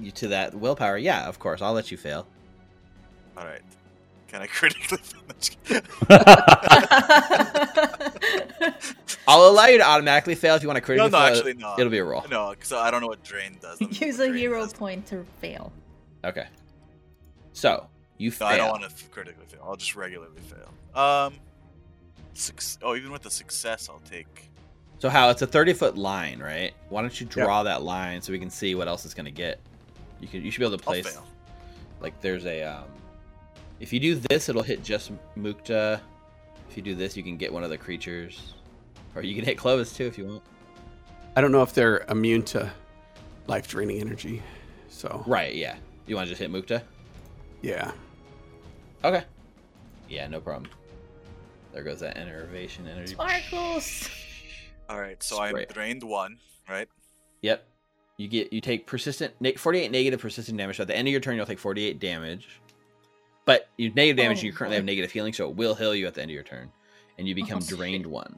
[0.00, 0.98] you to that willpower?
[0.98, 2.26] Yeah, of course, I'll let you fail.
[3.36, 3.62] Alright.
[4.28, 5.56] Can I critically finish?
[9.28, 11.36] I'll allow you to automatically fail if you want to no, critically no, fail.
[11.36, 11.74] actually no.
[11.78, 12.24] It'll be a roll.
[12.30, 13.80] No, because I don't know what drain does.
[13.80, 14.72] Let me see Use a drain hero does.
[14.72, 15.72] point to fail.
[16.24, 16.46] Okay.
[17.52, 18.48] So you No, fail.
[18.48, 19.60] I don't want to critically fail.
[19.64, 21.00] I'll just regularly fail.
[21.00, 21.34] Um,
[22.34, 24.50] six, oh, even with the success, I'll take.
[24.98, 26.72] So how it's a thirty foot line, right?
[26.88, 29.60] Why don't you draw that line so we can see what else it's gonna get?
[30.20, 31.26] You can you should be able to I'll place fail.
[32.00, 32.84] like there's a um
[33.78, 36.00] if you do this it'll hit just Mukta.
[36.70, 38.54] If you do this you can get one of the creatures.
[39.14, 40.42] Or you can hit Clovis too if you want.
[41.36, 42.70] I don't know if they're immune to
[43.46, 44.42] life draining energy.
[44.88, 45.76] So, Right, yeah.
[46.06, 46.82] You wanna just hit Mukta?
[47.60, 47.92] yeah.
[49.06, 49.24] Okay.
[50.08, 50.68] Yeah, no problem.
[51.72, 53.12] There goes that enervation energy.
[53.14, 54.08] Sparkles!
[54.88, 55.66] All right, so I'm Spray.
[55.72, 56.38] drained one,
[56.68, 56.88] right?
[57.42, 57.64] Yep.
[58.16, 60.76] You get you take persistent 48 negative persistent damage.
[60.78, 62.48] So at the end of your turn, you'll take 48 damage.
[63.44, 64.78] But you negative damage, Oh, you currently boy.
[64.78, 66.70] have negative healing, so it will heal you at the end of your turn,
[67.18, 67.76] and you oh, become shit.
[67.76, 68.36] drained one.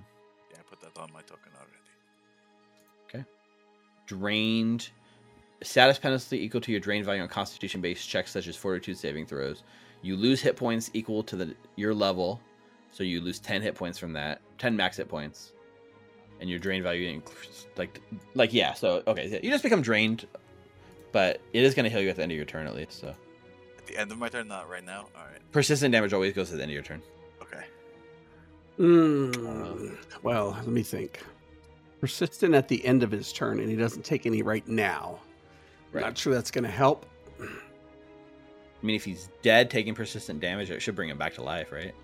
[0.50, 1.72] Yeah, I put that on my token already.
[3.08, 3.24] Okay.
[4.06, 4.90] Drained.
[5.62, 9.62] Status penalty equal to your drain value on Constitution-based checks such as Fortitude saving throws.
[10.02, 12.40] You lose hit points equal to the your level,
[12.90, 15.52] so you lose 10 hit points from that, 10 max hit points,
[16.40, 18.00] and your drain value inc- like
[18.34, 18.72] like yeah.
[18.74, 20.26] So okay, you just become drained,
[21.12, 23.00] but it is going to heal you at the end of your turn at least.
[23.00, 23.14] So
[23.78, 25.06] At the end of my turn, not right now.
[25.16, 27.02] All right, persistent damage always goes at the end of your turn.
[27.42, 27.64] okay.
[28.78, 31.20] Mm, well, let me think.
[32.00, 35.18] Persistent at the end of his turn, and he doesn't take any right now.
[35.92, 36.04] Right.
[36.04, 37.04] Not sure that's going to help.
[38.82, 41.72] I mean, if he's dead, taking persistent damage, it should bring him back to life,
[41.72, 41.94] right?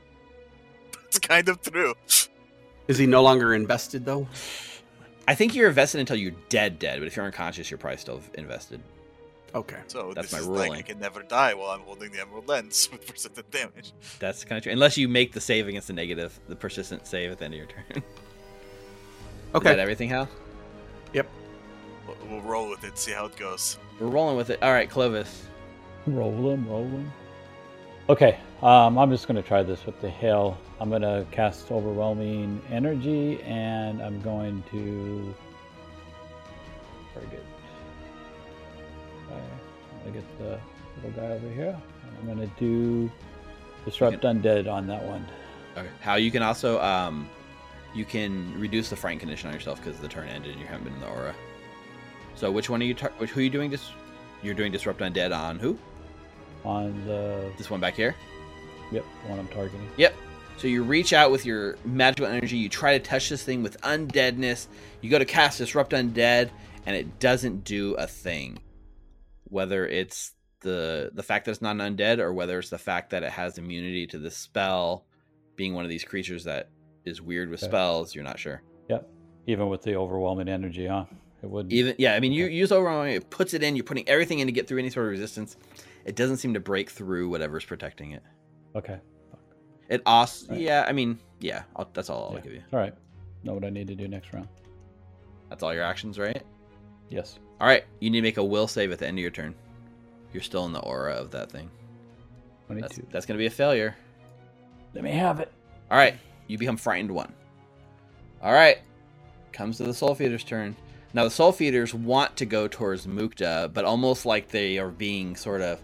[1.07, 1.95] It's kind of true.
[2.89, 4.27] Is he no longer invested though?
[5.27, 6.99] I think you're invested until you're dead, dead.
[6.99, 8.81] But if you're unconscious, you're probably still invested.
[9.55, 9.79] Okay.
[9.87, 12.49] So That's this my is like I can never die while I'm holding the emerald
[12.49, 13.93] lens with persistent damage.
[14.19, 14.73] That's kind of true.
[14.73, 17.59] Unless you make the save against the negative, the persistent save at the end of
[17.59, 17.85] your turn.
[19.71, 20.29] Is that everything, Hal?
[22.07, 23.79] We'll, we'll roll with it, see how it goes.
[23.99, 24.63] We're rolling with it.
[24.63, 25.47] All right, Clovis.
[26.07, 27.13] Rolling, rolling.
[28.09, 30.59] Okay, um, I'm just going to try this with the hail.
[30.79, 35.35] I'm going to cast overwhelming energy, and I'm going to
[37.15, 37.45] target.
[40.05, 40.61] Gonna get the
[40.97, 41.81] little guy over here,
[42.21, 43.11] I'm gonna do
[43.87, 45.27] disrupt undead on that one.
[45.79, 45.89] Okay.
[46.01, 47.29] How you can also um,
[47.95, 50.85] you can reduce the frightened condition on yourself because the turn ended and you haven't
[50.85, 51.35] been in the aura.
[52.35, 52.93] So which one are you?
[52.93, 53.71] Tar- which, who are you doing?
[53.71, 53.93] Dis-
[54.43, 55.79] you're doing disrupt undead on who?
[56.65, 58.15] On the This one back here.
[58.91, 59.87] yep, one I'm targeting.
[59.97, 60.15] Yep.
[60.57, 62.57] So you reach out with your magical energy.
[62.57, 64.69] You try to touch this thing with undeadness.
[65.03, 66.51] You go to cast disrupt undead,
[66.87, 68.61] and it doesn't do a thing.
[69.45, 73.11] Whether it's the the fact that it's not an undead, or whether it's the fact
[73.11, 75.05] that it has immunity to this spell,
[75.57, 76.71] being one of these creatures that
[77.05, 77.69] is weird with Okay.
[77.71, 78.63] spells, you're not sure.
[78.89, 79.07] Yep.
[79.47, 81.05] Even with the overwhelming energy, huh?
[81.43, 81.71] It would.
[81.73, 82.55] Even yeah, I mean, you Okay.
[82.55, 83.15] use overwhelming.
[83.17, 83.77] It puts it in.
[83.77, 85.57] You're putting everything in to get through any sort of resistance.
[86.05, 88.23] It doesn't seem to break through whatever's protecting it.
[88.77, 88.99] Okay.
[89.89, 90.61] It also Right.
[90.61, 90.85] yeah.
[90.89, 91.63] I mean yeah.
[91.77, 92.41] I'll, that's all I'll Yeah.
[92.41, 92.63] give you.
[92.73, 92.95] All right.
[93.43, 94.49] Know what I need to do next round.
[95.51, 96.43] That's all your actions, right?
[97.11, 97.39] Yes.
[97.61, 99.55] All right, you need to make a will save at the end of your turn.
[100.33, 101.71] You're still in the aura of that thing.
[102.69, 103.07] That's, Twenty-two.
[103.13, 103.95] that's going to be a failure.
[104.95, 105.53] Let me have it.
[105.91, 106.17] All right,
[106.49, 107.33] you become frightened one.
[108.43, 108.79] All right,
[109.53, 110.75] comes to the Soul Feeder's turn.
[111.13, 115.37] Now the Soul Feeders want to go towards Mukta, but almost like they are being
[115.37, 115.79] sort of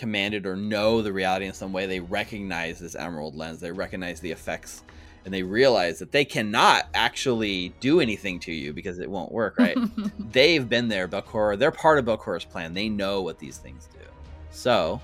[0.00, 1.86] commanded or know the reality in some way.
[1.86, 3.60] They recognize this emerald lens.
[3.60, 4.82] They recognize the effects,
[5.24, 9.58] and they realize that they cannot actually do anything to you because it won't work,
[9.58, 9.76] right?
[10.32, 11.58] they've been there, Belcorra.
[11.58, 12.74] They're part of Belcorra's plan.
[12.74, 14.04] They know what these things do.
[14.50, 15.00] So,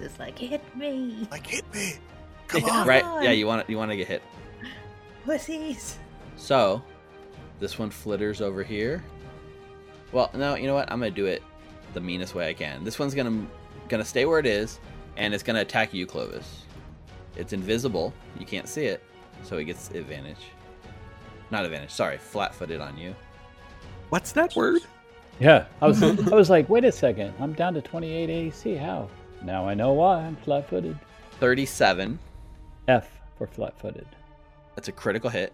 [0.00, 1.94] Just like hit me, Like, hit me.
[2.48, 2.88] Come on.
[2.88, 3.04] right?
[3.22, 4.22] Yeah, you want you want to get hit.
[5.24, 5.98] pussies.
[6.36, 6.82] So,
[7.60, 9.04] this one flitters over here.
[10.12, 10.90] Well, no, you know what?
[10.90, 11.42] I'm gonna do it
[11.92, 12.84] the meanest way I can.
[12.84, 13.14] This one's
[13.88, 14.78] gonna gonna stay where it is,
[15.16, 16.64] and it's gonna attack you, Clovis.
[17.36, 18.12] It's invisible.
[18.38, 19.02] You can't see it,
[19.42, 20.50] so it gets advantage.
[21.50, 21.90] Not advantage.
[21.90, 23.14] Sorry, flat-footed on you.
[24.10, 24.82] What's that word?
[25.40, 25.66] Yeah.
[25.80, 26.02] I was.
[26.02, 27.32] I was like, wait a second.
[27.40, 28.74] I'm down to 28 AC.
[28.74, 29.08] How?
[29.42, 30.18] Now I know why.
[30.18, 30.98] I'm flat-footed.
[31.40, 32.18] Thirty-seven.
[32.88, 34.06] F for flat-footed.
[34.74, 35.52] That's a critical hit,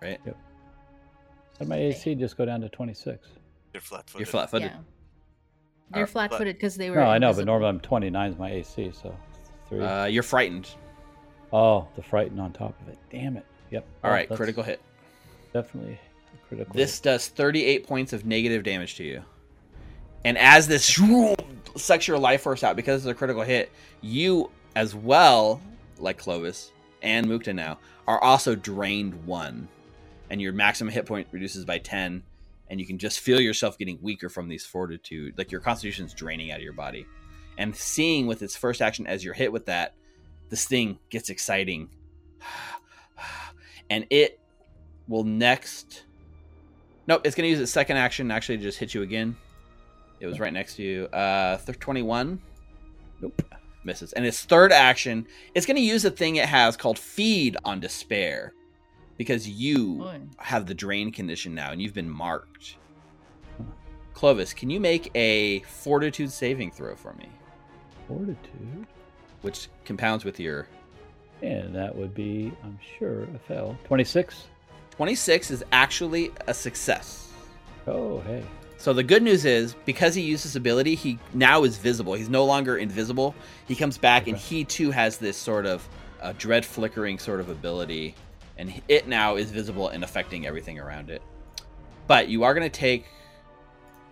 [0.00, 0.20] right?
[0.24, 0.36] Yep.
[1.60, 3.28] And my AC just go down to 26.
[3.72, 4.20] You're flat footed.
[4.20, 4.70] You're flat-footed.
[4.70, 4.78] Yeah.
[5.92, 6.96] They're flat-footed because they were.
[6.96, 7.46] No, I know, but invisible.
[7.46, 9.16] normally I'm 29 is my AC, so
[9.68, 9.80] three.
[9.80, 10.68] Uh, you're frightened.
[11.52, 12.98] oh, the frighten on top of it.
[13.10, 13.44] Damn it.
[13.70, 13.84] Yep.
[13.84, 14.80] All Well, right, that's critical hit.
[15.52, 15.98] Definitely
[16.34, 16.74] a critical.
[16.74, 17.04] This hit.
[17.04, 19.22] does 38 points of negative damage to you.
[20.24, 20.84] And as this
[21.76, 25.60] sucks your life force out because it's a critical hit, you as well,
[25.98, 26.70] like Clovis
[27.02, 29.68] and Mukta now, are also drained one.
[30.30, 32.22] And your maximum hit point reduces by 10.
[32.72, 35.36] And you can just feel yourself getting weaker from these fortitude.
[35.36, 37.06] Like your constitution's draining out of your body.
[37.58, 39.94] And seeing with its first action as you're hit with that,
[40.48, 41.90] this thing gets exciting.
[43.90, 44.40] And it
[45.06, 46.04] will next
[47.06, 49.36] Nope, it's going to use its second action actually just hit you again.
[50.18, 51.04] It was right next to you.
[51.06, 52.40] Uh, th- 21.
[53.20, 53.42] Nope.
[53.84, 54.14] Misses.
[54.14, 57.80] And its third action, it's going to use a thing it has called Feed on
[57.80, 58.54] Despair.
[59.22, 60.20] Because you Boy.
[60.38, 62.74] have the drain condition now and you've been marked.
[64.14, 67.28] Clovis, can you make a fortitude saving throw for me?
[68.08, 68.84] fortitude.
[69.42, 70.66] Which compounds with your
[71.40, 73.78] And that would be, I'm sure, a fail.
[73.84, 74.46] 26.
[74.90, 77.30] 26 is actually a success.
[77.86, 78.42] Oh, hey.
[78.76, 82.14] So the good news is because he used this ability, he now is visible.
[82.14, 83.36] He's no longer invisible.
[83.68, 85.88] He comes back and he too has this sort of
[86.20, 88.16] uh, dread flickering sort of ability,
[88.62, 91.20] and it now is visible and affecting everything around it.
[92.06, 93.06] But you are going to take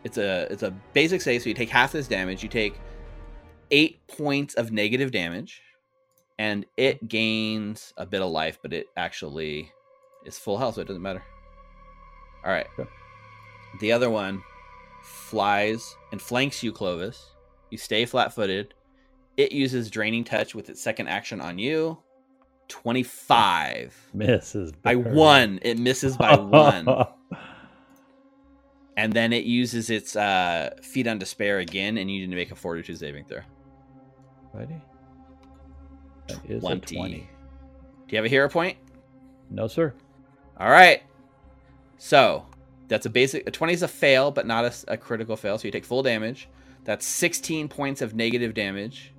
[0.02, 2.42] it's a it's a basic save, so you take half this damage.
[2.42, 2.80] You take
[3.70, 5.62] eight points of negative damage,
[6.38, 9.70] and it gains a bit of life, but it actually
[10.24, 11.22] is full health, so it doesn't matter.
[12.44, 12.66] All right.
[12.76, 12.90] Okay.
[13.78, 14.42] The other one
[15.02, 17.36] flies and flanks you, Clovis.
[17.70, 18.74] You stay flat footed.
[19.36, 21.98] It uses Draining Touch with its second action on you.
[22.70, 24.10] 25.
[24.14, 24.72] Misses.
[24.72, 25.16] By barely.
[25.16, 25.58] one.
[25.62, 26.86] It misses by one.
[28.96, 32.50] And then it uses its uh, Feed on Despair again, and you need to make
[32.50, 33.40] a Fortitude saving throw.
[34.52, 34.74] Ready?
[36.28, 36.76] That is 20.
[36.76, 37.16] a 20.
[37.16, 37.24] Do
[38.08, 38.76] you have a hero point?
[39.48, 39.94] No, sir.
[40.58, 41.02] All right.
[41.96, 42.44] So
[42.88, 43.48] that's a basic.
[43.48, 45.56] A 20 is a fail, but not a critical fail.
[45.56, 46.50] So you take full damage.
[46.84, 49.14] That's 16 points of negative damage.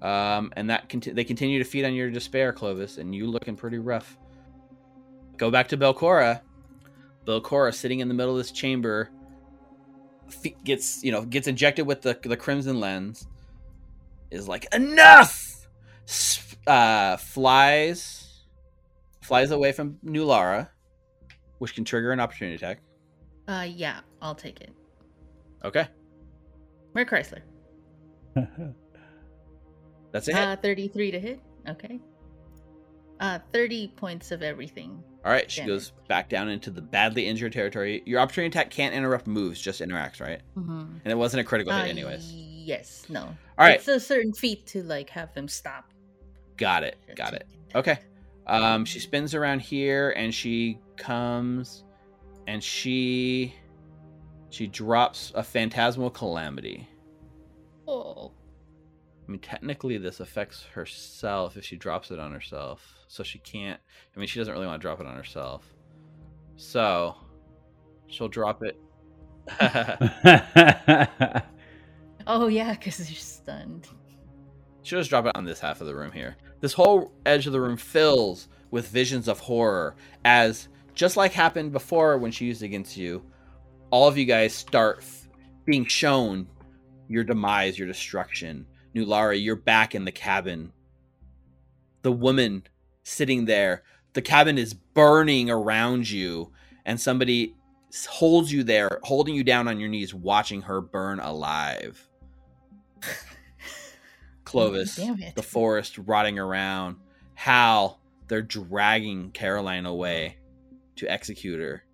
[0.00, 3.56] Um, and that conti- they continue to feed on your despair, Clovis, and you looking
[3.56, 4.16] pretty rough.
[5.36, 6.40] Go back to Belcorra.
[7.26, 9.10] Belcorra sitting in the middle of this chamber
[10.28, 13.26] fe- gets you know gets injected with the the crimson lens.
[14.30, 15.66] Is like enough.
[16.06, 18.44] S- uh, flies
[19.20, 20.68] flies away from Nulara,
[21.58, 22.80] which can trigger an opportunity attack.
[23.46, 24.00] Uh, yeah.
[24.22, 24.70] I'll take it.
[25.64, 25.86] Okay.
[26.94, 27.40] Merc Chrysler.
[30.26, 30.34] That's it.
[30.34, 31.40] Uh, 33 to hit.
[31.68, 31.98] Okay.
[33.20, 35.02] Uh, 30 points of everything.
[35.24, 35.68] All right, she damage.
[35.74, 38.02] goes back down into the badly injured territory.
[38.06, 40.40] Your opportunity attack can't interrupt moves, just interacts, right?
[40.56, 40.70] Mm-hmm.
[41.04, 42.32] And it wasn't a critical hit, Uh, anyways.
[42.32, 43.22] Yes, no.
[43.22, 45.90] All right, It's a certain feat to like have them stop.
[46.56, 47.46] got it, got it.
[47.74, 47.98] Okay.
[48.46, 51.84] Um, she spins around here and she comes
[52.46, 53.54] and she
[54.50, 56.88] she drops a phantasmal calamity.
[57.86, 58.32] Oh.
[59.28, 62.96] I mean, technically, this affects herself if she drops it on herself.
[63.08, 63.78] So she can't.
[64.16, 65.64] I mean, she doesn't really want to drop it on herself.
[66.56, 67.14] So
[68.08, 68.80] she'll drop it.
[72.30, 73.88] Oh yeah, because you're stunned.
[74.82, 76.36] She'll just drop it on this half of the room here.
[76.60, 79.96] This whole edge of the room fills with visions of horror
[80.26, 83.24] as, just like happened before when she used it against you,
[83.90, 85.26] all of you guys start f-
[85.64, 86.46] being shown
[87.08, 88.66] your demise, your destruction.
[88.94, 90.72] Nulara, you're back in the cabin.
[92.02, 92.64] The woman
[93.02, 93.82] sitting there,
[94.12, 96.52] the cabin is burning around you,
[96.84, 97.54] and somebody
[98.08, 102.08] holds you there, holding you down on your knees, watching her burn alive.
[104.44, 104.96] Clovis,
[105.34, 106.96] the forest rotting around.
[107.34, 110.38] Hal, they're dragging Caroline away
[110.96, 111.84] to execute her.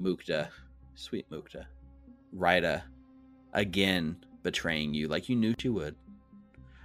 [0.00, 0.48] Mukta,
[0.94, 1.66] sweet Mukta.
[2.32, 2.82] Rita,
[3.52, 5.94] again betraying you like you knew she would.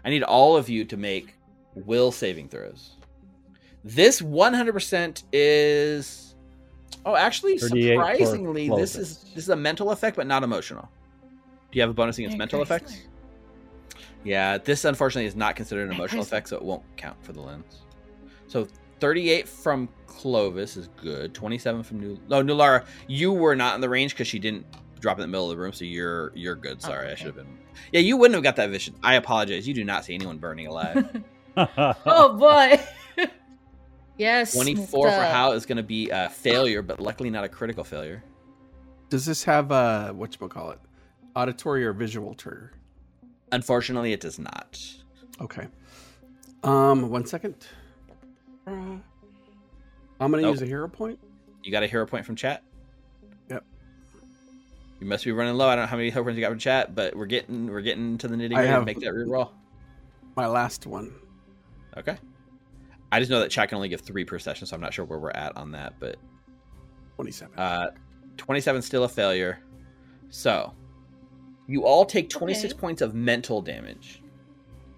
[0.05, 1.35] I need all of you to make
[1.75, 2.95] will saving throws.
[3.83, 6.35] This 100% is.
[7.05, 10.89] Oh, actually, surprisingly, this is this is a mental effect, but not emotional.
[11.71, 12.63] Do you have a bonus against Merc mental Chrysler.
[12.63, 13.01] effects?
[14.23, 16.27] Yeah, this unfortunately is not considered an emotional Chrysler.
[16.27, 17.83] effect, so it won't count for the lens.
[18.47, 18.67] So
[18.99, 21.33] 38 from Clovis is good.
[21.33, 22.19] 27 from New.
[22.27, 24.65] No, Nulara, you were not in the range because she didn't
[24.99, 26.77] drop in the middle of the room, so you're you're good.
[26.83, 27.57] Oh, Sorry, I should have been.
[27.91, 28.95] Yeah, you wouldn't have got that vision.
[29.03, 29.67] I apologize.
[29.67, 31.23] You do not see anyone burning alive.
[31.57, 32.79] oh boy.
[34.17, 34.53] yes.
[34.53, 38.23] 24 for how is going to be a failure, but luckily not a critical failure.
[39.09, 40.79] Does this have a what you call it,
[41.35, 42.73] auditory or visual trigger?
[43.51, 44.79] Unfortunately, it does not.
[45.41, 45.67] Okay.
[46.63, 47.55] Um, one second.
[48.67, 49.01] Uh, I'm
[50.31, 50.51] gonna Nope.
[50.53, 51.19] use a hero point.
[51.63, 52.63] You got a hero point from chat?
[54.99, 55.01] Yep.
[55.01, 55.67] You must be running low.
[55.67, 58.17] I don't know how many hero you got from chat, but we're getting we're getting
[58.19, 58.67] to the nitty I gritty.
[58.67, 59.51] have- Make that reroll.
[60.35, 61.13] My last one.
[61.97, 62.17] Okay.
[63.11, 65.03] I just know that chat can only give three per session, so I'm not sure
[65.05, 65.93] where we're at on that.
[65.99, 66.17] But
[67.15, 67.57] Twenty-seven.
[67.57, 67.87] uh,
[68.37, 69.59] 27 still a failure.
[70.29, 70.73] So
[71.67, 72.79] you all take 26 Okay.
[72.79, 74.21] points of mental damage.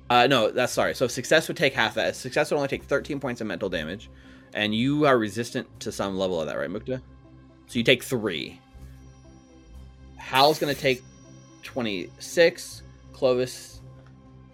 [0.10, 0.94] Uh, no, that's sorry.
[0.94, 2.16] So success would take half that.
[2.16, 4.10] Success would only take 13 points of mental damage,
[4.54, 7.02] and you are resistant to some level of that, right, Mukta?
[7.68, 8.60] So you take three.
[10.22, 11.04] Hal's going to take
[11.64, 12.84] 26.
[13.12, 13.82] Clovis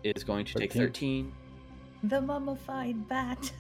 [0.04, 1.32] is going to take 13.
[1.32, 1.34] 13.
[2.04, 3.52] The mummified bat.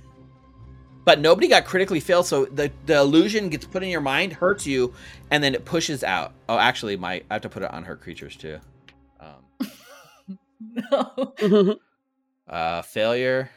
[1.06, 4.66] But nobody got critically failed, so the, the illusion gets put in your mind, hurts
[4.66, 4.94] you,
[5.32, 6.34] and then it pushes out.
[6.50, 8.60] Oh, actually, my I have to put it on her creatures too.
[9.22, 9.72] Um,
[10.92, 11.78] no.
[12.50, 13.50] uh, failure,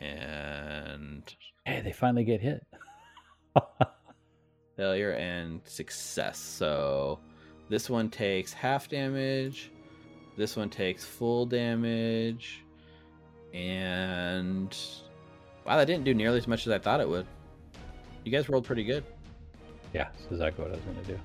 [0.00, 1.34] and
[1.64, 2.64] hey, they finally get hit.
[4.76, 6.38] failure and success.
[6.38, 7.18] So
[7.72, 9.70] this one takes half damage.
[10.36, 12.62] This one takes full damage,
[13.54, 14.76] and
[15.64, 17.26] wow, that didn't do nearly as much as I thought it would.
[18.24, 19.04] You guys rolled pretty good.
[19.94, 21.18] yeah, that's exactly what I was going to do.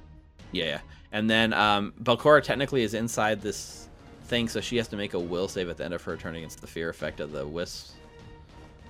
[0.54, 0.80] Yeah, yeah.
[1.12, 3.90] And then um, Belcorra technically is inside this
[4.24, 6.36] thing, so she has to make a will save at the end of her turn
[6.36, 7.94] against the fear effect of the wisps,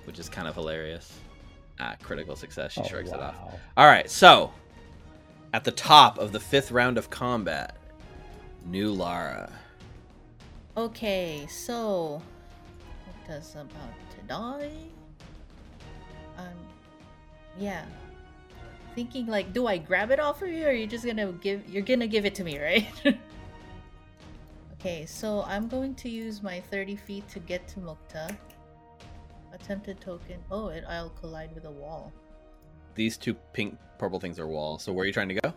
[0.04, 1.12] which is kind of hilarious.
[1.80, 2.72] Ah, critical success.
[2.72, 3.34] She Oh, shrugs it off.
[3.76, 4.52] All right, so
[5.52, 7.76] at the top of the fifth round of combat,
[8.68, 9.50] Nulara.
[10.76, 12.22] Okay, so
[13.28, 14.70] Mukta's about to die.
[16.36, 16.46] Um,
[17.58, 17.84] yeah.
[18.94, 21.68] Thinking like, do I grab it off of you, or are you just gonna give?
[21.68, 22.86] You're gonna give it to me, right?
[24.74, 28.36] okay, so I'm going to use my 30 feet to get to Mukta.
[29.52, 30.38] Attempted token.
[30.50, 32.12] Oh, it, I'll collide with a wall.
[32.98, 34.82] These two pink purple things are walls.
[34.82, 35.54] So where are you trying to go?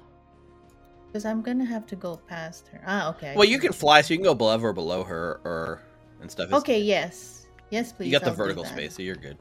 [1.07, 2.83] Because I'm gonna have to go past her.
[2.85, 3.33] Ah, okay.
[3.35, 5.81] Well, you can fly, so you can go above or below her, or
[6.21, 6.53] and stuff.
[6.53, 8.05] Okay, yes, yes, please.
[8.05, 9.39] you got the I'll do vertical space, so you're good.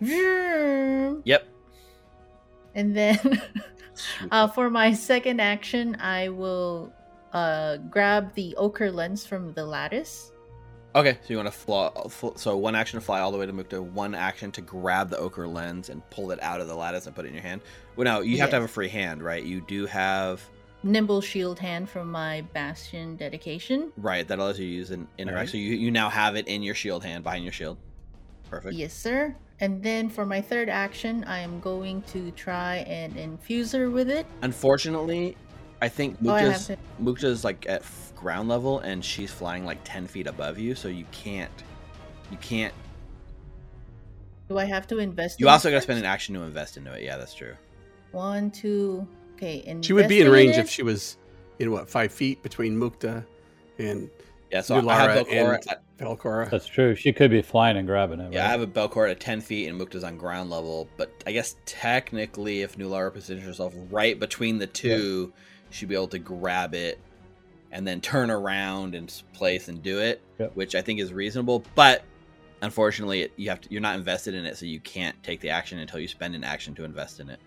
[0.00, 1.22] Vroom.
[1.24, 1.46] Yep.
[2.74, 3.40] And then
[4.32, 6.92] uh, for my second action, I will
[7.32, 10.31] uh, grab the ochre lens from the lattice.
[10.94, 11.90] Okay, so you want to fly.
[12.36, 15.16] So one action to fly all the way to Mukta, one action to grab the
[15.18, 17.62] ochre lens and pull it out of the lattice and put it in your hand.
[17.96, 19.42] Well, now you have to have a free hand, right?
[19.42, 20.42] You do have
[20.82, 23.92] nimble shield hand from my bastion dedication.
[23.96, 25.38] Right, that allows you to use an interact.
[25.38, 25.48] Right.
[25.48, 27.78] So you, you now have it in your shield hand, behind your shield.
[28.50, 28.74] Perfect.
[28.74, 29.34] Yes, sir.
[29.60, 34.10] And then for my third action, I am going to try and infuse her with
[34.10, 34.26] it.
[34.42, 35.36] Unfortunately,
[35.80, 36.76] I think Oh, I Mukta's, to.
[37.00, 37.82] Mukta's like at
[38.22, 41.50] ground level and she's flying like 10 feet above you, so you can't.
[42.30, 42.72] You can't.
[44.48, 45.40] Do I have to invest?
[45.40, 47.02] You in also got to spend an action to invest into it.
[47.02, 47.54] Yeah, that's true.
[48.12, 49.06] One, two.
[49.34, 51.16] Okay, and She would be in range if she was
[51.58, 53.24] in what five feet between Mukta
[53.78, 54.08] and
[54.50, 55.54] Yeah, so I have Nulara Belcorra.
[55.56, 56.50] and At, Belcorra.
[56.50, 56.94] That's true.
[56.94, 58.32] She could be flying and grabbing it.
[58.32, 61.32] yeah, I have a Belcorra at 10 feet and Mukta's on ground level, but I
[61.32, 65.32] guess technically, if Nulara positions herself right between the two,
[65.70, 66.98] she'd be able to grab it
[67.72, 70.54] and then turn around and place and do it, Yep.
[70.54, 71.64] which I think is reasonable.
[71.74, 72.04] But
[72.60, 75.78] unfortunately, you have to, you're not invested in it, so you can't take the action
[75.78, 77.40] until you spend an action to invest in it.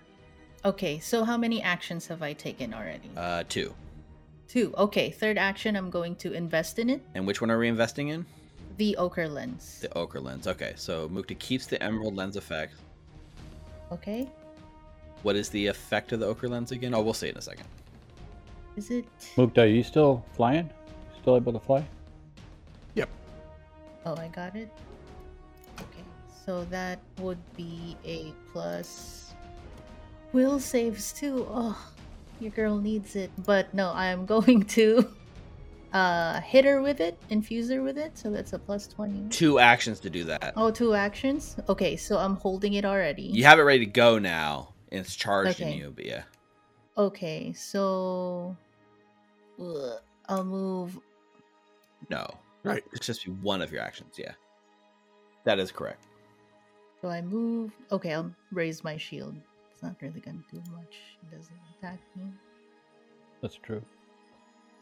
[0.66, 3.10] Okay, so how many actions have I taken already?
[3.16, 3.74] Uh, two.
[4.48, 4.74] Two.
[4.78, 7.02] Okay, third action, I'm going to invest in it.
[7.14, 8.26] And which one are we investing in?
[8.78, 9.80] The ochre lens.
[9.82, 10.48] The ochre lens.
[10.48, 12.74] Okay, so Mukta keeps the emerald lens effect.
[13.92, 14.28] Okay.
[15.22, 16.94] What is the effect of the ochre lens again?
[16.94, 17.68] Oh, we'll see in a second.
[18.76, 19.06] Is it?
[19.38, 20.70] Mukta, are you still flying?
[21.22, 21.86] Still able to fly?
[22.96, 23.10] Yep.
[24.06, 24.70] Oh, I got it.
[25.80, 26.04] Okay,
[26.46, 29.34] so that would be a plus.
[30.34, 31.48] Will saves too.
[31.50, 31.92] Oh,
[32.40, 33.32] your girl needs it.
[33.46, 35.08] But no, I am going to
[35.94, 38.18] uh hit her with it, infuse her with it.
[38.18, 39.30] So that's a plus twenty.
[39.30, 40.54] Two actions to do that.
[40.58, 41.56] Oh, two actions.
[41.70, 43.24] Okay, so I'm holding it already.
[43.24, 45.78] You have it ready to go now, and it's charging Okay.
[45.78, 45.94] you.
[45.96, 46.24] But yeah,
[46.98, 48.56] Okay, so
[49.60, 51.00] Ugh, I'll move.
[52.10, 52.28] no,
[52.64, 52.84] Right.
[52.94, 54.16] it's just be one of your actions.
[54.18, 54.34] Yeah,
[55.44, 56.04] that is correct.
[57.02, 57.72] So I move.
[57.92, 59.36] Okay, I'll raise my shield.
[59.72, 60.96] It's not really gonna do much.
[61.22, 62.26] It doesn't attack me.
[63.42, 63.84] That's true.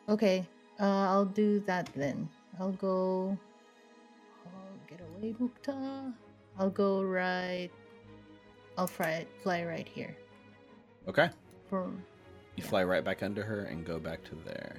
[0.10, 0.46] Okay,
[0.80, 2.30] uh, I'll do that then.
[2.60, 3.38] I'll go.
[4.46, 6.14] I'll get away, Mukta.
[6.58, 7.70] I'll go right.
[8.78, 10.16] I'll fly, fly right here.
[11.08, 11.30] Okay,
[11.70, 11.92] For
[12.56, 12.70] you Yeah.
[12.70, 14.76] fly right back under her and go back to there.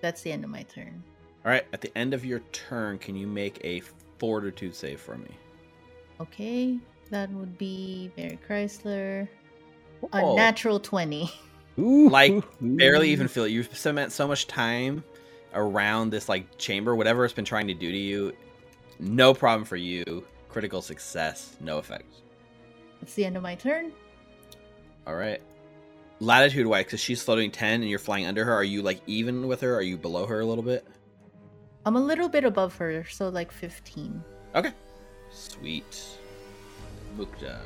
[0.00, 1.02] that's the end of my turn.
[1.44, 3.82] All right, at the end of your turn, can you make a
[4.18, 5.28] fortitude save for me?
[6.20, 6.78] Okay,
[7.10, 9.28] that would be Mary Chrysler.
[10.12, 10.36] A Oh.
[10.36, 11.30] natural twenty.
[11.78, 13.50] Ooh, Like, ooh, Barely even feel it.
[13.50, 15.04] You've spent so much time
[15.52, 18.32] around this like chamber, whatever it's been trying to do to you.
[18.98, 20.24] No problem for you.
[20.48, 22.06] Critical success, no effect.
[23.00, 23.92] That's the end of my turn.
[25.06, 25.40] All right.
[26.20, 29.48] Latitude wise, because she's floating 10 and you're flying under her, are you like even
[29.48, 29.74] with her?
[29.74, 30.86] Are you below her a little bit?
[31.86, 34.22] I'm a little bit above her, so like fifteen.
[34.54, 34.72] Okay.
[35.30, 35.98] Sweet.
[37.16, 37.58] Mukta.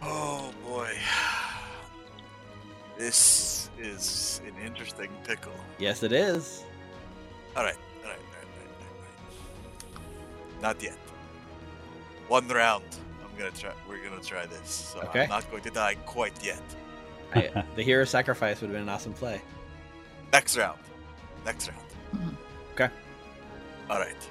[0.00, 0.92] Uh, oh boy.
[2.96, 5.52] This is an interesting pickle.
[5.78, 6.62] Yes, it is.
[7.56, 7.74] Alright,
[8.04, 8.70] alright, alright, alright,
[9.90, 10.62] alright.
[10.62, 10.96] Not yet.
[12.28, 12.84] One round.
[13.20, 14.92] I'm gonna try we're gonna try this.
[14.94, 15.24] So Okay.
[15.24, 16.62] I'm not going to die quite yet.
[17.34, 19.40] I, the hero sacrifice would have been an awesome play.
[20.32, 20.78] Next round.
[21.44, 21.80] Next round.
[22.16, 22.36] Mhm.
[22.74, 22.88] Okay.
[23.90, 24.28] Alright.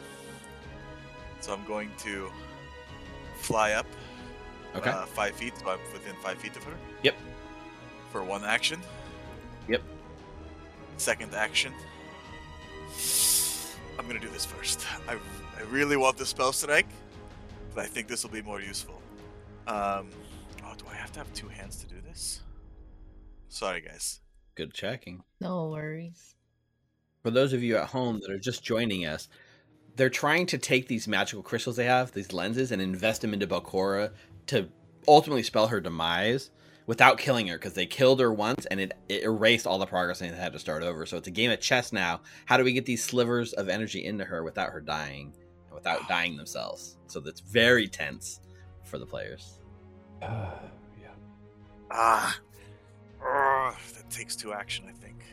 [1.42, 2.32] So I'm going to
[3.38, 3.86] fly up
[4.76, 4.90] Okay.
[4.90, 6.74] uh, five feet, so I'm within five feet of her.
[7.04, 7.16] Yep.
[8.12, 8.80] For one action.
[9.68, 9.82] Yep.
[10.98, 11.74] Second action.
[14.00, 14.86] I'm gonna do this first.
[15.08, 15.14] I,
[15.58, 16.88] I really want the spell strike,
[17.76, 19.02] but I think this will be more useful.
[19.68, 20.10] Um,
[20.66, 22.42] oh, do I have to have two hands to do this?
[23.54, 24.20] Sorry, guys.
[24.56, 25.24] Good checking.
[25.40, 26.34] No worries.
[27.22, 29.30] For those of you at home that are just joining us,
[29.96, 33.46] they're trying to take these magical crystals they have, these lenses, and invest them into
[33.46, 34.10] Belcorra
[34.48, 34.70] to
[35.08, 36.50] ultimately spell her demise
[36.88, 40.22] without killing her because they killed her once and it, it erased all the progress
[40.22, 41.06] and they had to start over.
[41.06, 42.22] So it's a game of chess now.
[42.46, 45.32] How do we get these slivers of energy into her without her dying,
[45.68, 46.98] and without dying themselves?
[47.06, 48.40] So that's very tense
[48.84, 49.60] for the players.
[50.24, 50.60] Ah,
[51.00, 51.10] yeah.
[51.92, 52.40] Ah,
[53.26, 55.24] Ugh, that takes two action, I think,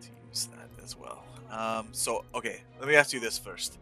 [0.00, 1.24] to use that as well.
[1.50, 3.78] Um, so okay, let me ask you this first.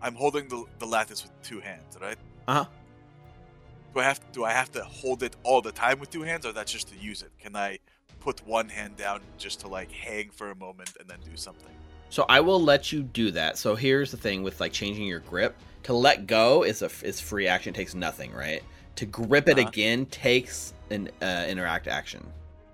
[0.00, 2.18] I'm holding the, the lattice with two hands, right?
[2.46, 2.64] Uh huh.
[3.94, 6.46] Do I have do I have to hold it all the time with two hands,
[6.46, 7.30] or that's just to use it?
[7.40, 7.78] Can I
[8.20, 11.72] put one hand down just to like hang for a moment and then do something?
[12.08, 13.58] So I will let you do that.
[13.58, 15.56] So here's the thing with like changing your grip.
[15.84, 18.62] To let go is a is free action, takes nothing, right?
[18.96, 19.68] To grip it Uh-huh.
[19.68, 22.24] again takes an uh, interact action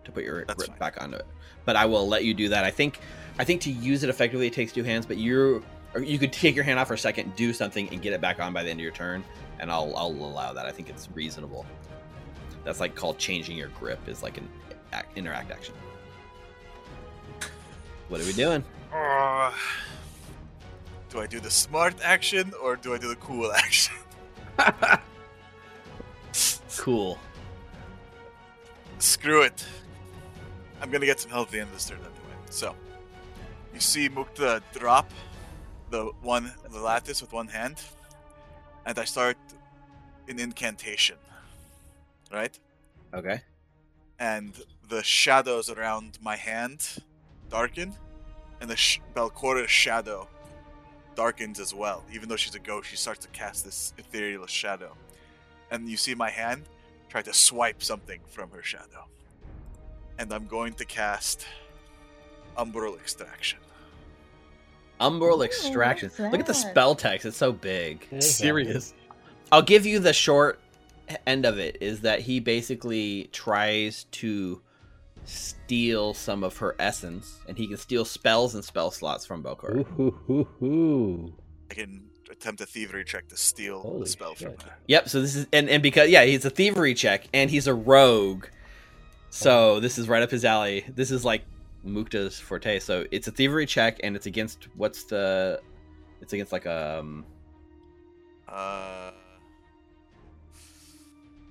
[0.05, 1.27] to put your grip back onto it.
[1.65, 2.65] But I will let you do that.
[2.65, 3.01] I think
[3.39, 5.65] I think to use it effectively it takes two hands, but you
[6.01, 8.41] you could take your hand off for a second, do something, and get it back
[8.41, 9.25] on by the end of your turn,
[9.59, 10.67] and I'll I'll allow that.
[10.67, 11.67] I think it's reasonable.
[12.65, 14.49] That's like called changing your grip is like an
[14.93, 15.75] act, interact action.
[18.09, 18.65] What are we doing?
[18.93, 19.53] Uh,
[21.09, 23.95] do I do the smart action or do I do the cool action?
[26.79, 27.19] Cool.
[28.99, 29.65] Screw it.
[30.83, 32.37] I'm gonna get some help at the end of this turn anyway.
[32.51, 32.77] So,
[33.75, 35.11] you see Mukta drop
[35.91, 37.81] the one, the lattice with one hand,
[38.87, 39.39] and I start
[40.29, 41.17] an incantation.
[42.33, 42.59] Right?
[43.15, 43.43] Okay.
[44.19, 44.53] and
[44.89, 47.03] the shadows around my hand
[47.51, 47.95] darken,
[48.61, 50.29] and the sh- Belcorra's shadow
[51.17, 52.05] darkens as well.
[52.13, 54.97] Even though she's a ghost, she starts to cast this ethereal shadow.
[55.71, 56.69] And you see my hand
[57.11, 59.07] try to swipe something from her shadow.
[60.23, 61.45] And I'm going to cast
[62.57, 63.59] Umbral Extraction.
[65.01, 66.11] Umbral Ooh, extraction.
[66.11, 67.27] what's Look at the spell text.
[67.27, 68.07] It's so big.
[68.09, 68.33] What is that?
[68.35, 68.95] Serious.
[69.51, 70.61] I'll give you the short
[71.27, 74.63] end of it is that he basically tries to
[75.25, 79.79] steal some of her essence and he can steal spells and spell slots from Belcorra.
[79.79, 81.35] Ooh, hoo, hoo, hoo.
[81.69, 84.63] I can attempt a thievery check to steal Holy the spell from shit.
[84.63, 84.75] her.
[84.87, 87.75] Yep, so this is and, and because yeah, he's a thievery check and he's a
[87.75, 88.47] rogue.
[89.35, 90.85] So this is right up his alley.
[90.95, 91.43] This is like
[91.87, 92.79] Mukta's forte.
[92.79, 95.59] So it's a thievery check and it's against what's the
[96.21, 97.25] it's against like um
[98.47, 99.11] Uh,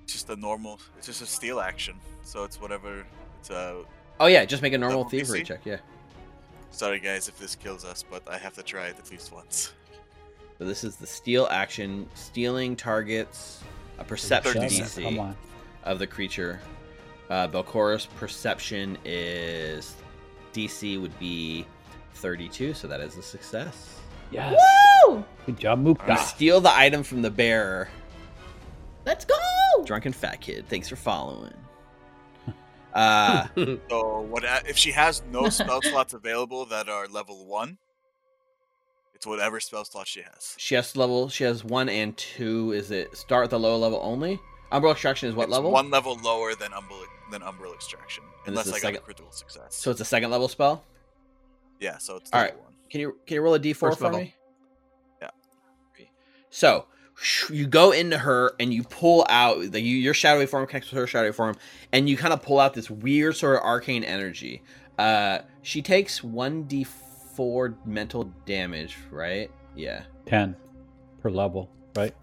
[0.06, 0.78] just a normal.
[0.96, 3.04] It's just a steal action, so it's whatever.
[3.40, 3.82] It's a.
[4.20, 5.46] Oh yeah, just make a normal thievery PC?
[5.46, 5.78] check, yeah.
[6.70, 9.72] Sorry guys if this kills us, but I have to try it at least once.
[10.58, 13.60] So this is the steal action, stealing targets
[13.98, 15.34] a perception DC
[15.82, 16.60] of the creature.
[17.32, 19.94] Uh, Belcorra's perception is
[20.52, 21.64] DC would be
[22.16, 23.98] 32, so that is a success.
[24.30, 24.54] Yes.
[25.06, 25.24] Woo!
[25.46, 26.18] Good job, You Mukta.
[26.18, 27.88] steal the item from the bearer.
[29.06, 29.34] Let's go!
[29.86, 31.54] Drunken fat kid, thanks for following.
[32.92, 33.46] Uh,
[33.88, 37.78] So what if she has no spell slots available that are level one?
[39.14, 40.54] It's whatever spell slot she has.
[40.58, 41.30] she has level.
[41.30, 42.72] She has one and two.
[42.72, 44.38] Is it start at the low level only?
[44.72, 45.70] Umbral extraction is what It's level?
[45.70, 49.30] One level lower than Umbral than Umbral Extraction, And unless is I got a critical
[49.32, 49.74] success.
[49.74, 50.84] So it's a second level spell.
[51.80, 52.54] yeah, so it's all right.
[52.58, 52.72] one.
[52.90, 54.20] Can you can you roll a d4 First for level.
[54.20, 54.34] me?
[55.20, 55.30] Yeah.
[56.50, 56.86] So
[57.50, 60.98] you go into her and you pull out the you, your shadowy form connects with
[60.98, 61.56] her shadowy form,
[61.92, 64.62] and you kind of pull out this weird sort of arcane energy.
[64.98, 69.50] Uh, she takes one d4 mental damage, right?
[69.74, 70.02] Yeah.
[70.26, 70.54] 10
[71.20, 72.14] per level, right?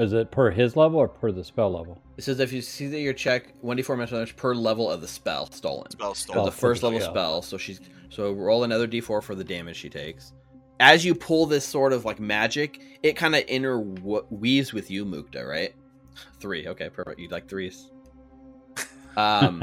[0.00, 2.00] Is it per his level or per the spell level?
[2.16, 5.00] It says if you see that your check one d4 mental damage per level of
[5.00, 5.90] the spell stolen.
[5.90, 6.44] Spell So stolen.
[6.46, 7.08] the first level yeah.
[7.08, 7.42] spell.
[7.42, 10.32] So she's so roll another d4 for the damage she takes.
[10.80, 15.46] As you pull this sort of like magic, it kind of interweaves with you, Mukta,
[15.48, 15.74] right?
[16.40, 16.66] Three.
[16.66, 17.20] Okay, perfect.
[17.20, 17.90] You like threes.
[19.14, 19.62] Um,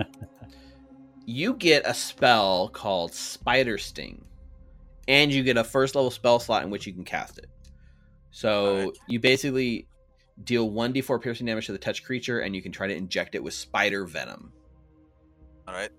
[1.25, 4.23] you get a spell called Spider Sting,
[5.07, 7.47] and you get a first level spell slot in which you can cast it.
[8.29, 8.97] So Alright.
[9.07, 9.87] you basically
[10.43, 13.35] deal one d4 piercing damage to the touch creature, and you can try to inject
[13.35, 14.51] it with spider venom.
[15.67, 15.91] All right.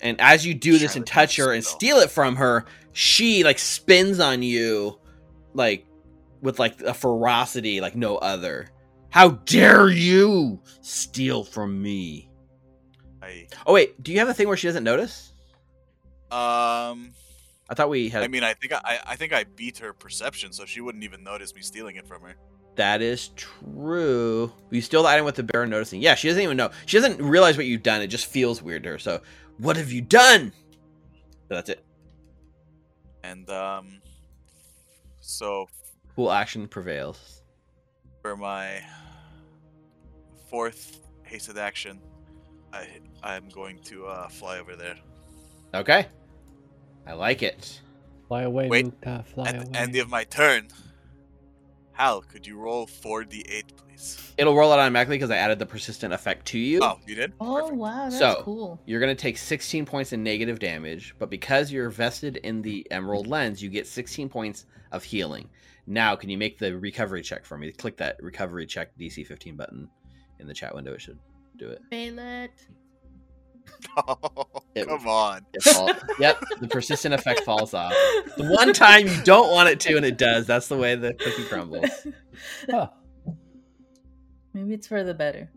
[0.00, 3.58] And as you do this and touch her and steal it from her, she like
[3.58, 4.98] spins on you
[5.54, 5.86] like
[6.40, 8.68] with like a ferocity like no other.
[9.10, 12.30] How dare you steal from me?
[13.22, 15.32] I Oh wait, do you have a thing where she doesn't notice?
[16.30, 17.12] um.
[17.70, 20.52] I thought we had I mean, I think I, I think I beat her perception,
[20.52, 22.34] so she wouldn't even notice me stealing it from her.
[22.76, 24.52] That is true.
[24.70, 26.00] You steal the item with the bear noticing.
[26.00, 26.70] Yeah, she doesn't even know.
[26.86, 28.00] She doesn't realize what you've done.
[28.02, 28.98] It just feels weird to her.
[28.98, 29.20] So,
[29.58, 30.52] what have you done?
[31.48, 31.84] So that's it.
[33.24, 34.00] And um,
[35.20, 35.68] so
[36.16, 37.42] Cool action prevails.
[38.22, 38.80] for my
[40.50, 41.98] fourth hasted action,
[42.72, 42.86] I
[43.22, 44.96] I'm going to uh, fly over there.
[45.74, 46.06] Okay.
[47.06, 47.80] I like it.
[48.28, 49.24] Fly away, Wait, Mukta.
[49.26, 49.64] Fly At away.
[49.70, 50.68] the end of my turn,
[51.94, 54.32] Hal, could you roll four d8, please?
[54.38, 56.80] It'll roll it automatically because I added the persistent effect to you.
[56.82, 57.32] Oh, you did.
[57.40, 57.76] Oh Perfect.
[57.76, 58.80] wow, that's So- cool.
[58.86, 62.86] You're going to take 16 points in negative damage, but because you're vested in the
[62.90, 65.48] Emerald Lens, you get 16 points of healing.
[65.86, 67.70] Now, can you make the recovery check for me?
[67.72, 69.88] Click that recovery check DC 15 button
[70.38, 70.94] in the chat window.
[70.94, 71.18] It should
[71.58, 71.82] do it.
[71.90, 72.66] Fail it.
[74.74, 75.44] It- Come on.
[75.52, 77.92] It fall- yep, the persistent effect falls off.
[78.38, 80.46] The one time you don't want it to, and it does.
[80.46, 81.88] That's the way the cookie crumbles.
[82.70, 82.88] Huh.
[84.54, 85.48] Maybe it's for the better.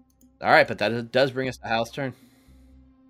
[0.41, 2.13] All right, but that does bring us to Hal's turn.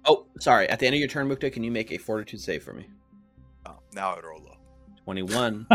[0.06, 0.70] Oh, sorry.
[0.70, 2.88] At the end of your turn, Mukta, can you make a fortitude save for me?
[3.66, 4.58] Oh, now I roll low.
[5.04, 5.68] 21.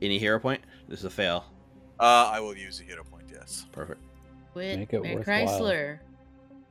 [0.00, 0.60] Any hero point?
[0.88, 1.44] This is a fail.
[1.98, 3.24] Uh, I will use a hero point.
[3.32, 3.66] Yes.
[3.72, 4.00] Perfect.
[4.52, 4.78] Quit.
[4.78, 5.46] Make it Mary worthwhile.
[5.46, 5.98] Chrysler.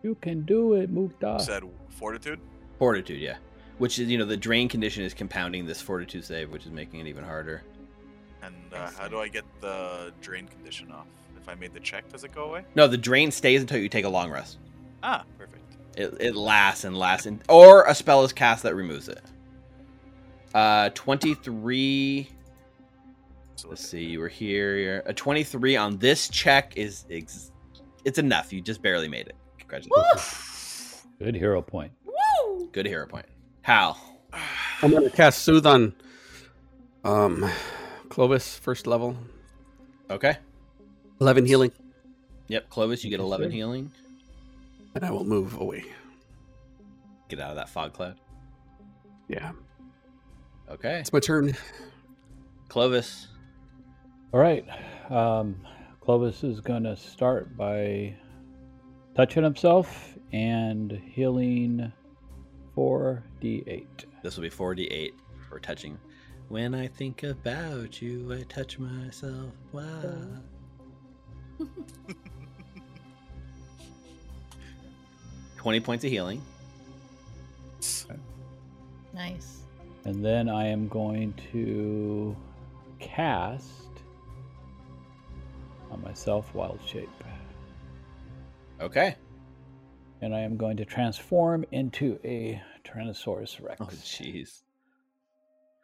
[0.08, 1.42] You can do it, Mukta.
[1.42, 2.40] Said fortitude.
[2.80, 3.36] Fortitude, yeah.
[3.78, 7.02] which is you know the drain condition is compounding this fortitude save, which is making
[7.02, 7.64] it even harder.
[8.42, 11.08] And uh, how do I get the drain condition off?
[11.36, 12.64] If I made the check, does it go away?
[12.76, 14.60] No, the drain stays until you take a long rest.
[15.04, 15.76] Ah, perfect.
[15.98, 19.22] It, it lasts and lasts, and, or a spell is cast that removes it.
[20.54, 22.30] Uh, twenty three.
[23.56, 25.04] So Let's see, you were here.
[25.06, 27.52] A twenty three on this check is ex-
[28.06, 28.54] it's enough.
[28.54, 29.36] You just barely made it.
[29.68, 31.06] Congratulations.
[31.20, 31.92] Good hero point.
[32.06, 32.70] Woo!
[32.72, 33.26] Good hero point.
[33.62, 34.00] Hal.
[34.82, 35.94] I'm gonna cast soothe on
[37.04, 37.50] um
[38.10, 39.18] Clovis first level.
[40.10, 40.38] Okay.
[41.20, 41.72] Eleven healing.
[42.48, 43.56] Yep, Clovis, you get eleven sir.
[43.56, 43.92] healing.
[44.96, 45.86] And I will move away.
[47.28, 48.16] Get out of that fog cloud.
[49.28, 49.52] Yeah.
[50.70, 51.00] Okay.
[51.00, 51.56] It's my turn.
[52.70, 53.28] Clovis.
[54.34, 54.66] All right.
[55.10, 55.58] Um,
[56.00, 58.16] Clovis is going to start by
[59.18, 61.92] touching himself and healing
[62.76, 64.06] 4d8.
[64.22, 65.14] This will be 4d8
[65.50, 65.98] for touching.
[66.50, 69.54] When I think about you, I touch myself.
[69.72, 70.14] Wow.
[75.58, 76.44] Twenty points of healing.
[79.16, 79.62] Nice.
[80.06, 82.38] And then I am going to
[83.00, 83.72] cast
[85.90, 87.10] on myself Wild Shape.
[88.82, 89.16] Okay.
[90.22, 93.78] And I am going to transform into a Tyrannosaurus Rex.
[93.80, 94.62] Oh, jeez.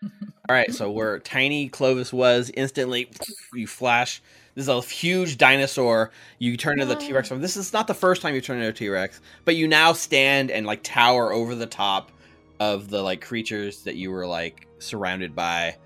[0.04, 0.10] All
[0.56, 3.10] right, so where tiny Clovis was, instantly
[3.54, 4.22] you flash.
[4.56, 6.12] This is a huge dinosaur.
[6.40, 7.30] You turn into the T Rex.
[7.30, 9.94] This is not the first time you turn into a T Rex, but you now
[9.94, 12.12] stand and like tower over the top
[12.60, 15.78] of the like creatures that you were like surrounded by.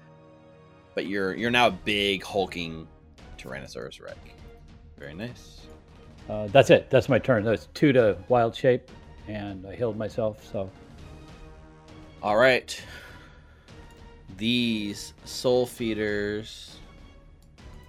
[0.96, 2.88] But you're you're now a big hulking
[3.38, 4.18] Tyrannosaurus Rex.
[4.98, 5.62] Very nice.
[6.30, 6.90] Uh, that's it.
[6.90, 7.44] That's my turn.
[7.44, 8.92] That's two to Wild Shape,
[9.28, 10.46] and I healed myself.
[10.52, 10.70] So
[12.22, 12.80] All right.
[14.38, 16.78] These soul feeders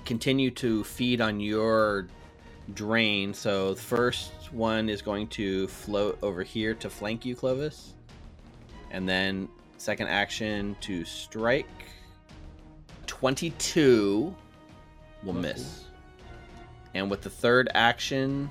[0.05, 2.09] continue to feed on your
[2.74, 3.35] drain.
[3.35, 7.94] So the first one is going to float over here to flank you, Clovis.
[8.90, 9.48] And then
[9.78, 11.66] second action to strike.
[13.06, 14.35] 22
[15.24, 15.88] will miss.
[16.94, 18.51] And with the third action,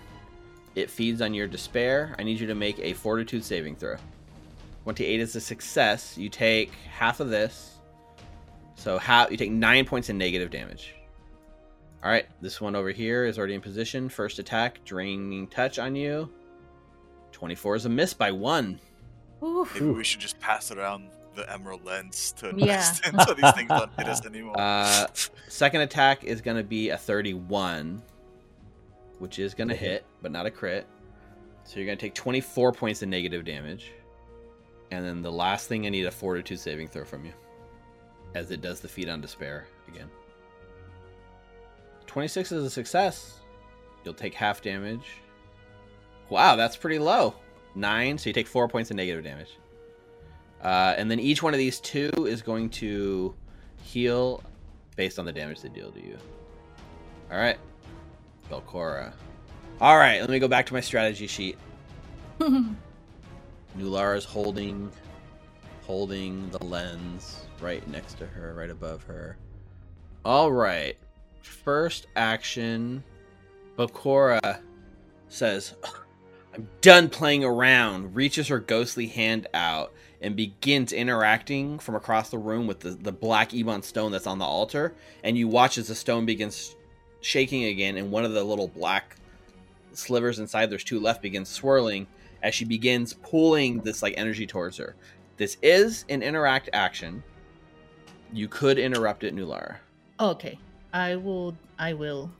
[0.75, 2.15] it feeds on your despair.
[2.19, 3.97] I need you to make a fortitude saving throw.
[4.83, 6.17] 28 is a success.
[6.17, 7.77] You take half of this.
[8.75, 10.93] So half you take 9 points in negative damage.
[12.03, 14.07] All right, this one over here is already in position.
[14.07, 16.29] First attack, draining touch on you.
[17.31, 18.79] 24 is a miss by 1.
[19.43, 19.73] Oof.
[19.73, 22.81] Maybe we should just pass around the emerald lens to Yeah.
[23.25, 24.59] So these things don't hit us anymore.
[24.59, 25.07] Uh,
[25.47, 28.01] second attack is going to be a 31,
[29.19, 30.87] which is going to hit, but not a crit.
[31.63, 33.91] So you're going to take 24 points of negative damage.
[34.91, 37.33] And then the last thing I need a fortitude saving throw from you,
[38.35, 40.09] as it does the feed on despair again.
[42.05, 43.39] 26 is a success.
[44.03, 45.05] You'll take half damage.
[46.29, 47.35] Wow, that's pretty low.
[47.75, 49.57] Nine, so you take four points of negative damage.
[50.61, 53.35] Uh, and then each one of these two is going to
[53.83, 54.41] heal
[54.95, 56.17] based on the damage they deal to you.
[57.31, 57.57] All right,
[58.49, 59.13] Belcorra.
[59.79, 61.57] All right, let me go back to my strategy sheet.
[62.39, 64.91] Nulara is holding,
[65.85, 69.37] holding the lens right next to her, right above her.
[70.25, 70.97] All right,
[71.41, 73.03] first action.
[73.77, 74.61] Belcorra
[75.29, 75.75] says,
[76.53, 82.37] "I'm done playing around." Reaches her ghostly hand out and begins interacting from across the
[82.37, 84.95] room with the, the black Ebon stone that's on the altar.
[85.23, 86.75] And you watch as the stone begins
[87.21, 89.15] shaking again, and one of the little black
[89.93, 92.07] slivers inside, there's two left, begins swirling
[92.43, 94.95] as she begins pulling this like energy towards her.
[95.37, 97.23] This is an interact action.
[98.33, 99.77] You could interrupt it, Nulara.
[100.19, 100.59] okay.
[100.93, 101.55] I will.
[101.77, 102.31] I will.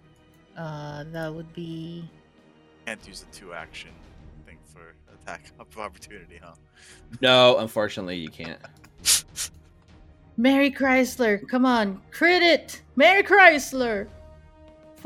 [0.58, 2.10] Uh, that would be.
[2.86, 3.92] Can't use the two action
[4.46, 6.54] thing for attack of opportunity, huh?
[7.22, 8.58] No, unfortunately, you can't.
[10.38, 12.82] Mary Chrysler, come on, crit it!
[12.96, 14.08] Mary Chrysler!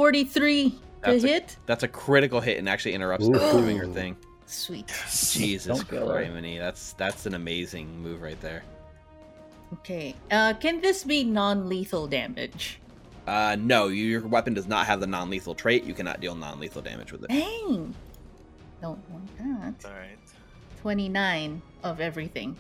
[0.02, 1.58] 43 to That's a- hit?
[1.68, 3.34] That's a critical hit and actually interrupts Ooh.
[3.34, 4.18] her doing her thing.
[4.48, 4.88] Sweet.
[5.32, 6.16] Jesus Don't kill her.
[6.26, 6.58] criminy.
[6.58, 8.64] That's that's an amazing move right there.
[9.74, 10.16] Okay.
[10.32, 12.80] Uh, can this be non lethal damage?
[13.28, 15.84] Uh, no, your weapon does not have the non-lethal trait.
[15.84, 17.30] You cannot deal non-lethal damage with it.
[17.30, 17.94] Dang!
[18.82, 19.88] Don't want that.
[19.88, 20.18] All right.
[20.82, 22.58] 29 of everything.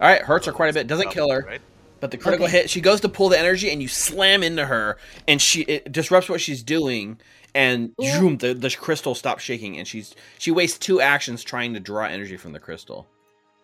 [0.00, 0.88] All right, hurts her quite a bit.
[0.88, 1.60] Doesn't kill her, Right?
[2.00, 2.58] But the critical Okay.
[2.62, 2.70] hit.
[2.70, 6.28] She goes to pull the energy, and you slam into her, and she it disrupts
[6.28, 7.18] what she's doing,
[7.54, 11.80] and zoom, the the crystal stops shaking, and she's she wastes two actions trying to
[11.80, 13.06] draw energy from the crystal.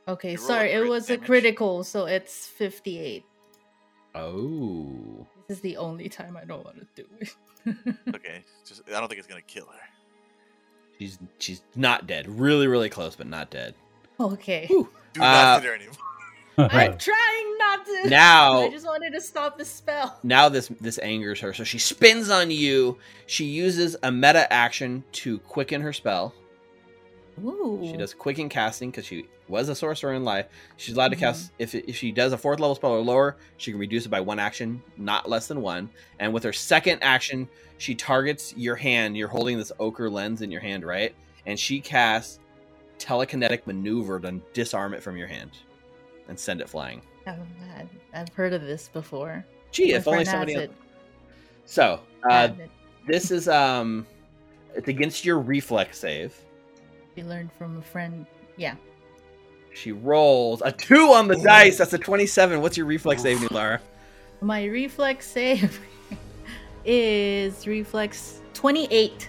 [0.06, 3.24] Okay, You sorry, it crit was a critical, so it's 58.
[4.15, 5.27] Oh.
[5.48, 7.35] This is the only time I don't want to do it.
[8.15, 9.81] Okay, just I don't think it's gonna kill her.
[10.98, 12.28] She's she's not dead.
[12.28, 13.74] Really, really close, but not dead.
[14.20, 14.66] okay.
[14.66, 14.89] Whew.
[15.15, 15.94] Do Uh, not hit her anymore.
[16.59, 18.09] I'm trying not to.
[18.09, 20.18] Now I just wanted to stop the spell.
[20.22, 22.98] now this this angers her, so she spins on you.
[23.26, 26.35] She uses a meta action to quicken her spell.
[27.44, 27.81] Ooh.
[27.85, 30.47] She does quicken casting because she was a sorcerer in life.
[30.76, 31.20] She's allowed to Mhm.
[31.20, 34.10] cast if if she does a fourth level spell or lower, she can reduce it
[34.10, 35.90] by one action, not less than one.
[36.20, 37.48] And with her second action,
[37.78, 39.16] she targets your hand.
[39.16, 41.14] You're holding this ochre lens in your hand, right?
[41.47, 42.39] And she casts
[42.98, 45.51] telekinetic maneuver to disarm it from your hand
[46.28, 47.02] and send it flying.
[47.26, 49.44] I've, I've heard of this before.
[49.70, 50.55] Gee, My if only somebody.
[50.55, 50.72] has Else...
[51.66, 52.48] So uh,
[53.06, 54.06] this is um,
[54.74, 56.34] it's against your reflex save.
[57.16, 58.26] We learned from a friend.
[58.56, 58.74] Yeah.
[59.72, 61.78] She rolls a two on the dice.
[61.78, 62.60] That's a twenty-seven.
[62.60, 63.80] What's your reflex save, Nulara?
[64.40, 65.80] My reflex save
[66.84, 69.28] is reflex 28.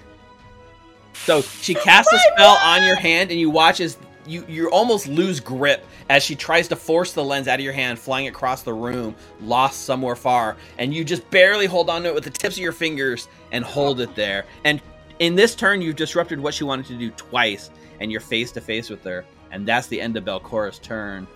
[1.14, 5.08] So she casts a spell on your hand, and you watch as you you almost
[5.08, 8.64] lose grip as she tries to force the lens out of your hand, flying across
[8.64, 12.30] the room, lost somewhere far, and you just barely hold on to it with the
[12.30, 14.46] tips of your fingers and hold it there.
[14.64, 14.82] And
[15.20, 17.70] in this turn, you've disrupted what she wanted to do twice,
[18.00, 21.28] and you're face to face with her, and that's the end of Belcorra's turn.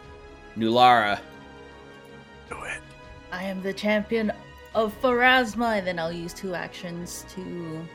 [0.58, 1.20] Nulara,
[2.50, 2.82] Do it.
[3.32, 4.34] I am the champion
[4.76, 7.88] of Pharasma, and then I'll use two actions to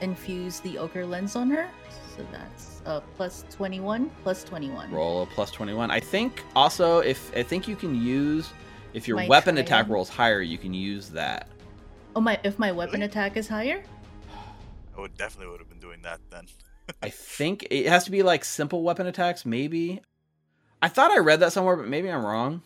[0.00, 1.68] infuse the ochre lens on her.
[2.16, 4.90] So that's uh, plus 21, plus 21.
[4.90, 5.90] roll a plus twenty-one.
[5.90, 8.50] I think also if I think you can use
[8.94, 11.48] if your My weapon attack rolls higher, you can use that.
[12.14, 12.38] Oh my!
[12.44, 13.06] If my weapon Really?
[13.06, 13.82] attack is higher,
[14.96, 16.46] I would definitely would have been doing that then.
[17.02, 20.02] I think it has to be like simple weapon attacks, maybe.
[20.82, 22.60] I thought I read that somewhere, but maybe I'm wrong.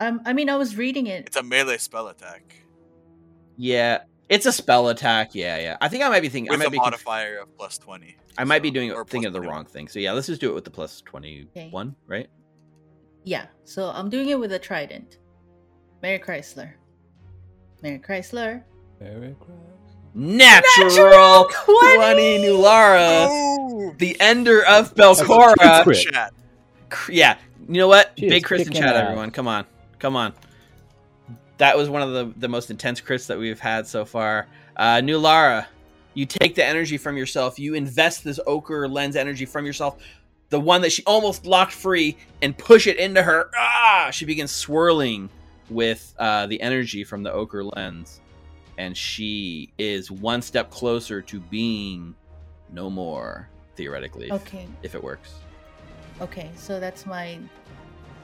[0.00, 1.26] um, I mean, I was reading it.
[1.26, 2.54] It's a melee spell attack
[3.56, 3.98] Yeah,
[4.28, 5.34] it's a spell attack.
[5.34, 5.76] Yeah, yeah.
[5.80, 6.50] I think I might be thinking.
[6.50, 6.76] I with might a be.
[6.78, 8.16] conf- modifier of plus twenty.
[8.38, 9.54] I might be doing thinking of the 21.
[9.56, 9.88] wrong thing.
[9.88, 12.28] So yeah, let's just do it with the plus twenty-one, right?
[13.24, 15.18] Yeah, so I'm doing it with a trident.
[16.02, 16.72] Mary Chrysler.
[17.82, 18.62] Mary Chrysler.
[18.98, 19.56] Very close.
[20.14, 21.96] Natural, 20!
[21.96, 25.82] 20, Nulara, Oh, the ender of That's Belcorra.
[25.84, 25.98] crit.
[25.98, 26.32] chat.
[26.88, 27.36] Cr- Yeah,
[27.68, 28.12] you know what?
[28.18, 29.02] She Big is Chris in kicking chat, ass.
[29.04, 29.30] everyone.
[29.30, 29.66] Come on,
[29.98, 30.32] come on.
[31.58, 34.46] That was one of the the most intense crits that we've had so far.
[34.76, 35.66] Uh, Nulara,
[36.14, 37.58] you take the energy from yourself.
[37.58, 39.96] You invest this ochre lens energy from yourself,
[40.48, 43.50] the one that she almost locked free, and push it into her.
[43.56, 44.10] Ah!
[44.12, 45.28] She begins swirling
[45.68, 48.20] with uh, the energy from the ochre lens,
[48.78, 52.14] and she is one step closer to being
[52.72, 55.34] no more theoretically, Okay, if it works.
[56.20, 57.38] okay, so that's my.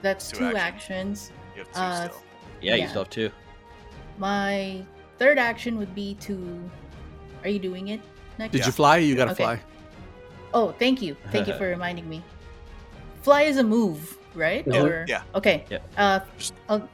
[0.02, 1.30] That's Two two, actions.
[1.30, 1.32] actions.
[1.56, 2.22] You have two Uh, still.
[2.60, 3.30] Yeah, you still have two.
[4.18, 4.82] My
[5.18, 6.70] third action would be to.
[7.46, 8.00] Are you doing it
[8.38, 8.50] next?
[8.50, 8.66] Did Yeah.
[8.66, 8.96] you fly?
[8.96, 9.44] You gotta Okay.
[9.44, 9.60] fly.
[10.52, 11.14] Oh, thank you.
[11.30, 12.24] Thank you for reminding me.
[13.22, 14.66] Fly is a move, right?
[14.66, 14.82] Yeah.
[14.82, 15.22] Or Yeah.
[15.36, 15.64] Okay.
[15.70, 15.78] Yeah.
[15.96, 16.20] Uh,
[16.68, 16.88] I'll,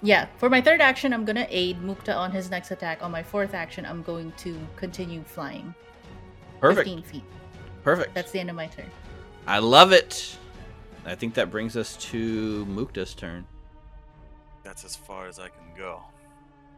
[0.00, 0.26] yeah.
[0.38, 3.02] For my third action, I'm gonna aid Mukta on his next attack.
[3.02, 5.74] On my fourth action, I'm going to continue flying.
[6.58, 6.88] Perfect.
[6.88, 7.24] 15 feet.
[7.84, 8.14] Perfect.
[8.14, 8.90] That's the end of my turn.
[9.46, 10.38] I love it.
[11.04, 13.46] I think that brings us to Mukta's turn.
[14.62, 16.00] That's as far as I can go.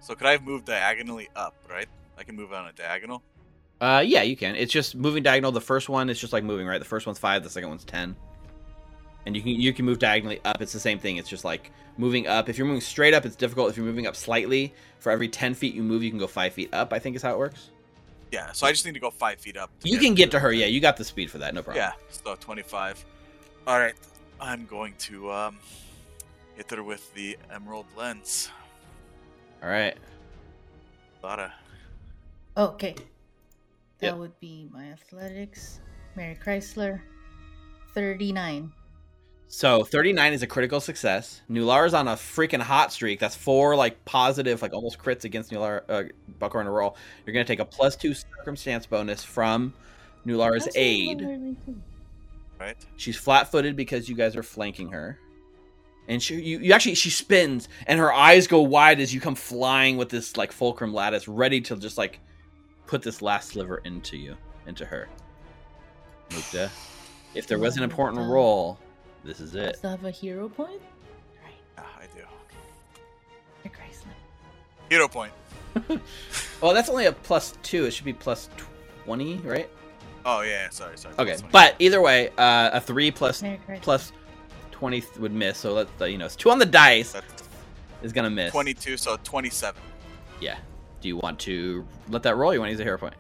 [0.01, 1.89] So could I have moved diagonally up, right?
[2.21, 3.23] I can move on a diagonal.
[3.81, 4.55] Uh, yeah, you can.
[4.55, 5.53] It's just moving diagonal.
[5.53, 6.79] The first one is just like moving, right?
[6.79, 7.43] The first one's five.
[7.43, 8.15] The second one's ten.
[9.25, 10.61] And you can you can move diagonally up.
[10.61, 11.17] It's the same thing.
[11.17, 12.51] It's just like moving up.
[12.51, 13.71] If you're moving straight up, it's difficult.
[13.71, 16.53] If you're moving up slightly, for every ten feet you move, you can go five
[16.53, 16.93] feet up.
[16.93, 17.71] I think is how it works.
[18.31, 19.71] Yeah, so I just need to go five feet up.
[19.83, 20.53] You can get to her.
[20.53, 21.55] Yeah, you got the speed for that.
[21.55, 21.83] No problem.
[21.83, 23.05] Yeah, so 25.
[23.67, 23.95] All right,
[24.41, 25.59] I'm going to um,
[26.55, 28.51] hit her with the emerald lens.
[29.63, 29.97] All right.
[31.23, 31.53] Lara.
[32.57, 32.95] Okay.
[33.99, 34.17] That Yep.
[34.17, 35.81] would be my athletics.
[36.17, 37.01] Mary Chrysler.
[37.95, 38.73] 39.
[39.49, 41.43] So 39 is a critical success.
[41.51, 43.19] Nulara's on a freaking hot streak.
[43.19, 46.05] That's four like positive, like almost crits against Nulara, uh,
[46.39, 46.97] Buckler in a roll.
[47.27, 49.75] You're gonna take a plus two circumstance bonus from
[50.25, 51.19] Nulara's That's aid.
[51.19, 51.83] little early, too.
[52.61, 52.77] Right?
[52.97, 55.19] She's flat-footed because you guys are flanking her,
[56.07, 59.35] and she you, you actually she spins and her eyes go wide as you come
[59.35, 62.21] flying with this like fulcrum lattice, ready to just like
[62.91, 64.37] put this last sliver into you,
[64.67, 65.09] into her.
[66.31, 66.69] Mukta,
[67.35, 68.31] if there was an important Mukta.
[68.31, 68.79] roll,
[69.25, 69.77] this is I it.
[69.77, 70.83] still have a hero point?
[71.43, 71.53] Right.
[71.79, 72.25] Yeah, I do.
[73.65, 74.91] Mary Chrysler.
[74.91, 75.33] Hero point.
[76.61, 77.87] Well, that's only a plus two.
[77.87, 78.51] It should be plus
[79.07, 79.71] twenty, right?
[80.27, 81.15] Oh, yeah, sorry, sorry.
[81.19, 83.81] Okay, but either way, uh, a three plus Mary Chrysler.
[83.81, 84.13] plus
[84.73, 85.57] 20 would miss.
[85.57, 87.45] So let the you know it's two on the dice That's
[88.03, 88.51] is gonna miss.
[88.53, 89.81] 22, so 27.
[90.41, 90.59] Yeah.
[91.01, 92.51] Do you want to let that roll?
[92.51, 93.15] Or you want to use a hero point?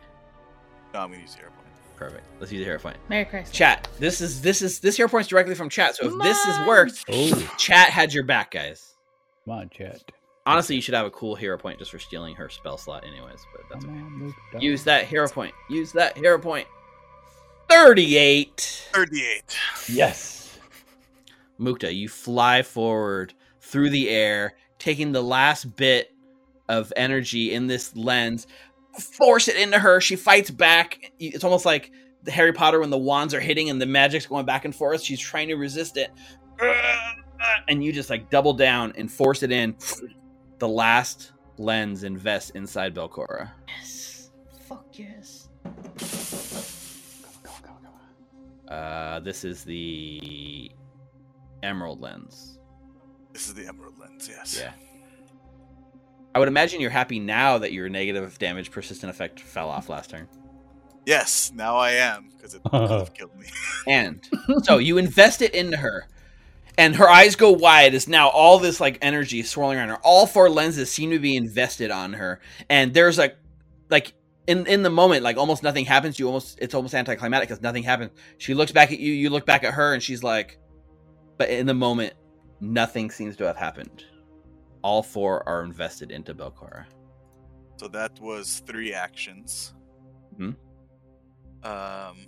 [0.92, 1.66] No, I'm gonna use the hero point.
[1.96, 2.24] Perfect.
[2.40, 2.96] Let's use a hero point.
[3.08, 3.50] Merry Christmas.
[3.50, 3.88] Chat.
[3.98, 5.96] This is this is this hero point's directly from chat.
[5.96, 8.94] So if this is worked, Oh, chat had your back, guys.
[9.44, 10.02] come on, chat.
[10.46, 13.40] Honestly, you should have a cool hero point just for stealing her spell slot, anyways.
[13.52, 14.02] But that's Come okay.
[14.04, 14.34] on, move.
[14.58, 15.54] Use that hero point.
[15.68, 16.66] Use that hero point.
[17.68, 18.88] Thirty-eight.
[18.92, 19.56] 38.
[19.88, 20.58] Yes.
[21.60, 26.12] Mukta, you fly forward through the air, taking the last bit
[26.70, 28.46] of energy in this lens,
[28.98, 30.00] force it into her.
[30.00, 31.12] She fights back.
[31.18, 31.90] It's almost like
[32.22, 35.02] the Harry Potter when the wands are hitting and the magic's going back and forth.
[35.02, 36.10] She's trying to resist it.
[37.68, 39.74] And you just like double down and force it in.
[40.58, 43.50] The last lens invests inside Belcorra.
[43.68, 44.30] Yes.
[44.68, 45.48] Fuck yes.
[48.68, 50.70] Uh, this is the
[51.62, 52.60] Emerald lens.
[53.32, 54.58] This is the emerald lens, yes.
[54.60, 54.72] Yeah.
[56.34, 60.10] I would imagine you're happy now that your negative damage persistent effect fell off last
[60.10, 60.28] turn.
[61.06, 63.46] Yes, now I am, because it could have killed me.
[63.86, 64.28] And
[64.62, 66.06] so you invest it into her,
[66.76, 69.98] and her eyes go wide as now all this like energy is swirling around her.
[70.02, 73.36] All four lenses seem to be invested on her, and there's like,
[73.88, 74.12] like
[74.46, 76.18] in in the moment, like almost nothing happens.
[76.18, 78.10] You almost it's almost anticlimactic because nothing happens.
[78.38, 80.58] She looks back at you, you look back at her, and she's like,
[81.38, 82.12] but in the moment,
[82.60, 84.04] nothing seems to have happened.
[84.82, 86.84] All four are invested into Belcorra.
[87.76, 89.74] So that was three actions.
[90.38, 90.56] Mhm.
[91.62, 92.26] Um,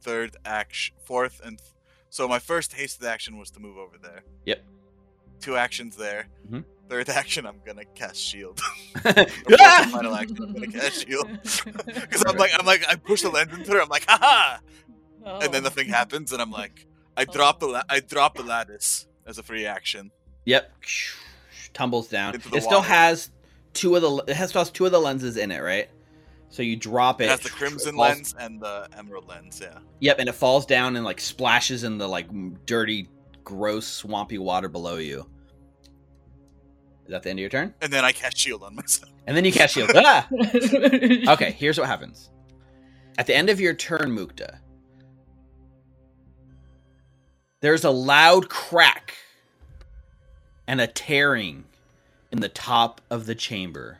[0.00, 1.70] third action, fourth and th-
[2.10, 4.22] so my first hasted action was to move over there.
[4.46, 4.64] Yep.
[5.40, 6.26] Two actions there.
[6.48, 6.64] Mhm.
[6.88, 8.60] Third action, I'm gonna cast shield.
[9.04, 9.12] Or
[9.90, 11.28] final action, I'm gonna cast shield.
[11.86, 13.80] Because I'm like, I'm like, I push the lens into her.
[13.80, 14.58] I'm like, haha,
[15.24, 15.64] and then Oh.
[15.64, 16.86] nothing happens, and I'm like,
[17.16, 20.10] I drop the la- I drop the lattice as a free action.
[20.44, 20.72] Yep.
[21.74, 22.34] Tumbles down.
[22.34, 22.88] Into the It still water.
[22.88, 23.30] has
[23.72, 25.88] two of the it has, still has two of the lenses in it, right?
[26.50, 27.24] So you drop it.
[27.24, 29.58] It has the crimson falls- lens and the emerald lens.
[29.62, 29.78] Yeah.
[30.00, 32.26] Yep, and it falls down and like splashes in the like
[32.66, 33.08] dirty,
[33.42, 35.26] gross, swampy water below you.
[37.06, 37.74] Is that the end of your turn?
[37.80, 39.10] And then I cast shield on myself.
[39.26, 39.90] And then you cast shield.
[39.94, 40.28] ah!
[41.32, 42.30] Okay, here's what happens.
[43.18, 44.58] At the end of your turn, Mukta,
[47.60, 49.14] there's a loud crack
[50.72, 51.64] and a tearing
[52.30, 53.98] in the top of the chamber,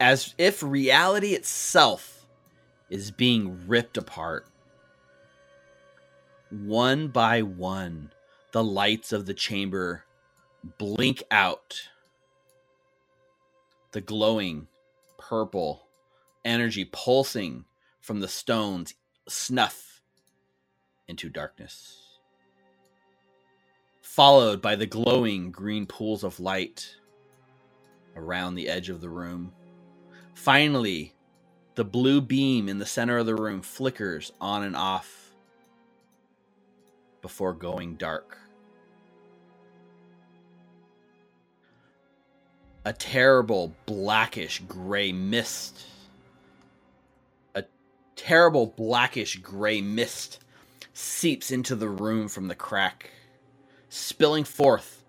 [0.00, 2.26] as if reality itself
[2.88, 4.44] is being ripped apart.
[6.50, 8.10] One by one,
[8.50, 10.02] the lights of the chamber
[10.78, 11.80] blink out.
[13.92, 14.66] The glowing
[15.16, 15.86] purple
[16.44, 17.66] energy pulsing
[18.00, 18.94] from the stones
[19.28, 20.02] snuff
[21.06, 21.99] into darkness.
[24.20, 26.94] Followed by the glowing green pools of light
[28.14, 29.50] around the edge of the room.
[30.34, 31.14] Finally,
[31.74, 35.32] the blue beam in the center of the room flickers on and off
[37.22, 38.36] before going dark.
[42.84, 45.86] a terrible blackish gray mist.
[47.54, 47.64] A
[48.16, 50.40] terrible blackish gray mist
[50.92, 53.08] seeps into the room from the crack,
[53.90, 55.04] spilling forth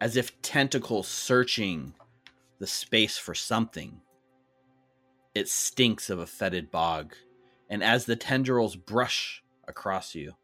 [0.00, 1.94] as if tentacles searching
[2.58, 4.00] the space for something.
[5.34, 7.14] It stinks of a fetid bog,
[7.68, 10.34] and as the tendrils brush across you,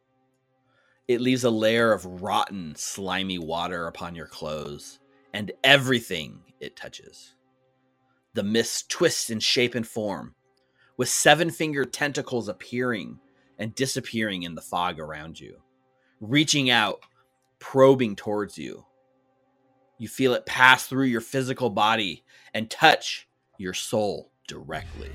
[1.06, 4.98] it leaves a layer of rotten, slimy water upon your clothes
[5.34, 7.34] and everything it touches.
[8.34, 10.34] The mist twists in shape and form,
[10.96, 13.18] with seven fingered tentacles appearing
[13.58, 15.58] and disappearing in the fog around you,
[16.20, 17.02] reaching out,
[17.62, 18.84] probing towards you.
[19.96, 25.12] You feel it pass through your physical body and touch your soul directly.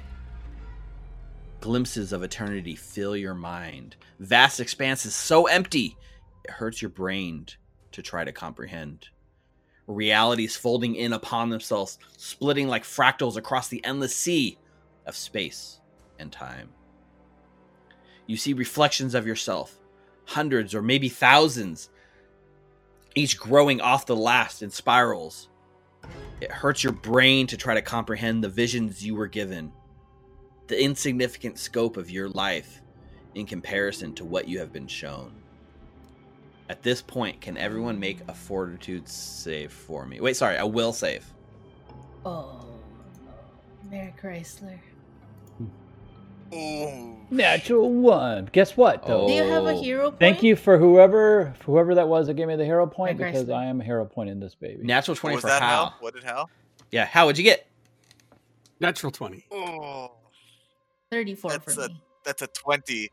[1.60, 3.98] Glimpses of eternity fill your mind.
[4.20, 5.98] Vast expanses so empty,
[6.46, 7.46] it hurts your brain
[7.92, 9.10] to try to comprehend
[9.88, 14.58] realities folding in upon themselves, splitting like fractals across the endless sea
[15.06, 15.80] of space
[16.20, 16.70] and time.
[18.28, 19.80] You see reflections of yourself,
[20.26, 21.90] hundreds or maybe thousands,
[23.18, 25.50] each growing off the last in spirals.
[26.40, 29.72] It hurts your brain to try to comprehend the visions you were given,
[30.68, 32.82] the insignificant scope of your life
[33.34, 35.32] in comparison to what you have been shown.
[36.70, 40.20] At this point, can everyone make a fortitude save for me?
[40.20, 41.26] Wait, sorry, a will save.
[42.26, 42.66] Oh.
[43.90, 44.78] Mary Chrysler.
[46.54, 48.50] Oh, Natural one.
[48.52, 49.28] Guess what, though?
[49.28, 49.82] Do you have a Oh.
[49.82, 50.20] hero point?
[50.20, 53.48] Thank you for whoever whoever that was that gave me the hero point Greg because
[53.48, 53.56] Greisler.
[53.58, 54.84] I am a hero point in this baby.
[54.84, 55.86] Natural what 20 was for that, Hal.
[55.88, 55.96] Hal?
[56.00, 56.50] What did Hal?
[56.92, 57.68] Yeah, Hal, what'd you get?
[58.80, 59.46] Natural 20.
[59.52, 60.12] Oh,
[61.12, 62.02] 34 That's for a- me.
[62.24, 63.10] that's a 20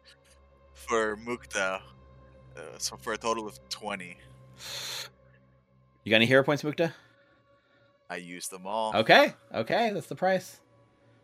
[0.75, 1.81] for Mukta.
[2.57, 4.17] Uh, so for a total of 20.
[6.05, 6.93] You got any hero points, Mukta?
[8.11, 8.95] I used them all.
[8.95, 10.61] Okay, okay, that's the price.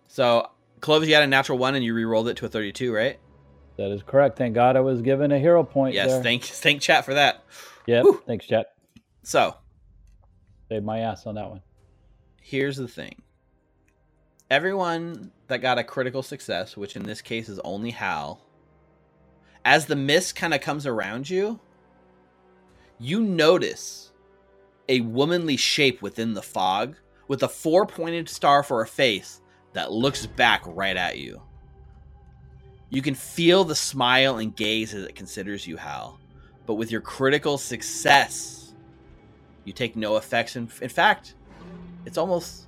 [0.08, 0.50] So,
[0.80, 3.18] Clovis, you had a natural one and you re-rolled it to a 32, right?
[3.76, 4.36] That is correct.
[4.36, 6.22] Thank God I was given a hero point yes, there.
[6.22, 7.44] thank thank chat for that.
[7.86, 8.04] Yep.
[8.04, 8.22] Whew.
[8.26, 8.74] Thanks, chat.
[9.22, 9.56] So,
[10.68, 11.62] Saved my ass on that one.
[12.42, 13.22] here's the thing.
[14.50, 18.40] Everyone that got a critical success, which in this case is only Hal,
[19.64, 21.60] as the mist kind of comes around you,
[22.98, 24.12] you notice
[24.88, 26.96] a womanly shape within the fog
[27.28, 29.39] with a four pointed star for a face
[29.72, 31.40] that looks back right at you.
[32.88, 36.18] You can feel the smile and gaze as it considers you, Hal.
[36.66, 38.74] But with your critical success,
[39.64, 40.56] you take no effects.
[40.56, 41.34] In, in fact,
[42.04, 42.66] it's almost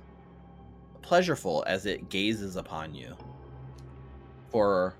[1.01, 3.15] pleasureful as it gazes upon you.
[4.49, 4.95] For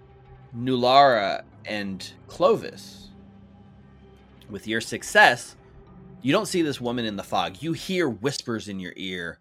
[0.56, 3.10] Nulara and Clovis,
[4.50, 5.56] with your success,
[6.22, 7.62] you don't see this woman in the fog.
[7.62, 9.40] You hear whispers in your ear.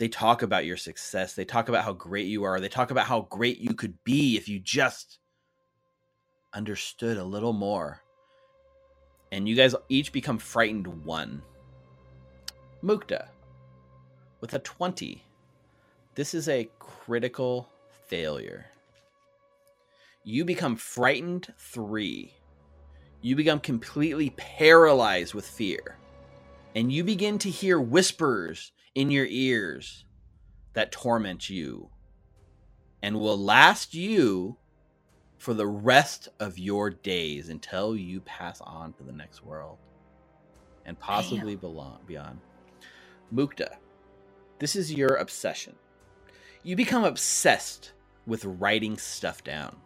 [0.00, 1.34] They talk about your success.
[1.34, 2.58] They talk about how great you are.
[2.58, 5.18] They talk about how great you could be if you just
[6.54, 8.00] understood a little more.
[9.30, 11.42] And you guys each become frightened one.
[12.82, 13.26] Mukta,
[14.40, 15.22] with a 20,
[16.14, 17.68] this is a critical
[18.06, 18.64] failure.
[20.24, 22.32] You become frightened three.
[23.20, 25.98] You become completely paralyzed with fear.
[26.74, 30.04] And you begin to hear whispers in your ears
[30.72, 31.90] that torment you
[33.02, 34.56] and will last you
[35.38, 39.78] for the rest of your days until you pass on to the next world
[40.84, 42.40] and possibly beyond.
[43.32, 43.76] Mukta,
[44.58, 45.74] this is your obsession.
[46.62, 47.92] You become obsessed
[48.26, 49.76] with writing stuff down.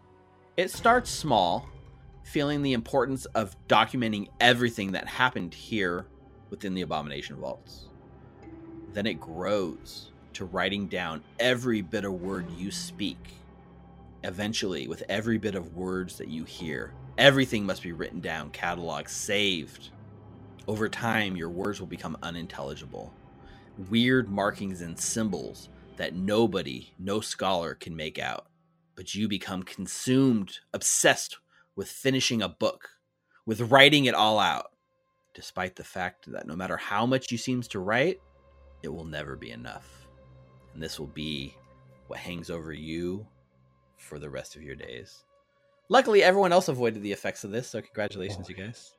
[0.56, 1.68] It starts small,
[2.24, 6.06] feeling the importance of documenting everything that happened here
[6.50, 7.88] within the Abomination Vaults.
[8.94, 13.34] Then it grows to writing down every bit of word you speak.
[14.22, 19.10] Eventually, with every bit of words that you hear, everything must be written down, cataloged,
[19.10, 19.90] saved.
[20.68, 23.12] Over time, your words will become unintelligible.
[23.90, 28.46] Weird markings and symbols that nobody, no scholar can make out.
[28.94, 31.38] But you become consumed, obsessed
[31.74, 32.90] with finishing a book,
[33.44, 34.70] with writing it all out,
[35.34, 38.20] despite the fact that no matter how much you seems to write,
[38.84, 40.06] it will never be enough.
[40.74, 41.56] And this will be
[42.06, 43.26] what hangs over you
[43.96, 45.24] for the rest of your days.
[45.88, 48.50] Luckily, everyone else avoided the effects of this, so congratulations, Oh.
[48.50, 48.92] you guys.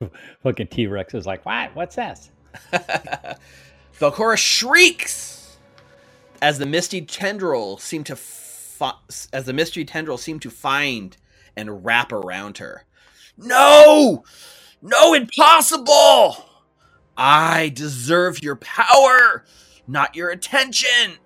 [0.42, 1.74] Fucking T Rex is like, what?
[1.74, 2.30] What's this?
[4.00, 5.58] Belcorra shrieks
[6.40, 8.94] as the misty tendril seem to fi-
[9.32, 11.16] as the mystery tendril seem to find
[11.56, 12.84] and wrap around her.
[13.36, 14.22] No!
[14.80, 16.44] No, impossible!
[17.20, 19.44] I deserve your power,
[19.88, 21.16] not your attention.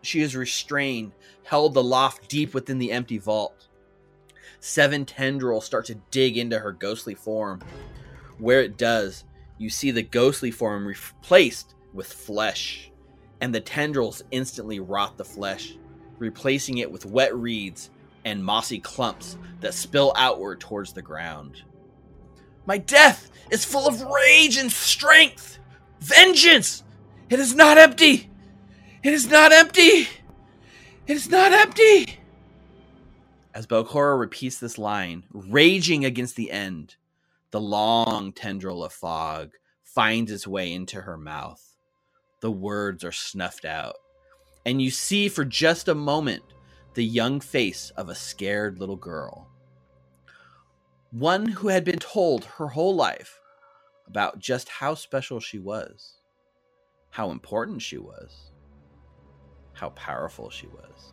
[0.00, 1.12] She is restrained,
[1.44, 3.68] held aloft deep within the empty vault.
[4.60, 7.60] Seven tendrils start to dig into her ghostly form.
[8.38, 9.24] Where it does,
[9.58, 12.90] you see the ghostly form replaced with flesh,
[13.42, 15.76] and the tendrils instantly rot the flesh,
[16.18, 17.90] replacing it with wet reeds
[18.24, 21.62] and mossy clumps that spill outward towards the ground.
[22.66, 25.58] My death is full of rage and strength!
[26.00, 26.82] Vengeance!
[27.28, 28.30] It is not empty!
[29.02, 30.08] It is not empty!
[31.06, 32.20] It is not empty!
[33.52, 36.96] As Belcorra repeats this line, raging against the end,
[37.50, 39.50] the long tendril of fog
[39.82, 41.76] finds its way into her mouth.
[42.40, 43.96] The words are snuffed out,
[44.64, 46.44] and you see for just a moment
[46.94, 49.49] the young face of a scared little girl.
[51.12, 53.40] One who had been told her whole life
[54.06, 56.18] about just how special she was,
[57.10, 58.52] how important she was,
[59.72, 61.12] how powerful she was.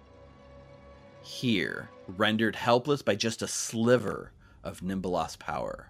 [1.23, 4.33] Here, rendered helpless by just a sliver
[4.63, 5.89] of Nhimbaloth's power.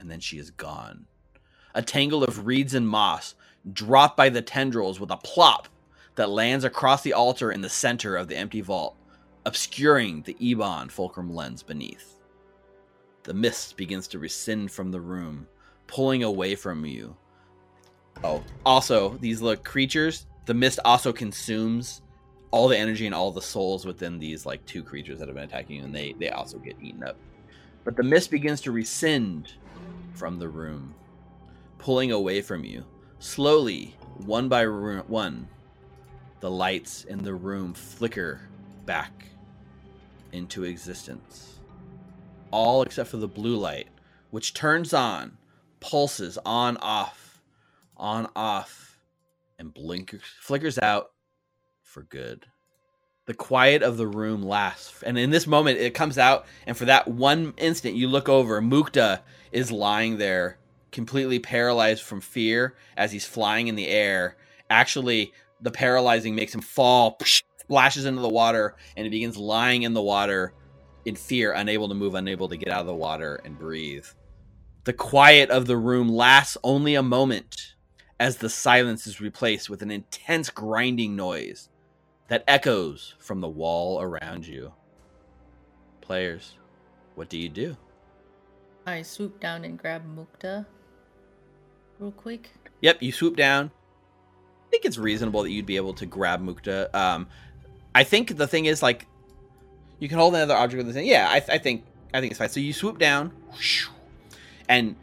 [0.00, 1.06] And then she is gone.
[1.76, 3.36] A tangle of reeds and moss
[3.72, 5.68] dropped by the tendrils with a plop
[6.16, 8.96] that lands across the altar in the center of the empty vault,
[9.46, 12.13] obscuring the Ebon fulcrum lens beneath.
[13.24, 15.46] The mist begins to rescind from the room,
[15.86, 17.16] pulling away from you.
[18.22, 22.02] Oh, also, these little creatures, the mist also consumes
[22.50, 25.44] all the energy and all the souls within these like two creatures that have been
[25.44, 27.16] attacking you, and they they also get eaten up.
[27.82, 29.54] But the mist begins to rescind
[30.12, 30.94] from the room,
[31.78, 32.84] pulling away from you.
[33.18, 33.96] Slowly,
[34.26, 35.48] one by one,
[36.40, 38.48] the lights in the room flicker
[38.84, 39.26] back
[40.32, 41.53] into existence.
[42.54, 43.88] All except for the blue light,
[44.30, 45.38] which turns on,
[45.80, 47.42] pulses on off,
[47.96, 49.00] on off,
[49.58, 51.10] and blinkers flickers out
[51.82, 52.46] for good.
[53.26, 56.84] The quiet of the room lasts, and in this moment, it comes out, and for
[56.84, 58.62] that one instant, you look over.
[58.62, 60.58] Mukta is lying there,
[60.92, 64.36] completely paralyzed from fear as he's flying in the air.
[64.70, 69.92] Actually, the paralyzing makes him fall, splashes into the water, and he begins lying in
[69.92, 70.54] the water
[71.04, 74.06] in fear, unable to move, unable to get out of the water and breathe.
[74.84, 77.74] The quiet of the room lasts only a moment
[78.20, 81.68] as the silence is replaced with an intense grinding noise
[82.28, 84.72] that echoes from the wall around you.
[86.00, 86.54] Players,
[87.14, 87.76] what do you do?
[88.86, 90.66] I swoop down and grab Mukta
[91.98, 92.50] real quick.
[92.82, 93.70] Yep, you swoop down.
[94.66, 96.94] I think it's reasonable that you'd be able to grab Mukta.
[96.94, 97.28] Um,
[97.94, 99.06] I think the thing is like
[100.04, 101.06] you can hold another object with the same.
[101.06, 101.82] Yeah, I, I think
[102.12, 102.50] I think it's fine.
[102.50, 103.32] So you swoop down,
[104.68, 104.96] and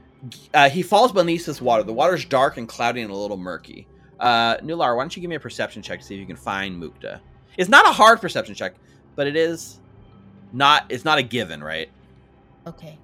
[0.53, 1.81] uh, he falls beneath this water.
[1.81, 3.87] The water's dark and cloudy and a little murky.
[4.19, 6.35] Uh, Nular, why don't you give me a perception check to see if you can
[6.35, 7.19] find Mukta?
[7.57, 8.75] It's not a hard perception check,
[9.15, 9.79] but it is
[10.53, 10.85] not.
[10.89, 11.89] It's not a given, right?
[12.67, 12.99] Okay.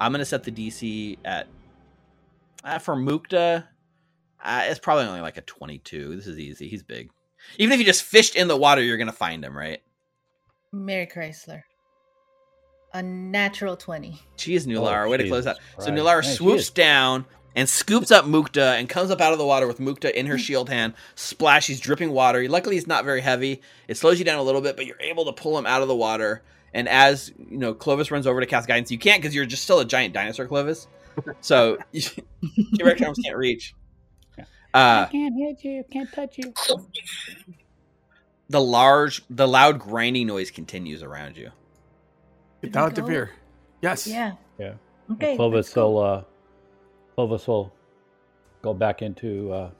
[0.00, 1.48] I'm gonna set the DC at
[2.62, 3.64] uh, for Mukta.
[4.44, 6.14] Uh, it's probably only like a 22.
[6.14, 6.68] This is easy.
[6.68, 7.10] He's big.
[7.58, 9.82] Even if you just fished in the water, you're gonna find him, right?
[10.72, 11.62] Mary Chrysler.
[12.92, 14.20] A natural 20.
[14.36, 15.58] Jeez, Nular, oh, way to close that.
[15.78, 17.24] So Nular swoops down
[17.54, 20.38] and scoops up Mukta and comes up out of the water with Mukta in her
[20.38, 20.94] shield hand.
[21.14, 22.48] Splash, he's dripping water.
[22.48, 23.62] Luckily, he's not very heavy.
[23.86, 25.88] It slows you down a little bit, but you're able to pull him out of
[25.88, 26.42] the water.
[26.74, 28.90] And as you know, Clovis runs over to cast guidance.
[28.90, 30.88] You can't because you're just still a giant dinosaur, Clovis.
[31.40, 33.74] So T-Rex arms can't reach.
[34.72, 35.84] Uh, I can't hit you.
[35.92, 36.52] Can't touch you.
[38.50, 41.52] The large, the loud grinding noise continues around you.
[42.62, 43.30] Get down to beer.
[43.80, 44.06] Yes.
[44.06, 44.32] Yeah.
[44.58, 44.74] Yeah.
[45.12, 45.36] Okay.
[45.36, 45.98] Clovis will.
[45.98, 46.22] Uh,
[47.14, 47.72] Clovis will
[48.60, 49.70] go back into uh,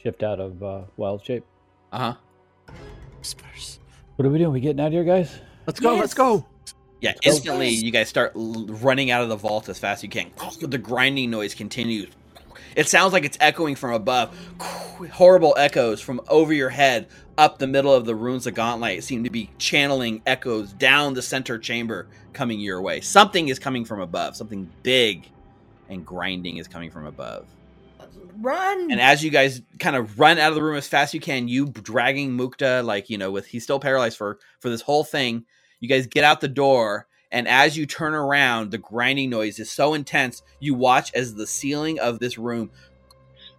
[0.00, 1.44] shift out of uh, wild shape.
[1.92, 2.74] Uh huh.
[3.18, 3.80] Whispers.
[4.16, 4.52] What are we doing?
[4.52, 5.40] We getting out of here, guys?
[5.66, 5.92] Let's go.
[5.92, 6.00] Yes.
[6.00, 6.46] Let's go.
[7.00, 10.30] Yeah, instantly you guys start running out of the vault as fast as you can.
[10.60, 12.08] The grinding noise continues.
[12.74, 14.36] It sounds like it's echoing from above.
[15.12, 19.24] Horrible echoes from over your head up the middle of the runes of Gauntlight seem
[19.24, 23.00] to be channeling echoes down the center chamber coming your way.
[23.00, 24.36] Something is coming from above.
[24.36, 25.28] Something big
[25.88, 27.46] and grinding is coming from above.
[28.40, 28.90] Run!
[28.90, 31.20] And as you guys kind of run out of the room as fast as you
[31.20, 35.04] can, you dragging Mukta, like, you know, with he's still paralyzed for for this whole
[35.04, 35.44] thing,
[35.78, 39.68] you guys get out the door and as you turn around, the grinding noise is
[39.68, 42.70] so intense, you watch as the ceiling of this room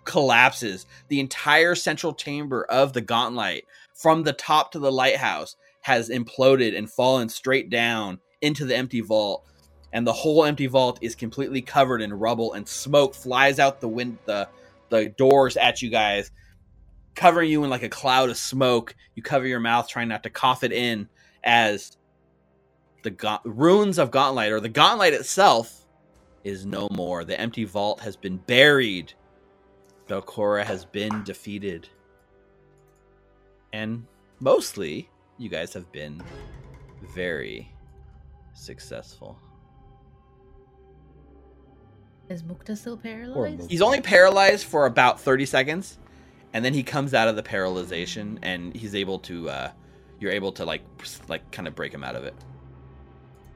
[0.05, 0.85] collapses.
[1.09, 6.75] The entire central chamber of the Gauntlight, from the top to the lighthouse, has imploded
[6.75, 9.45] and fallen straight down into the empty vault.
[9.91, 13.89] And the whole empty vault is completely covered in rubble, and smoke flies out the
[13.89, 14.47] wind, the
[14.87, 16.31] the doors at you guys,
[17.13, 18.95] covering you in like a cloud of smoke.
[19.15, 21.09] You cover your mouth, trying not to cough it in,
[21.43, 21.97] as
[23.05, 25.85] the ga- runes of Gauntlight, or the Gauntlight itself,
[26.43, 27.23] is no more.
[27.23, 29.13] The empty vault has been buried.
[30.09, 31.87] Belcorra has been defeated.
[33.71, 34.05] And
[34.39, 36.21] mostly, you guys have been
[37.13, 37.71] very
[38.53, 39.39] successful.
[42.27, 43.69] Is Mukta still paralyzed?
[43.69, 45.99] He's only paralyzed for about 30 seconds,
[46.53, 49.71] and then he comes out of the paralyzation, and he's able to, uh,
[50.19, 50.81] you're able to, like,
[51.27, 52.33] like kind of break him out of it.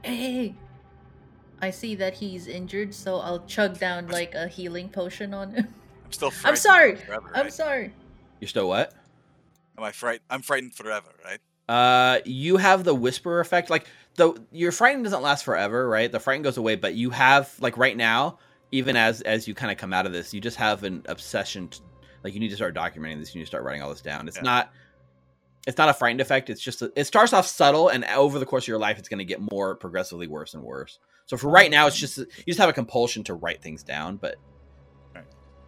[0.02, 0.54] Hey,
[1.60, 5.74] I see that he's injured, so I'll chug down like a healing potion on him.
[6.04, 6.32] I'm still.
[6.44, 6.96] I'm sorry.
[6.96, 7.44] Forever, right?
[7.44, 7.92] I'm sorry.
[8.40, 8.94] You're still what?
[9.76, 10.24] Am I frightened?
[10.30, 11.40] I'm frightened forever, right?
[11.68, 13.70] Uh, you have the whisper effect.
[13.70, 13.86] Like
[14.16, 16.10] the your frightened doesn't last forever, right?
[16.10, 18.38] The frightened goes away, but you have like right now,
[18.72, 21.68] even as as you kind of come out of this, you just have an obsession.
[21.68, 21.80] To,
[22.24, 23.34] like you need to start documenting this.
[23.34, 24.26] You need to start writing all this down.
[24.28, 24.42] It's yeah.
[24.42, 24.72] not
[25.66, 26.50] it's not a frightened effect.
[26.50, 29.08] It's just a, it starts off subtle, and over the course of your life, it's
[29.08, 30.98] going to get more progressively worse and worse.
[31.26, 34.16] So for right now, it's just you just have a compulsion to write things down,
[34.16, 34.36] but
[35.14, 35.24] right.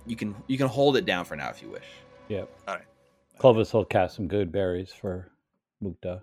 [0.06, 1.84] you can you can hold it down for now if you wish.
[2.28, 2.50] Yep.
[2.66, 2.84] All right.
[3.38, 5.30] Clovis will cast some good berries for
[5.82, 6.22] Mukta.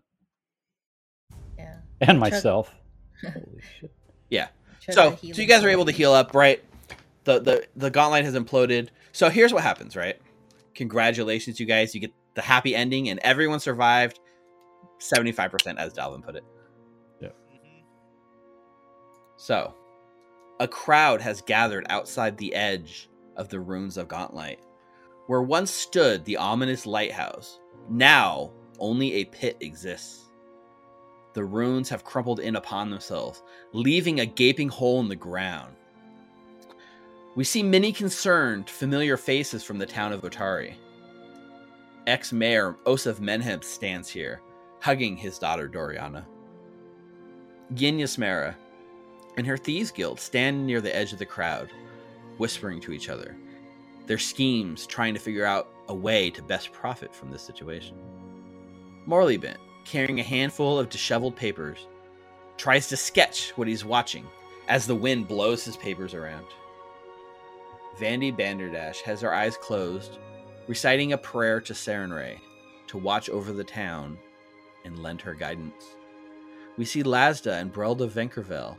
[1.57, 1.75] Yeah.
[2.01, 2.73] And myself.
[3.21, 3.91] Holy shit.
[4.29, 4.47] Yeah.
[4.89, 6.63] So so you guys are able to heal up, right?
[7.25, 8.89] The the the Gauntlight has imploded.
[9.11, 10.19] So here's what happens, right?
[10.79, 11.93] Congratulations, you guys.
[11.93, 14.21] You get the happy ending, and everyone survived
[14.99, 16.43] 75%, as Dalvin put it.
[17.21, 17.83] Mhm.
[19.35, 19.75] So,
[20.61, 24.59] a crowd has gathered outside the edge of the ruins of Gauntlet,
[25.27, 27.59] where once stood the ominous lighthouse.
[27.89, 30.31] Now, only a pit exists.
[31.33, 33.43] The ruins have crumpled in upon themselves,
[33.73, 35.75] leaving a gaping hole in the ground.
[37.39, 40.73] We see many concerned, familiar faces from the town of Otari.
[42.05, 44.41] Ex mayor Osef Menheb stands here,
[44.81, 46.25] hugging his daughter Doriana.
[47.77, 48.55] Yin Yasmera
[49.37, 51.69] and her Thieves Guild stand near the edge of the crowd,
[52.39, 53.37] whispering to each other,
[54.05, 57.95] their schemes trying to figure out a way to best profit from this situation.
[59.07, 61.87] Morlibint, carrying a handful of disheveled papers,
[62.57, 64.27] tries to sketch what he's watching
[64.67, 66.45] as the wind blows his papers around.
[67.99, 70.19] Vandy Banderdash has her eyes closed,
[70.67, 72.39] reciting a prayer to Sarenrae
[72.87, 74.17] to watch over the town
[74.85, 75.83] and lend her guidance.
[76.77, 78.77] We see Lasda and Brelda Venkervale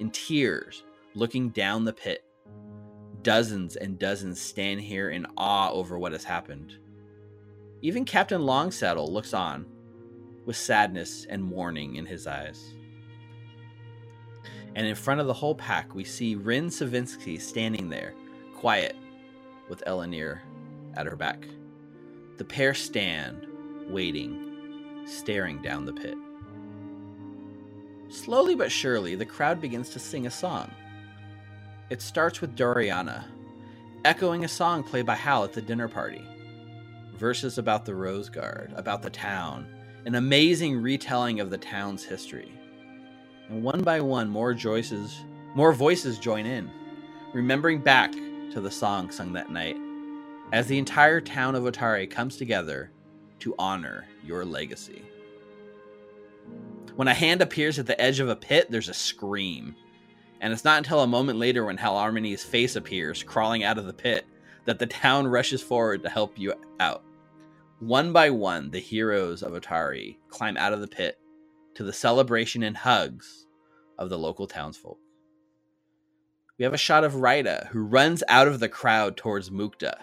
[0.00, 0.84] in tears
[1.14, 2.24] looking down the pit.
[3.22, 6.74] Dozens and dozens stand here in awe over what has happened.
[7.82, 9.66] Even Captain Longsaddle looks on
[10.46, 12.74] with sadness and mourning in his eyes.
[14.74, 18.14] And in front of the whole pack, we see Rin Sivinxi standing there,
[18.62, 18.94] quiet,
[19.68, 20.38] with Elanir
[20.94, 21.48] at her back.
[22.36, 23.44] The pair stand,
[23.88, 26.14] waiting, staring down the pit.
[28.08, 30.70] Slowly but surely, the crowd begins to sing a song.
[31.90, 33.24] It starts with Doriana,
[34.04, 36.24] echoing a song played by Hal at the dinner party.
[37.16, 39.66] Verses about the Rose Guard, about the town,
[40.06, 42.52] an amazing retelling of the town's history.
[43.48, 45.18] And one by one, more voices,
[45.56, 46.70] more voices join in,
[47.34, 48.14] remembering back
[48.52, 49.76] to the song sung that night,
[50.52, 52.90] as the entire town of Otari comes together
[53.40, 55.02] to honor your legacy.
[56.96, 59.74] When a hand appears at the edge of a pit, there's a scream.
[60.40, 63.86] And it's not until a moment later when Hal Armony's face appears, crawling out of
[63.86, 64.26] the pit,
[64.66, 67.02] that the town rushes forward to help you out.
[67.80, 71.18] One by one, the heroes of Otari climb out of the pit
[71.74, 73.46] to the celebration and hugs
[73.98, 74.98] of the local townsfolk.
[76.62, 79.94] We have a shot of Raida, who runs out of the crowd towards Mukta.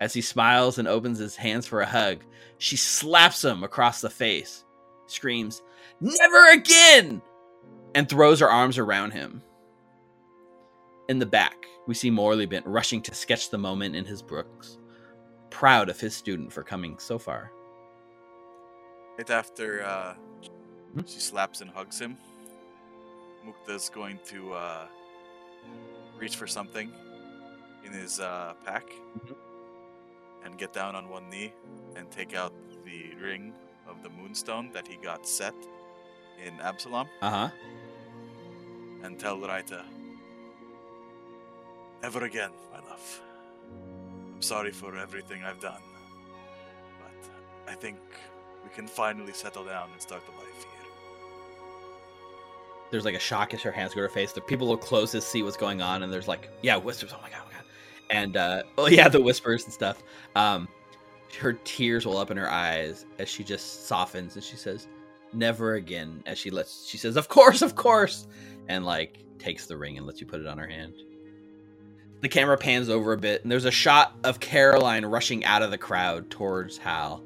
[0.00, 2.20] As he smiles and opens his hands for a hug,
[2.56, 4.64] she slaps him across the face,
[5.08, 5.60] screams,
[6.00, 7.20] Never again!
[7.94, 9.42] and throws her arms around him.
[11.10, 14.78] In the back, we see Morlibint rushing to sketch the moment in his books,
[15.50, 17.52] proud of his student for coming so far.
[19.18, 20.14] Right after uh,
[20.94, 21.00] Hmm?
[21.04, 22.16] she slaps and hugs him,
[23.46, 24.86] Mukta's going to uh,
[26.22, 26.88] reach for something
[27.84, 28.86] in his uh, pack
[29.18, 29.34] Mhm.
[30.44, 31.52] and get down on one knee
[31.96, 32.52] and take out
[32.84, 33.52] the ring
[33.90, 35.54] of the moonstone that he got set
[36.46, 37.48] in Absalom Uh huh.
[39.04, 39.82] and tell Raita,
[42.02, 43.20] Never again, my love.
[44.34, 45.82] I'm sorry for everything I've done.
[47.00, 47.20] But
[47.72, 47.98] I think
[48.64, 50.66] we can finally settle down and start the life.
[52.92, 54.30] There's like a shock as her hands go to her face.
[54.32, 57.12] The people look closest see what's going on, and there's like, yeah, whispers.
[57.12, 57.64] Oh my god, oh my god.
[58.10, 60.04] And uh, oh yeah, the whispers and stuff.
[60.36, 60.68] Um,
[61.40, 64.86] her tears well up in her eyes as she just softens and she says,
[65.32, 68.28] "Never again." As she lets, she says, "Of course, of course,"
[68.68, 70.94] and like takes the ring and lets you put it on her hand.
[72.20, 75.72] The camera pans over a bit, and there's a shot of Caroline rushing out of
[75.72, 77.24] the crowd towards Hal.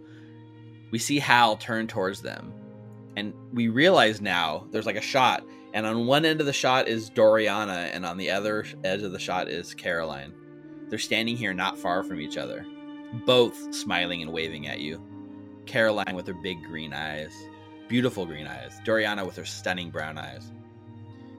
[0.91, 2.55] We see Hal turn towards them,
[3.17, 5.45] and we realize now there's like a shot,
[5.77, 9.13] and on one end of the shot is Doriana, and on the other edge of
[9.13, 10.33] the shot is Caroline.
[10.89, 12.65] They're standing here not far from each other,
[13.27, 15.03] both smiling and waving at you.
[15.67, 17.31] Caroline with her big green eyes,
[17.89, 18.81] beautiful green eyes.
[18.87, 20.51] Doriana with her stunning brown eyes.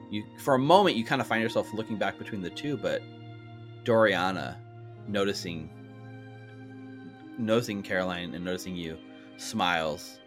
[0.08, 3.02] You, for a moment, you kind of find yourself looking back between the two, but
[3.82, 4.54] Doriana,
[5.08, 5.68] noticing,
[7.38, 8.98] noticing Caroline and noticing you,
[9.36, 10.20] smiles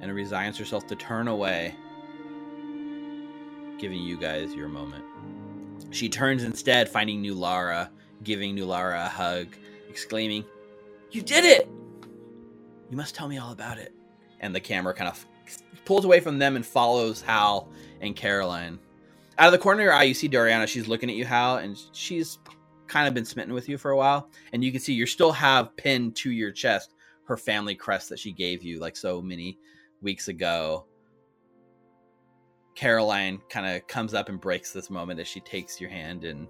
[0.00, 1.74] and resigns herself to turn away,
[3.78, 5.04] giving you guys your moment.
[5.90, 7.88] She turns instead, finding Nulara,
[8.22, 9.48] giving Nulara a hug,
[9.88, 10.44] exclaiming,
[11.10, 11.68] You did it!
[12.90, 13.92] You must tell me all about it.
[14.40, 15.24] And the camera kind of
[15.84, 17.68] pulls away from them and follows Hal
[18.00, 18.78] and Caroline.
[19.38, 20.66] Out of the corner of your eye, you see Doriana.
[20.68, 22.38] She's looking at you, Hal, and she's
[22.86, 24.30] kind of been smitten with you for a while.
[24.52, 26.94] And you can see you still have pinned to your chest
[27.24, 29.58] her family crest that she gave you like so many
[30.02, 30.86] weeks ago.
[32.74, 36.46] Caroline kind of comes up and breaks this moment as she takes your hand and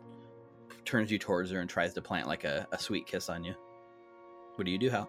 [0.84, 3.55] turns you towards her and tries to plant like a, a sweet kiss on you.
[4.56, 5.09] What do you do, Hal?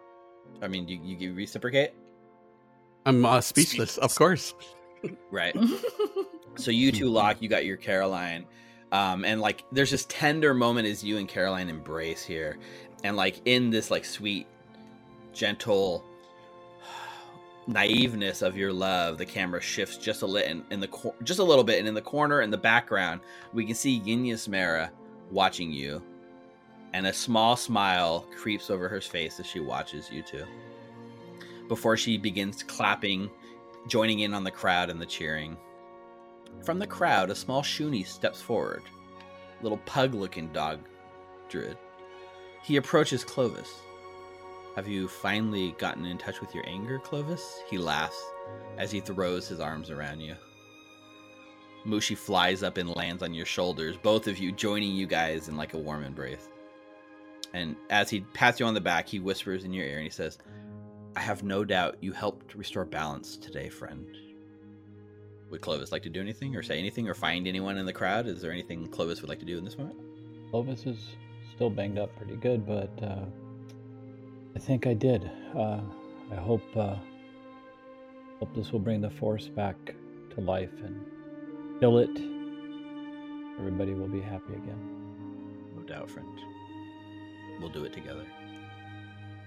[0.61, 1.91] I mean, you, you, you reciprocate?
[3.05, 4.53] I'm uh, speechless, of course.
[5.29, 5.55] Right.
[6.55, 8.45] so you two lock, you got your Caroline.
[8.91, 12.57] Um, and like there's this tender moment as you and Caroline embrace here.
[13.03, 14.47] And like in this like sweet,
[15.33, 16.03] gentle
[17.67, 21.39] naiveness of your love, the camera shifts just a little in, in the cor- just
[21.39, 23.21] a little bit, and in the corner in the background,
[23.53, 24.91] we can see Yinyas Mara
[25.31, 26.01] watching you,
[26.93, 30.45] and a small smile creeps over her face as she watches you two.
[31.67, 33.29] Before she begins clapping,
[33.87, 35.57] joining in on the crowd and the cheering.
[36.63, 38.83] From the crowd, a small Shuni steps forward,
[39.61, 40.79] little pug-looking dog
[41.49, 41.77] druid.
[42.63, 43.73] He approaches Clovis.
[44.75, 47.61] Have you finally gotten in touch with your anger, Clovis?
[47.69, 48.21] He laughs
[48.77, 50.35] as he throws his arms around you.
[51.87, 55.55] Mushi flies up and lands on your shoulders, both of you joining you guys in
[55.55, 56.49] like a warm embrace.
[57.53, 60.09] And as he pats you on the back, he whispers in your ear and he
[60.09, 60.39] says,
[61.15, 64.05] I have no doubt you helped restore balance today, friend.
[65.51, 68.27] Would Clovis like to do anything or say anything or find anyone in the crowd?
[68.27, 69.97] Is there anything Clovis would like to do in this moment?
[70.51, 70.97] Clovis is
[71.55, 73.23] still banged up pretty good, but uh,
[74.55, 75.29] I think I did.
[75.55, 75.81] Uh,
[76.31, 76.95] I hope uh,
[78.39, 79.75] hope this will bring the force back
[80.33, 81.05] to life and
[81.79, 82.09] kill it.
[83.59, 84.79] Everybody will be happy again.
[85.75, 86.27] No doubt, friend.
[87.59, 88.25] We'll do it together.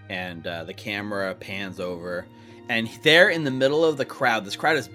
[0.08, 2.26] And uh, the camera pans over,
[2.68, 4.88] and there in the middle of the crowd, this crowd is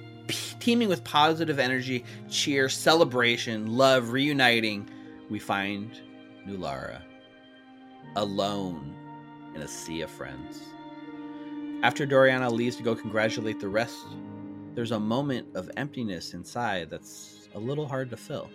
[0.59, 4.89] teeming with positive energy, cheer, celebration, love, reuniting.
[5.29, 5.91] We find
[6.47, 7.01] Nulara
[8.15, 8.95] alone
[9.55, 10.73] in a sea of friends.
[11.83, 14.05] After Doriana leaves to go congratulate the rest,
[14.73, 18.49] there's a moment of emptiness inside that's a little hard to fill.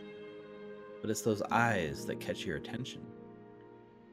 [1.00, 3.06] But it's those eyes that catch your attention.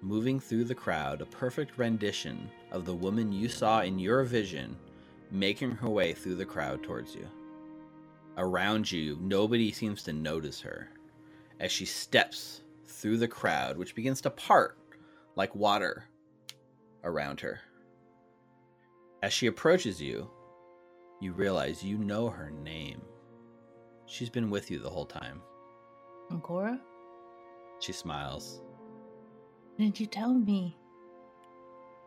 [0.01, 4.77] Moving through the crowd, a perfect rendition of the woman you saw in your vision
[5.31, 7.27] making her way through the crowd towards you.
[8.37, 10.89] Around you, nobody seems to notice her
[11.59, 14.77] as she steps through the crowd, which begins to part
[15.35, 16.05] like water
[17.05, 17.59] around her.
[19.23, 20.29] As she approaches you,
[21.21, 23.01] you realize you know her name.
[24.05, 25.41] She's been with you the whole time.
[26.31, 26.79] Ancora?
[27.79, 28.61] She smiles.
[29.77, 30.75] Didn't you tell me?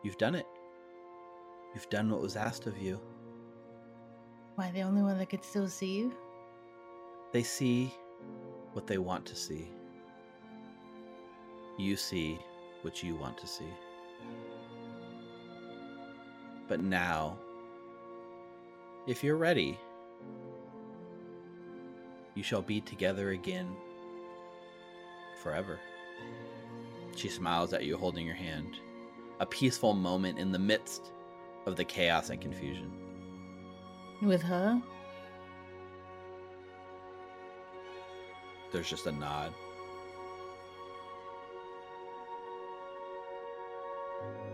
[0.03, 0.45] You've done it.
[1.73, 2.99] You've done what was asked of you.
[4.57, 6.13] Am I the only one that could still see you?
[7.31, 7.93] They see
[8.73, 9.67] what they want to see.
[11.77, 12.39] You see
[12.81, 13.69] what you want to see.
[16.69, 17.35] But now,
[19.07, 19.77] if you're ready,
[22.35, 23.75] you shall be together again
[25.41, 25.79] forever.
[27.15, 28.75] She smiles at you, holding your hand.
[29.39, 31.11] A peaceful moment in the midst
[31.65, 32.91] of the chaos and confusion.
[34.21, 34.79] With her?
[38.71, 39.53] There's just a nod.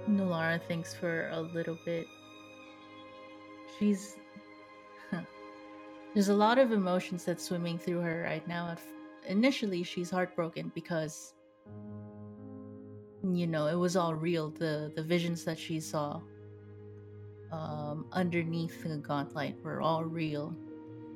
[0.10, 2.08] Nulara thinks for a little bit.
[3.80, 4.18] She's.
[6.14, 8.78] There's a lot of emotions that's swimming through her right now.
[9.28, 11.34] Initially, she's heartbroken because,
[13.22, 14.50] you know, it was all real.
[14.50, 16.22] The the visions that she saw
[17.52, 20.56] um, underneath the Gauntlight were all real,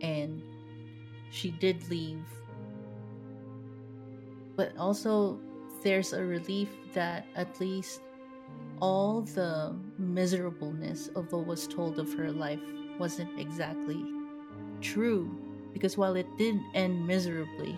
[0.02, 0.42] and
[1.32, 2.26] she did leave.
[4.58, 5.40] But also,
[5.84, 8.02] there's a relief that at least
[8.82, 12.60] all the miserableness of what was told of her life
[12.98, 14.06] wasn't exactly
[14.82, 15.30] true.
[15.74, 17.78] Because while it did end miserably,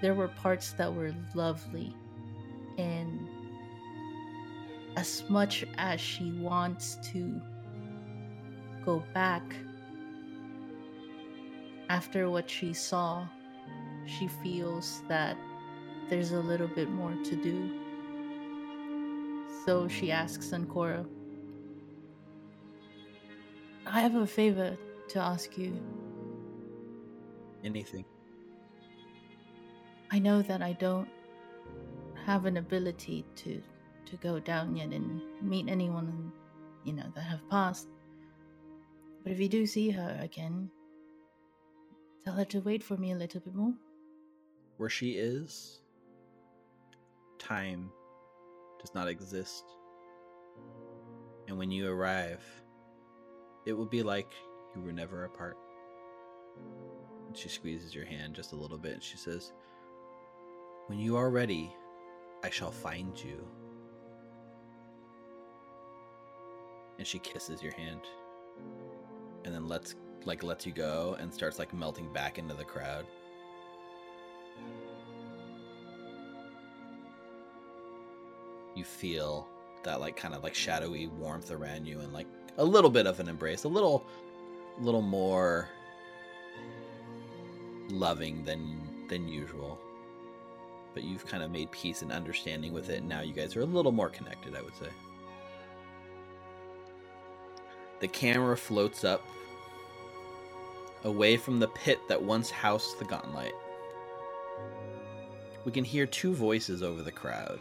[0.00, 1.94] there were parts that were lovely.
[2.78, 3.28] And
[4.96, 7.40] as much as she wants to
[8.84, 9.42] go back
[11.88, 13.26] after what she saw,
[14.06, 15.36] she feels that
[16.08, 17.85] there's a little bit more to do.
[19.66, 21.04] So she asks Ancora,
[23.84, 24.76] I have a favor
[25.08, 25.76] to ask you.
[27.64, 28.04] Anything.
[30.12, 31.08] I know that I don't
[32.24, 33.60] have an ability to
[34.06, 36.30] to go down yet and meet anyone
[36.84, 37.88] you know that have passed.
[39.24, 40.70] But if you do see her again,
[42.24, 43.74] tell her to wait for me a little bit more.
[44.76, 45.80] Where she is,
[47.38, 47.90] time
[48.86, 49.64] does not exist.
[51.48, 52.44] And when you arrive,
[53.66, 54.32] it will be like
[54.76, 55.56] you were never apart.
[57.26, 59.52] And she squeezes your hand just a little bit and she says,
[60.86, 61.74] When you are ready
[62.44, 63.44] I shall find you.
[66.98, 68.02] And she kisses your hand.
[69.44, 73.04] And then lets like lets you go and starts like melting back into the crowd.
[78.76, 79.48] You feel
[79.82, 82.26] that like kind of like shadowy warmth around you and like
[82.58, 84.04] a little bit of an embrace, a little
[84.78, 85.68] little more
[87.88, 89.78] loving than than usual.
[90.94, 93.62] But you've kind of made peace and understanding with it, and now you guys are
[93.62, 94.88] a little more connected, I would say.
[98.00, 99.22] The camera floats up
[101.04, 103.52] away from the pit that once housed the Gauntlight.
[105.64, 107.60] We can hear two voices over the crowd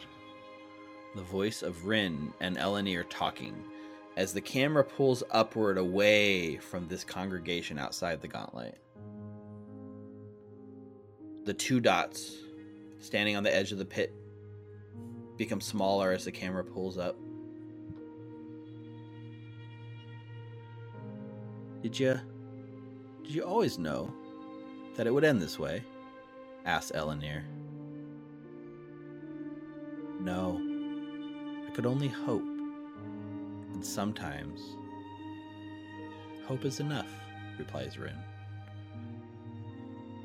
[1.16, 3.56] the voice of Rin and Elenir talking
[4.18, 8.76] as the camera pulls upward away from this congregation outside the Gauntlight.
[11.45, 12.38] The two dots
[13.00, 14.14] standing on the edge of the pit
[15.38, 17.16] become smaller as the camera pulls up.
[21.82, 22.19] Did you
[23.24, 24.14] did you always know
[24.95, 25.84] that it would end this way?
[26.66, 27.44] asked Elenir.
[30.19, 30.75] No.
[31.76, 32.48] Could only hope.
[33.74, 34.78] And sometimes
[36.45, 37.12] hope is enough,
[37.60, 38.16] replies Rin.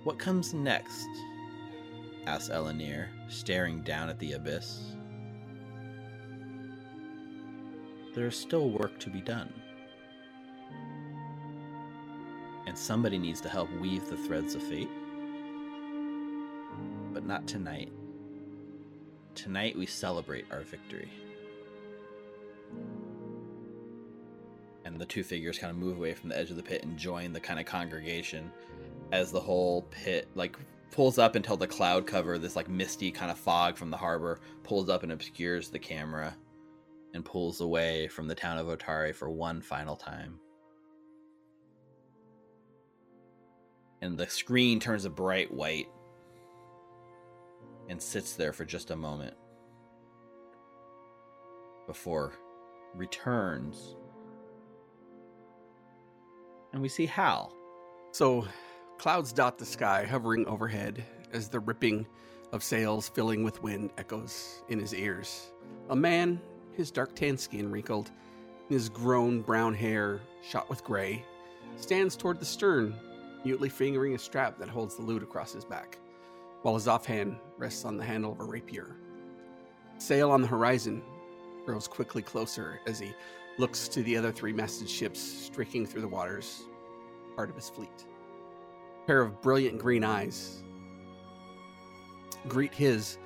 [0.04, 1.08] What comes next?
[2.28, 4.94] asks Elenir, staring down at the abyss.
[8.14, 9.52] There is still work to be done.
[12.68, 14.90] And somebody needs to help weave the threads of fate.
[17.12, 17.90] But not tonight.
[19.34, 21.10] Tonight we celebrate our victory.
[24.92, 26.96] And the two figures kind of move away from the edge of the pit and
[26.98, 28.50] join the kind of congregation
[29.12, 30.56] as the whole pit like
[30.90, 34.40] pulls up until the cloud cover, this like misty kind of fog from the harbor,
[34.64, 36.36] pulls up and obscures the camera
[37.14, 40.38] and pulls away from the town of Otari for one final time.
[44.02, 45.88] And the screen turns a bright white
[47.88, 49.34] and sits there for just a moment
[51.86, 52.32] before
[52.94, 53.96] returns.
[56.72, 57.52] And we see Hal.
[58.12, 58.46] So
[59.00, 62.06] Clouds dot the sky, hovering overhead as the ripping
[62.52, 65.52] of sails filling with wind echoes in his ears.
[65.88, 66.38] A man,
[66.72, 68.10] his dark tan skin wrinkled,
[68.68, 71.24] his grown brown hair shot with gray,
[71.76, 72.94] stands toward the stern,
[73.42, 75.96] mutely fingering a strap that holds the loot across his back,
[76.60, 78.96] while his offhand rests on the handle of a rapier.
[79.96, 81.02] Sail on the horizon
[81.64, 83.14] grows quickly closer as he
[83.58, 86.64] looks to the other three masted ships streaking through the waters,
[87.36, 88.06] part of his fleet
[89.02, 90.62] A pair of brilliant green eyes
[92.48, 93.18] greet his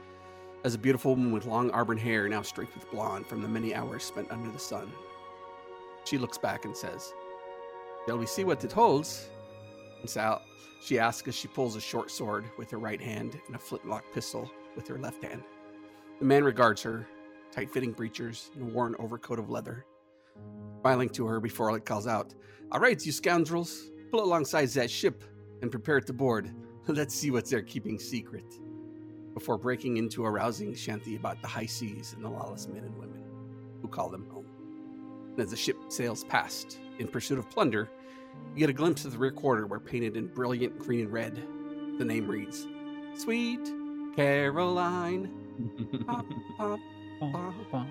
[0.64, 3.74] as a beautiful woman with long auburn hair now streaked with blonde from the many
[3.74, 4.90] hours spent under the sun.
[6.04, 7.12] She looks back and says,
[8.06, 9.28] Shall we see what it holds?
[10.00, 10.42] And Sal,
[10.82, 14.04] she asks as she pulls a short sword with her right hand and a flintlock
[14.12, 15.42] pistol with her left hand.
[16.18, 17.06] The man regards her,
[17.52, 19.84] tight fitting breeches and a worn overcoat of leather,
[20.80, 22.34] smiling to her before it calls out,
[22.70, 25.24] All right, you scoundrels, pull alongside that ship
[25.62, 26.54] and prepare to board.
[26.88, 28.44] Let's see what they're keeping secret.
[29.32, 32.96] Before breaking into a rousing shanty about the high seas and the lawless men and
[32.96, 33.24] women
[33.80, 34.46] who call them home.
[35.30, 37.90] And as the ship sails past in pursuit of plunder,
[38.54, 41.34] you get a glimpse of the rear quarter where, painted in brilliant green and red,
[41.98, 42.66] the name reads
[43.14, 43.60] Sweet
[44.14, 45.30] Caroline.
[46.06, 46.26] pop,
[47.20, 47.86] pop, pop.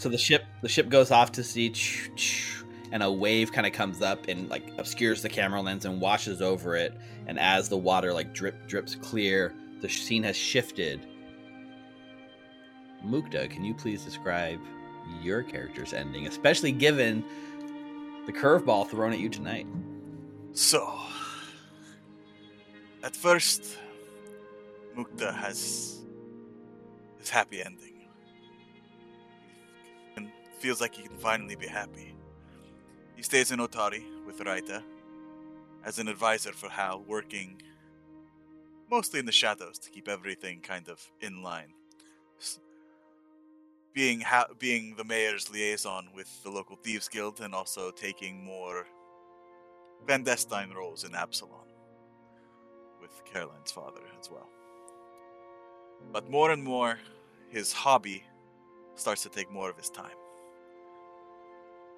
[0.00, 1.74] So the ship the ship goes off to sea
[2.90, 6.40] and a wave kind of comes up and like obscures the camera lens and washes
[6.40, 6.98] over it.
[7.26, 11.06] And as the water like drip drips clear the scene has shifted.
[13.04, 14.58] Mukta can you please describe
[15.20, 17.22] your character's ending especially given
[18.24, 19.66] the curveball thrown at you tonight?
[20.54, 20.98] So
[23.02, 23.76] at first
[24.96, 26.00] mukta has
[27.18, 27.89] his happy ending
[30.60, 32.14] feels like he can finally be happy
[33.20, 34.82] he stays in Otari with Raita
[35.84, 37.60] as an advisor for Hal, working
[38.90, 41.74] mostly in the shadows to keep everything kind of in line.
[43.92, 48.86] Being ha- being the mayor's liaison with the local thieves guild, and also taking more
[50.06, 51.68] clandestine roles in Absalom
[53.02, 54.48] with Caroline's father as well.
[56.10, 56.98] But more and more,
[57.50, 58.24] his hobby
[58.94, 60.19] starts to take more of his time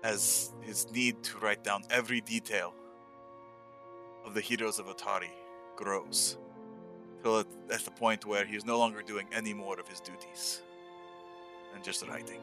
[0.03, 2.75] as his need to write down every detail
[4.25, 5.31] of the heroes of Otari
[5.77, 6.37] grows.
[7.23, 10.01] till at, at the point where he is no longer doing any more of his
[10.01, 10.63] duties
[11.75, 12.41] and just writing.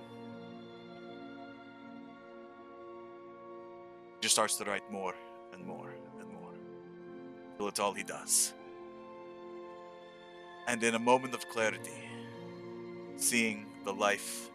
[4.16, 5.16] He just starts to write more
[5.54, 6.54] and more and more
[7.58, 8.54] till it's all he does.
[10.68, 12.00] And in a moment of clarity,
[13.18, 14.50] seeing the life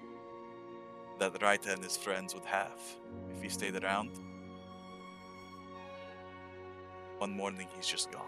[1.18, 2.80] that Raita and his friends would have
[3.34, 4.10] if he stayed around,
[7.18, 8.22] one morning he's just gone.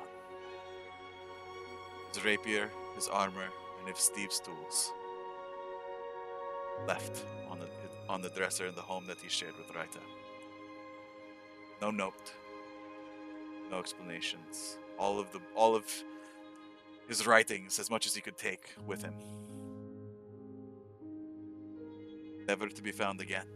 [2.12, 3.48] His rapier, his armor,
[3.78, 4.92] and his thieves' tools
[6.86, 7.68] left on the
[8.08, 10.00] on the dresser in the home that he shared with Raita.
[11.82, 12.32] No note,
[13.70, 14.78] no explanations.
[14.98, 15.84] All of the all of
[17.08, 19.14] his writings, as much as he could take with him,
[22.46, 23.46] never to be found again.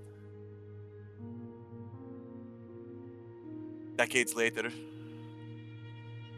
[3.96, 4.70] Decades later,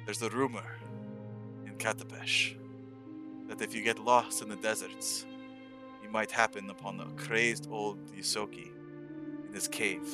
[0.05, 0.67] there's a rumor
[1.67, 2.55] in Katapesh
[3.49, 5.27] that if you get lost in the deserts,
[6.03, 8.71] you might happen upon a crazed old Ysoki
[9.49, 10.09] in his cave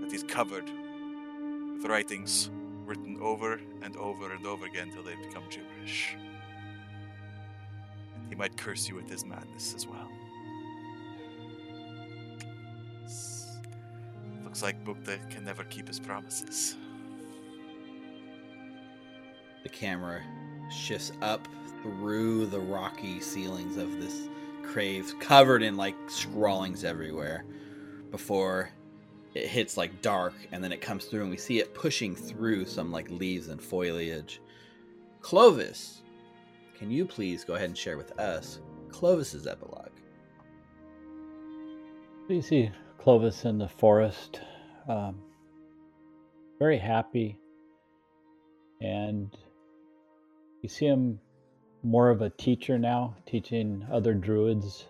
[0.00, 0.70] that he's covered
[1.74, 2.50] with writings
[2.86, 6.16] written over and over and over again till they become gibberish.
[8.14, 10.10] And he might curse you with his madness as well.
[14.56, 16.76] Looks like Mukta can never keep his promises.
[19.62, 20.22] The camera
[20.70, 21.46] shifts up
[21.82, 24.30] through the rocky ceilings of this
[24.62, 27.44] crave, covered in like scrawlings everywhere,
[28.10, 28.70] before
[29.34, 32.64] it hits like dark, and then it comes through, and we see it pushing through
[32.64, 34.40] some like leaves and foliage.
[35.20, 36.00] Clovis,
[36.78, 39.90] can you please go ahead and share with us Clovis's epilogue?
[42.30, 42.70] You see
[43.06, 44.40] Clovis in the forest,
[44.88, 45.22] um,
[46.58, 47.38] very happy,
[48.82, 49.30] and
[50.60, 51.20] you see him
[51.84, 54.88] more of a teacher now, teaching other druids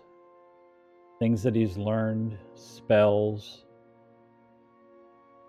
[1.19, 3.65] things that he's learned, spells.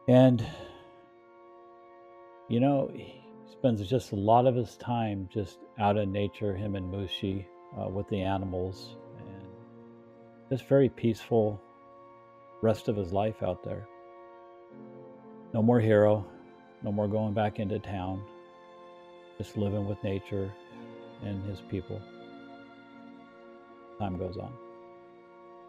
[0.07, 0.45] And,
[2.51, 3.19] you know, he
[3.51, 7.47] spends just a lot of his time just out in nature, him and Mushi,
[7.81, 9.47] uh, with the animals, and
[10.51, 11.63] just very peaceful
[12.63, 13.87] rest of his life out there.
[15.55, 16.25] No more hero,
[16.83, 18.23] no more going back into town,
[19.39, 20.53] just living with nature
[21.25, 22.01] and his people.
[23.99, 24.53] Time goes on.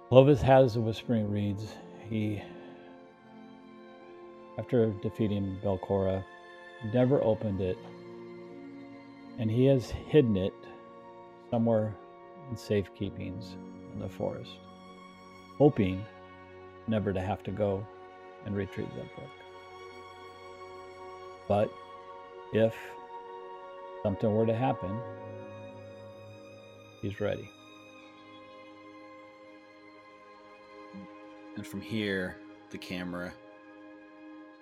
[0.10, 1.76] Clovis has the Whispering Reeds.
[2.10, 2.42] He,
[4.58, 6.24] after defeating Belcorra,
[6.94, 7.78] never opened it,
[9.38, 10.54] and he has hidden it
[11.50, 11.96] somewhere
[12.50, 13.54] in safekeepings
[13.94, 14.52] in the forest,
[15.58, 16.04] hoping
[16.90, 17.86] never to have to go
[18.46, 19.30] and retrieve that book.
[21.48, 21.72] But
[22.52, 22.76] if
[24.04, 25.00] something were to happen,
[27.02, 27.50] he's ready.
[31.56, 32.38] And from here,
[32.72, 33.34] the camera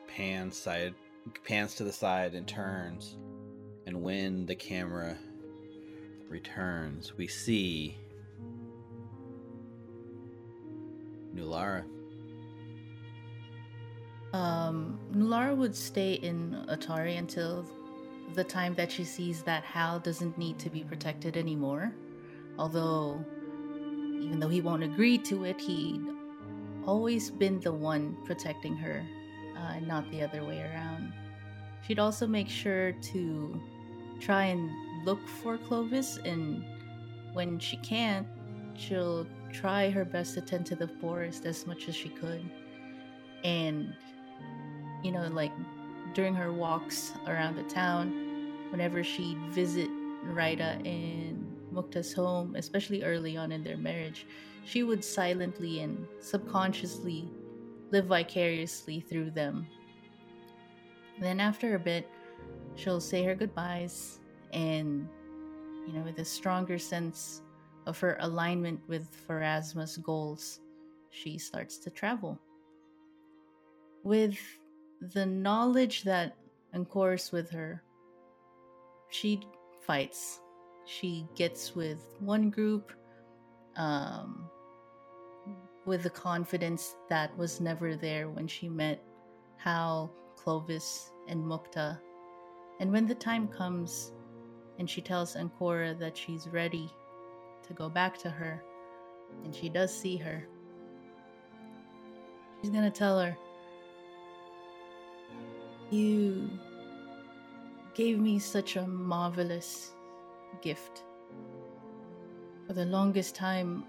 [0.07, 0.95] pans side
[1.43, 3.17] pans to the side and turns.
[3.85, 5.17] And when the camera
[6.29, 7.97] returns, we see
[11.35, 11.83] Nulara.
[14.37, 17.65] Um, Nulara would stay in Otari until
[18.35, 21.91] the time that she sees that Hal doesn't need to be protected anymore.
[22.59, 23.25] Although,
[24.21, 26.03] even though he won't agree to it, he'd
[26.85, 29.03] always been the one protecting her,
[29.57, 31.13] uh, not the other way around.
[31.87, 33.59] She'd also make sure to
[34.19, 34.69] try and
[35.03, 36.63] look for Clovis, and
[37.33, 38.27] when she can't,
[38.75, 42.47] she'll try her best to tend to the forest as much as she could.
[43.43, 43.95] And,
[45.03, 45.51] you know, like
[46.13, 49.89] during her walks around the town, whenever she'd visit
[50.25, 54.25] Raita in Mukta's home, especially early on in their marriage,
[54.65, 57.29] she would silently and subconsciously
[57.91, 59.67] live vicariously through them.
[61.19, 62.07] Then, after a bit,
[62.75, 64.19] she'll say her goodbyes
[64.53, 65.07] and,
[65.87, 67.41] you know, with a stronger sense
[67.85, 70.59] of her alignment with Pharasma's goals,
[71.09, 72.39] she starts to travel.
[74.03, 74.37] With
[75.01, 76.35] the knowledge that
[76.75, 77.83] Ancor's with her,
[79.09, 79.41] she
[79.85, 80.41] fights.
[80.85, 82.93] She gets with one group
[83.75, 84.49] um,
[85.85, 89.01] with the confidence that was never there when she met
[89.57, 91.99] Hal, Clovis, and Mukta.
[92.79, 94.11] And when the time comes
[94.79, 96.89] and she tells Ancora that she's ready
[97.67, 98.63] to go back to her,
[99.43, 100.47] and she does see her,
[102.61, 103.35] she's gonna tell her,
[105.89, 106.49] You
[107.93, 109.91] gave me such a marvelous
[110.61, 111.03] gift.
[112.67, 113.85] For the longest time,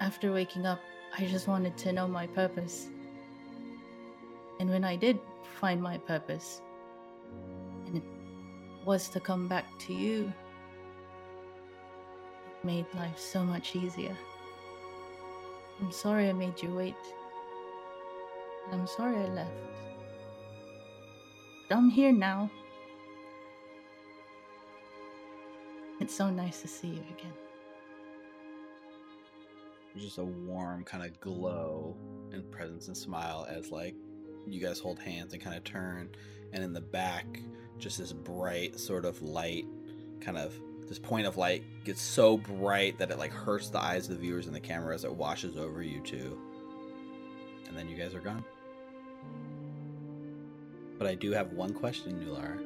[0.00, 0.78] after waking up,
[1.18, 2.88] I just wanted to know my purpose.
[4.60, 5.18] And when I did
[5.60, 6.60] find my purpose,
[7.86, 8.04] and it
[8.84, 10.32] was to come back to you,
[12.46, 14.16] it made life so much easier.
[15.80, 16.94] I'm sorry I made you wait.
[18.70, 19.50] I'm sorry I left.
[21.68, 22.50] But I'm here now.
[26.00, 27.32] It's so nice to see you again.
[29.96, 31.96] Just a warm kind of glow
[32.32, 33.94] and presence and smile as like
[34.46, 36.08] you guys hold hands and kind of turn,
[36.52, 37.40] and in the back,
[37.78, 39.66] just this bright sort of light,
[40.20, 40.54] kind of
[40.88, 44.20] this point of light gets so bright that it like hurts the eyes of the
[44.20, 46.38] viewers in the camera as it washes over you two,
[47.72, 48.44] and then you guys are gone.
[50.98, 52.58] But I do have one question, Nular,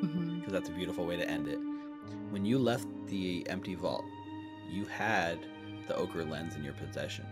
[0.00, 0.50] because Mhm.
[0.50, 1.60] that's a beautiful way to end it.
[2.30, 4.04] When you left the empty vault,
[4.68, 5.38] you had
[5.86, 7.26] the ochre lens in your possession.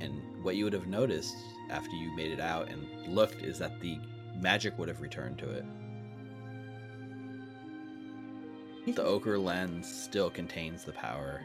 [0.00, 1.36] And what you would have noticed
[1.70, 3.98] after you made it out and looked is that the
[4.36, 5.64] magic would have returned to it.
[8.94, 11.40] The ochre lens still contains the power.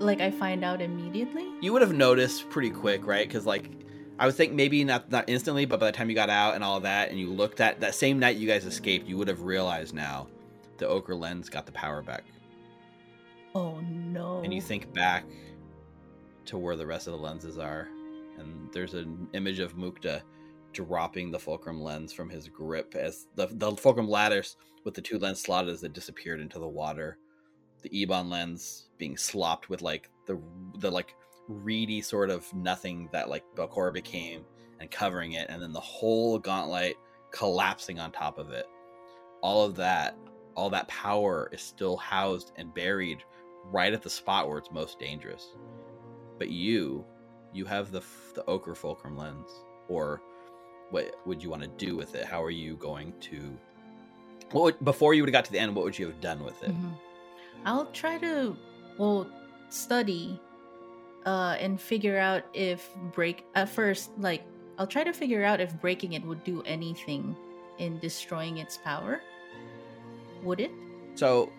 [0.00, 1.46] Like I find out immediately?
[1.60, 3.28] You would have noticed pretty quick, right?
[3.28, 3.70] Because like
[4.18, 6.64] I would think maybe not not instantly, but by the time you got out and
[6.64, 9.42] all that, and you looked at that same night you guys escaped, you would have
[9.42, 10.26] realized now
[10.78, 12.24] the ochre lens got the power back.
[13.54, 14.40] Oh no.
[14.44, 15.24] and you think back
[16.46, 17.88] to where the rest of the lenses are,
[18.38, 20.22] and there's an image of Mukta
[20.72, 25.18] dropping the fulcrum lens from his grip as the the fulcrum ladders with the two
[25.18, 27.18] lens slotted as it disappeared into the water.
[27.82, 30.40] The Ebon lens being slopped with like the
[30.78, 31.14] the like
[31.48, 34.44] reedy sort of nothing that like Belcorra became
[34.80, 36.94] and covering it, and then the whole Gauntlight
[37.32, 38.66] collapsing on top of it.
[39.42, 40.16] All of that,
[40.54, 43.24] all that power is still housed and buried
[43.64, 45.54] right at the spot where it's most dangerous.
[46.38, 47.04] But you,
[47.52, 48.02] you have the
[48.34, 49.48] the ochre fulcrum lens,
[49.88, 50.22] or
[50.90, 52.24] what would you want to do with it?
[52.24, 53.58] How are you going to?
[54.52, 55.74] What would, before you would have got to the end?
[55.74, 56.70] What would you have done with it?
[56.70, 56.94] Mhm.
[57.64, 58.56] I'll try to
[58.98, 59.28] well
[59.68, 60.40] study
[61.26, 64.42] uh and figure out if break at first like
[64.78, 67.36] I'll try to figure out if breaking it would do anything
[67.78, 69.20] in destroying its power.
[70.42, 70.70] Would it?
[71.16, 71.50] So,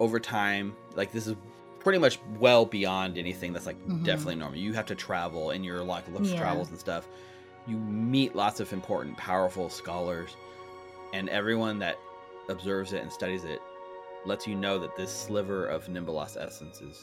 [0.00, 1.36] over time, like this is
[1.78, 4.02] pretty much well beyond anything that's like Mhm.
[4.04, 4.58] definitely normal.
[4.58, 6.38] You have to travel in your like looks Yeah.
[6.38, 7.08] travels and stuff.
[7.68, 10.34] You meet lots of important, powerful scholars,
[11.12, 11.98] and everyone that
[12.48, 13.60] observes it and studies it
[14.26, 17.02] lets you know that this sliver of Nhimbaloth's essence is,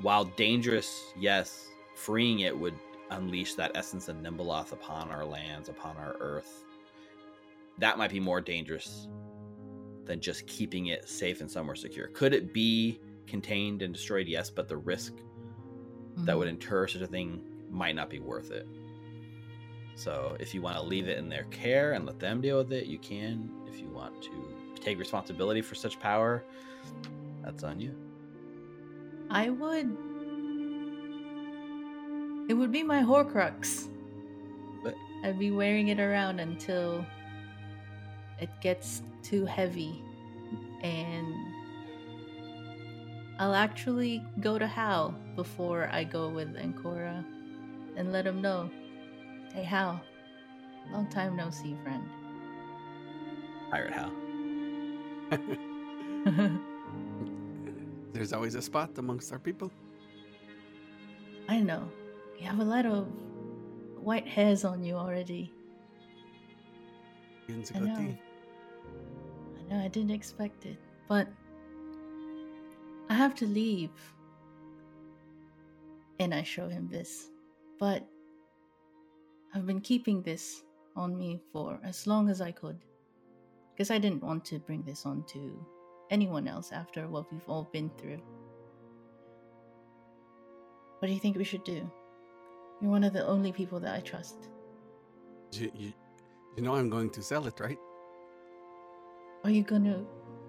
[0.00, 2.74] while dangerous, yes, freeing it would
[3.10, 6.64] unleash that essence of Nhimbaloth upon our lands, upon our earth.
[7.78, 9.08] That might be more dangerous
[10.04, 12.08] than just keeping it safe and somewhere secure.
[12.08, 14.26] Could it be contained and destroyed?
[14.26, 15.14] Yes, but the risk
[16.18, 16.60] that would mm-hmm.
[16.60, 18.66] incur such a thing might not be worth it.
[19.94, 22.72] So, if you want to leave it in their care and let them deal with
[22.72, 23.50] it, you can.
[23.68, 24.51] If you want to
[24.82, 26.44] take responsibility for such power,
[27.44, 27.94] that's on you.
[29.30, 29.96] I would
[32.48, 33.88] It would be my Horcrux.
[34.82, 37.06] But- I'd be wearing it around until
[38.40, 40.02] it gets too heavy
[40.82, 41.32] and
[43.38, 47.24] I'll actually go to Hal before I go with Ancora
[47.96, 48.70] and let him know.
[49.54, 50.00] Hey Hal,
[50.92, 52.04] long time no see, friend.
[53.70, 54.12] Pirate Hal.
[58.12, 59.70] There's always a spot amongst our people.
[61.48, 61.88] I know.
[62.38, 63.06] You have a lot of
[63.98, 65.52] white hairs on you already.
[67.48, 67.94] I know.
[67.94, 68.18] I
[69.68, 70.76] know I didn't expect it,
[71.08, 71.28] but
[73.08, 73.90] I have to leave.
[76.18, 77.30] And I show him this.
[77.78, 78.06] But
[79.54, 80.62] I've been keeping this
[80.94, 82.78] on me for as long as I could.
[83.82, 85.58] Because I didn't want to bring this on to
[86.08, 88.22] anyone else after what we've all been through.
[91.00, 91.90] What do you think we should do?
[92.80, 94.36] You're one of the only people that I trust.
[95.50, 95.92] You, you,
[96.56, 97.76] you know I'm going to sell it, right?
[99.42, 100.04] Are you gonna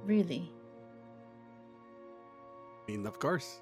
[0.05, 0.51] really?
[2.87, 3.61] I mean, of course.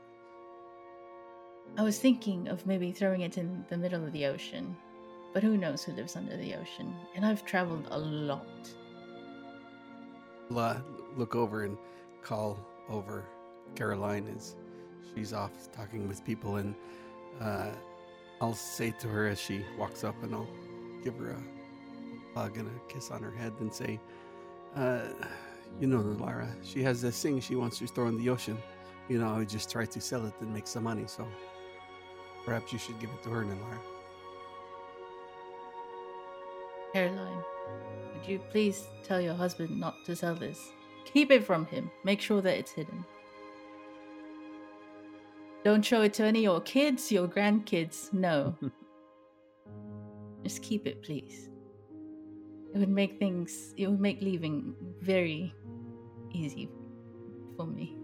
[1.78, 4.76] I was thinking of maybe throwing it in the middle of the ocean,
[5.34, 6.94] but who knows who lives under the ocean?
[7.16, 8.70] And I've traveled a lot.
[11.18, 11.78] Look over and
[12.24, 12.58] call
[12.90, 13.26] over
[13.76, 14.56] Caroline as
[15.14, 16.76] she's off talking with people, and
[17.40, 17.72] uh,
[18.40, 20.48] I'll say to her as she walks up, and I'll
[21.04, 24.00] give her a hug and a kiss on her head and say,
[24.76, 25.02] uh,
[25.80, 28.58] you know, Lara, she has this thing she wants to throw in the ocean.
[29.10, 31.04] You know, I just try to sell it and make some money.
[31.08, 31.28] So
[32.46, 33.80] perhaps you should give it to her, Lara.
[36.94, 37.44] Caroline,
[38.14, 40.72] would you please tell your husband not to sell this?
[41.06, 41.90] Keep it from him.
[42.04, 43.04] Make sure that it's hidden.
[45.64, 48.12] Don't show it to any of your kids, your grandkids.
[48.14, 48.56] No.
[50.44, 51.50] Just keep it, please.
[52.74, 55.54] It would make things, it would make leaving very
[56.32, 56.70] easy
[57.58, 57.96] for me.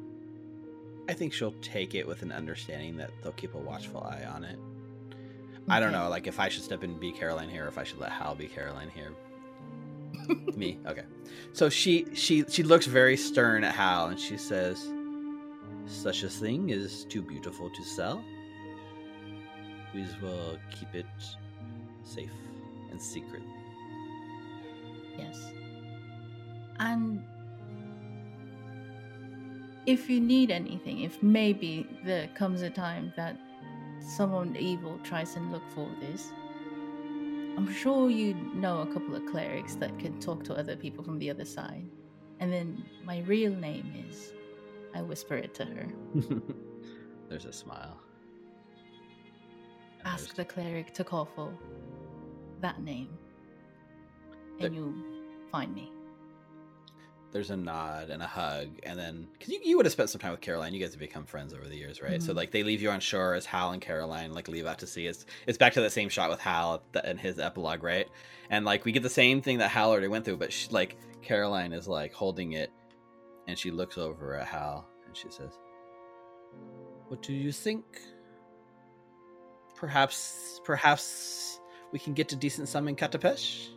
[1.10, 4.44] I think she'll take it with an understanding that they'll keep a watchful eye on
[4.44, 4.60] it.
[5.70, 7.78] I don't know, like if I should step in and be Caroline here, or if
[7.78, 9.14] I should let Hal be Caroline here.
[10.56, 11.04] Me, okay.
[11.54, 14.88] So she she she looks very stern at Hal, and she says,
[15.86, 18.24] "Such a thing is too beautiful to sell.
[19.94, 21.06] We will keep it
[22.04, 22.32] safe
[22.92, 23.44] and secret."
[25.18, 25.52] Yes.
[26.80, 27.24] And
[29.88, 33.38] if you need anything, if maybe there comes a time that
[34.00, 36.32] someone evil tries and look for this,
[37.58, 41.18] I'm sure you know a couple of clerics that can talk to other people from
[41.20, 41.90] the other side.
[42.40, 44.32] And then my real name is.
[44.94, 45.88] I whisper it to her.
[47.30, 48.00] There's a smile.
[50.00, 51.52] And Ask there's- the cleric to call for
[52.62, 53.10] that name.
[54.60, 54.94] There- And you'll
[55.52, 55.92] find me.
[57.34, 60.20] There's a nod and a hug and then because you, you would have spent some
[60.20, 60.74] time with caroline.
[60.74, 62.24] You guys have become friends over the years right?
[62.24, 62.38] So Mhm.
[62.38, 65.08] like they leave you on shore as hal and caroline like leave out to sea.
[65.08, 68.08] It's it's back to that same shot with hal and his epilogue right?
[68.50, 70.96] And like we get the same thing that hal already went through but she, like
[71.22, 72.72] caroline is like holding it
[73.48, 75.52] and she looks over at hal and she says
[77.10, 77.84] what do you think?
[79.76, 81.60] Perhaps perhaps
[81.92, 83.68] we can get a decent sum in katapesh?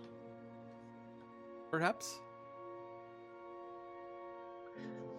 [1.70, 2.18] Perhaps.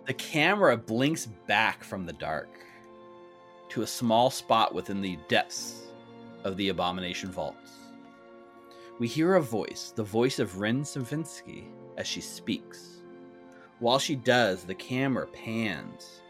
[0.06, 2.50] The camera blinks back from the dark
[3.70, 5.84] to a small spot within the depths
[6.44, 7.72] of the Abomination vaults.
[9.00, 11.66] We hear a voice, the voice of Wrin Sivinxi,
[11.98, 13.04] as she speaks.
[13.80, 16.22] While she does, the camera pans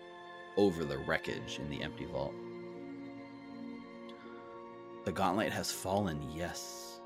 [0.58, 2.34] over the wreckage in the empty vault.
[5.06, 7.00] The Gauntlight has fallen, yes,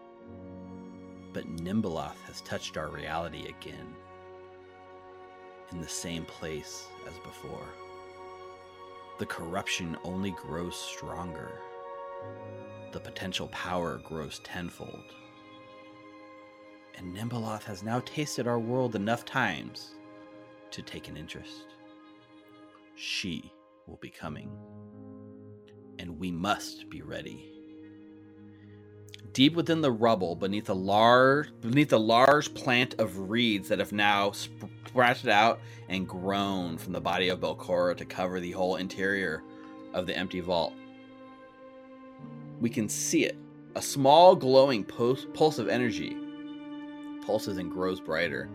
[1.31, 3.95] but Nhimbaloth has touched our reality again
[5.71, 7.67] in the same place as before.
[9.17, 11.51] The corruption only grows stronger.
[12.91, 15.13] The potential power grows tenfold.
[16.95, 19.91] And Nhimbaloth has now tasted our world enough times
[20.71, 21.67] to take an interest.
[22.95, 23.51] She
[23.87, 24.49] will be coming.
[25.99, 27.54] And we must be ready.
[29.35, 33.91] Deep within the rubble, beneath a large beneath a large plant of reeds that have
[33.91, 39.43] now sprouted out and grown from the body of Belcorra to cover the whole interior
[39.93, 40.73] of the empty vault.
[42.61, 43.37] We can see it,
[43.75, 46.15] a small glowing pulse, pulse of energy
[47.25, 48.47] pulses and grows brighter.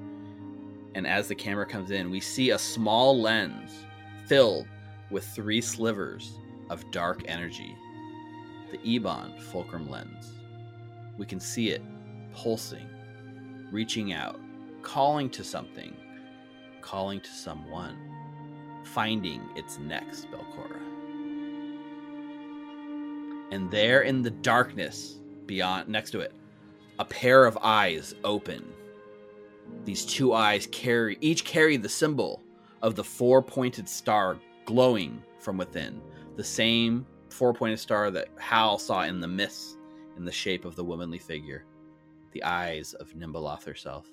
[0.95, 3.85] And as the camera comes in, we see a small lens
[4.25, 4.67] filled
[5.11, 6.39] with three slivers
[6.71, 7.77] of dark energy.
[8.71, 10.40] The Ebon Fulcrum lens.
[11.21, 11.83] We can see it
[12.33, 12.89] pulsing,
[13.71, 14.41] reaching out,
[14.81, 15.95] calling to something,
[16.81, 17.99] calling to someone,
[18.85, 20.81] finding its next Belcorra.
[23.51, 26.33] And there in the darkness beyond next to it,
[26.99, 28.73] a pair of eyes open.
[29.85, 32.43] These two eyes carry each carry the symbol
[32.81, 36.01] of the four-pointed star glowing from within,
[36.37, 39.77] the same four-pointed star that Hal saw in the mist
[40.17, 41.65] in the shape of the womanly figure,
[42.33, 44.07] the eyes of Nhimbaloth herself.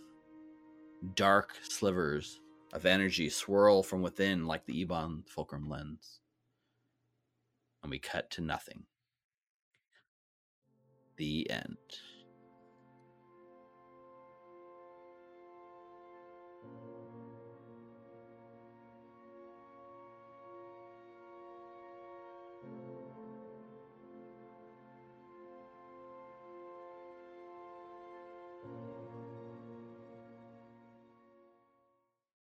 [1.15, 2.39] Dark slivers
[2.73, 6.19] of energy swirl from within like the Ebon fulcrum lens.
[7.83, 8.83] And we cut to nothing.
[11.17, 11.77] The end.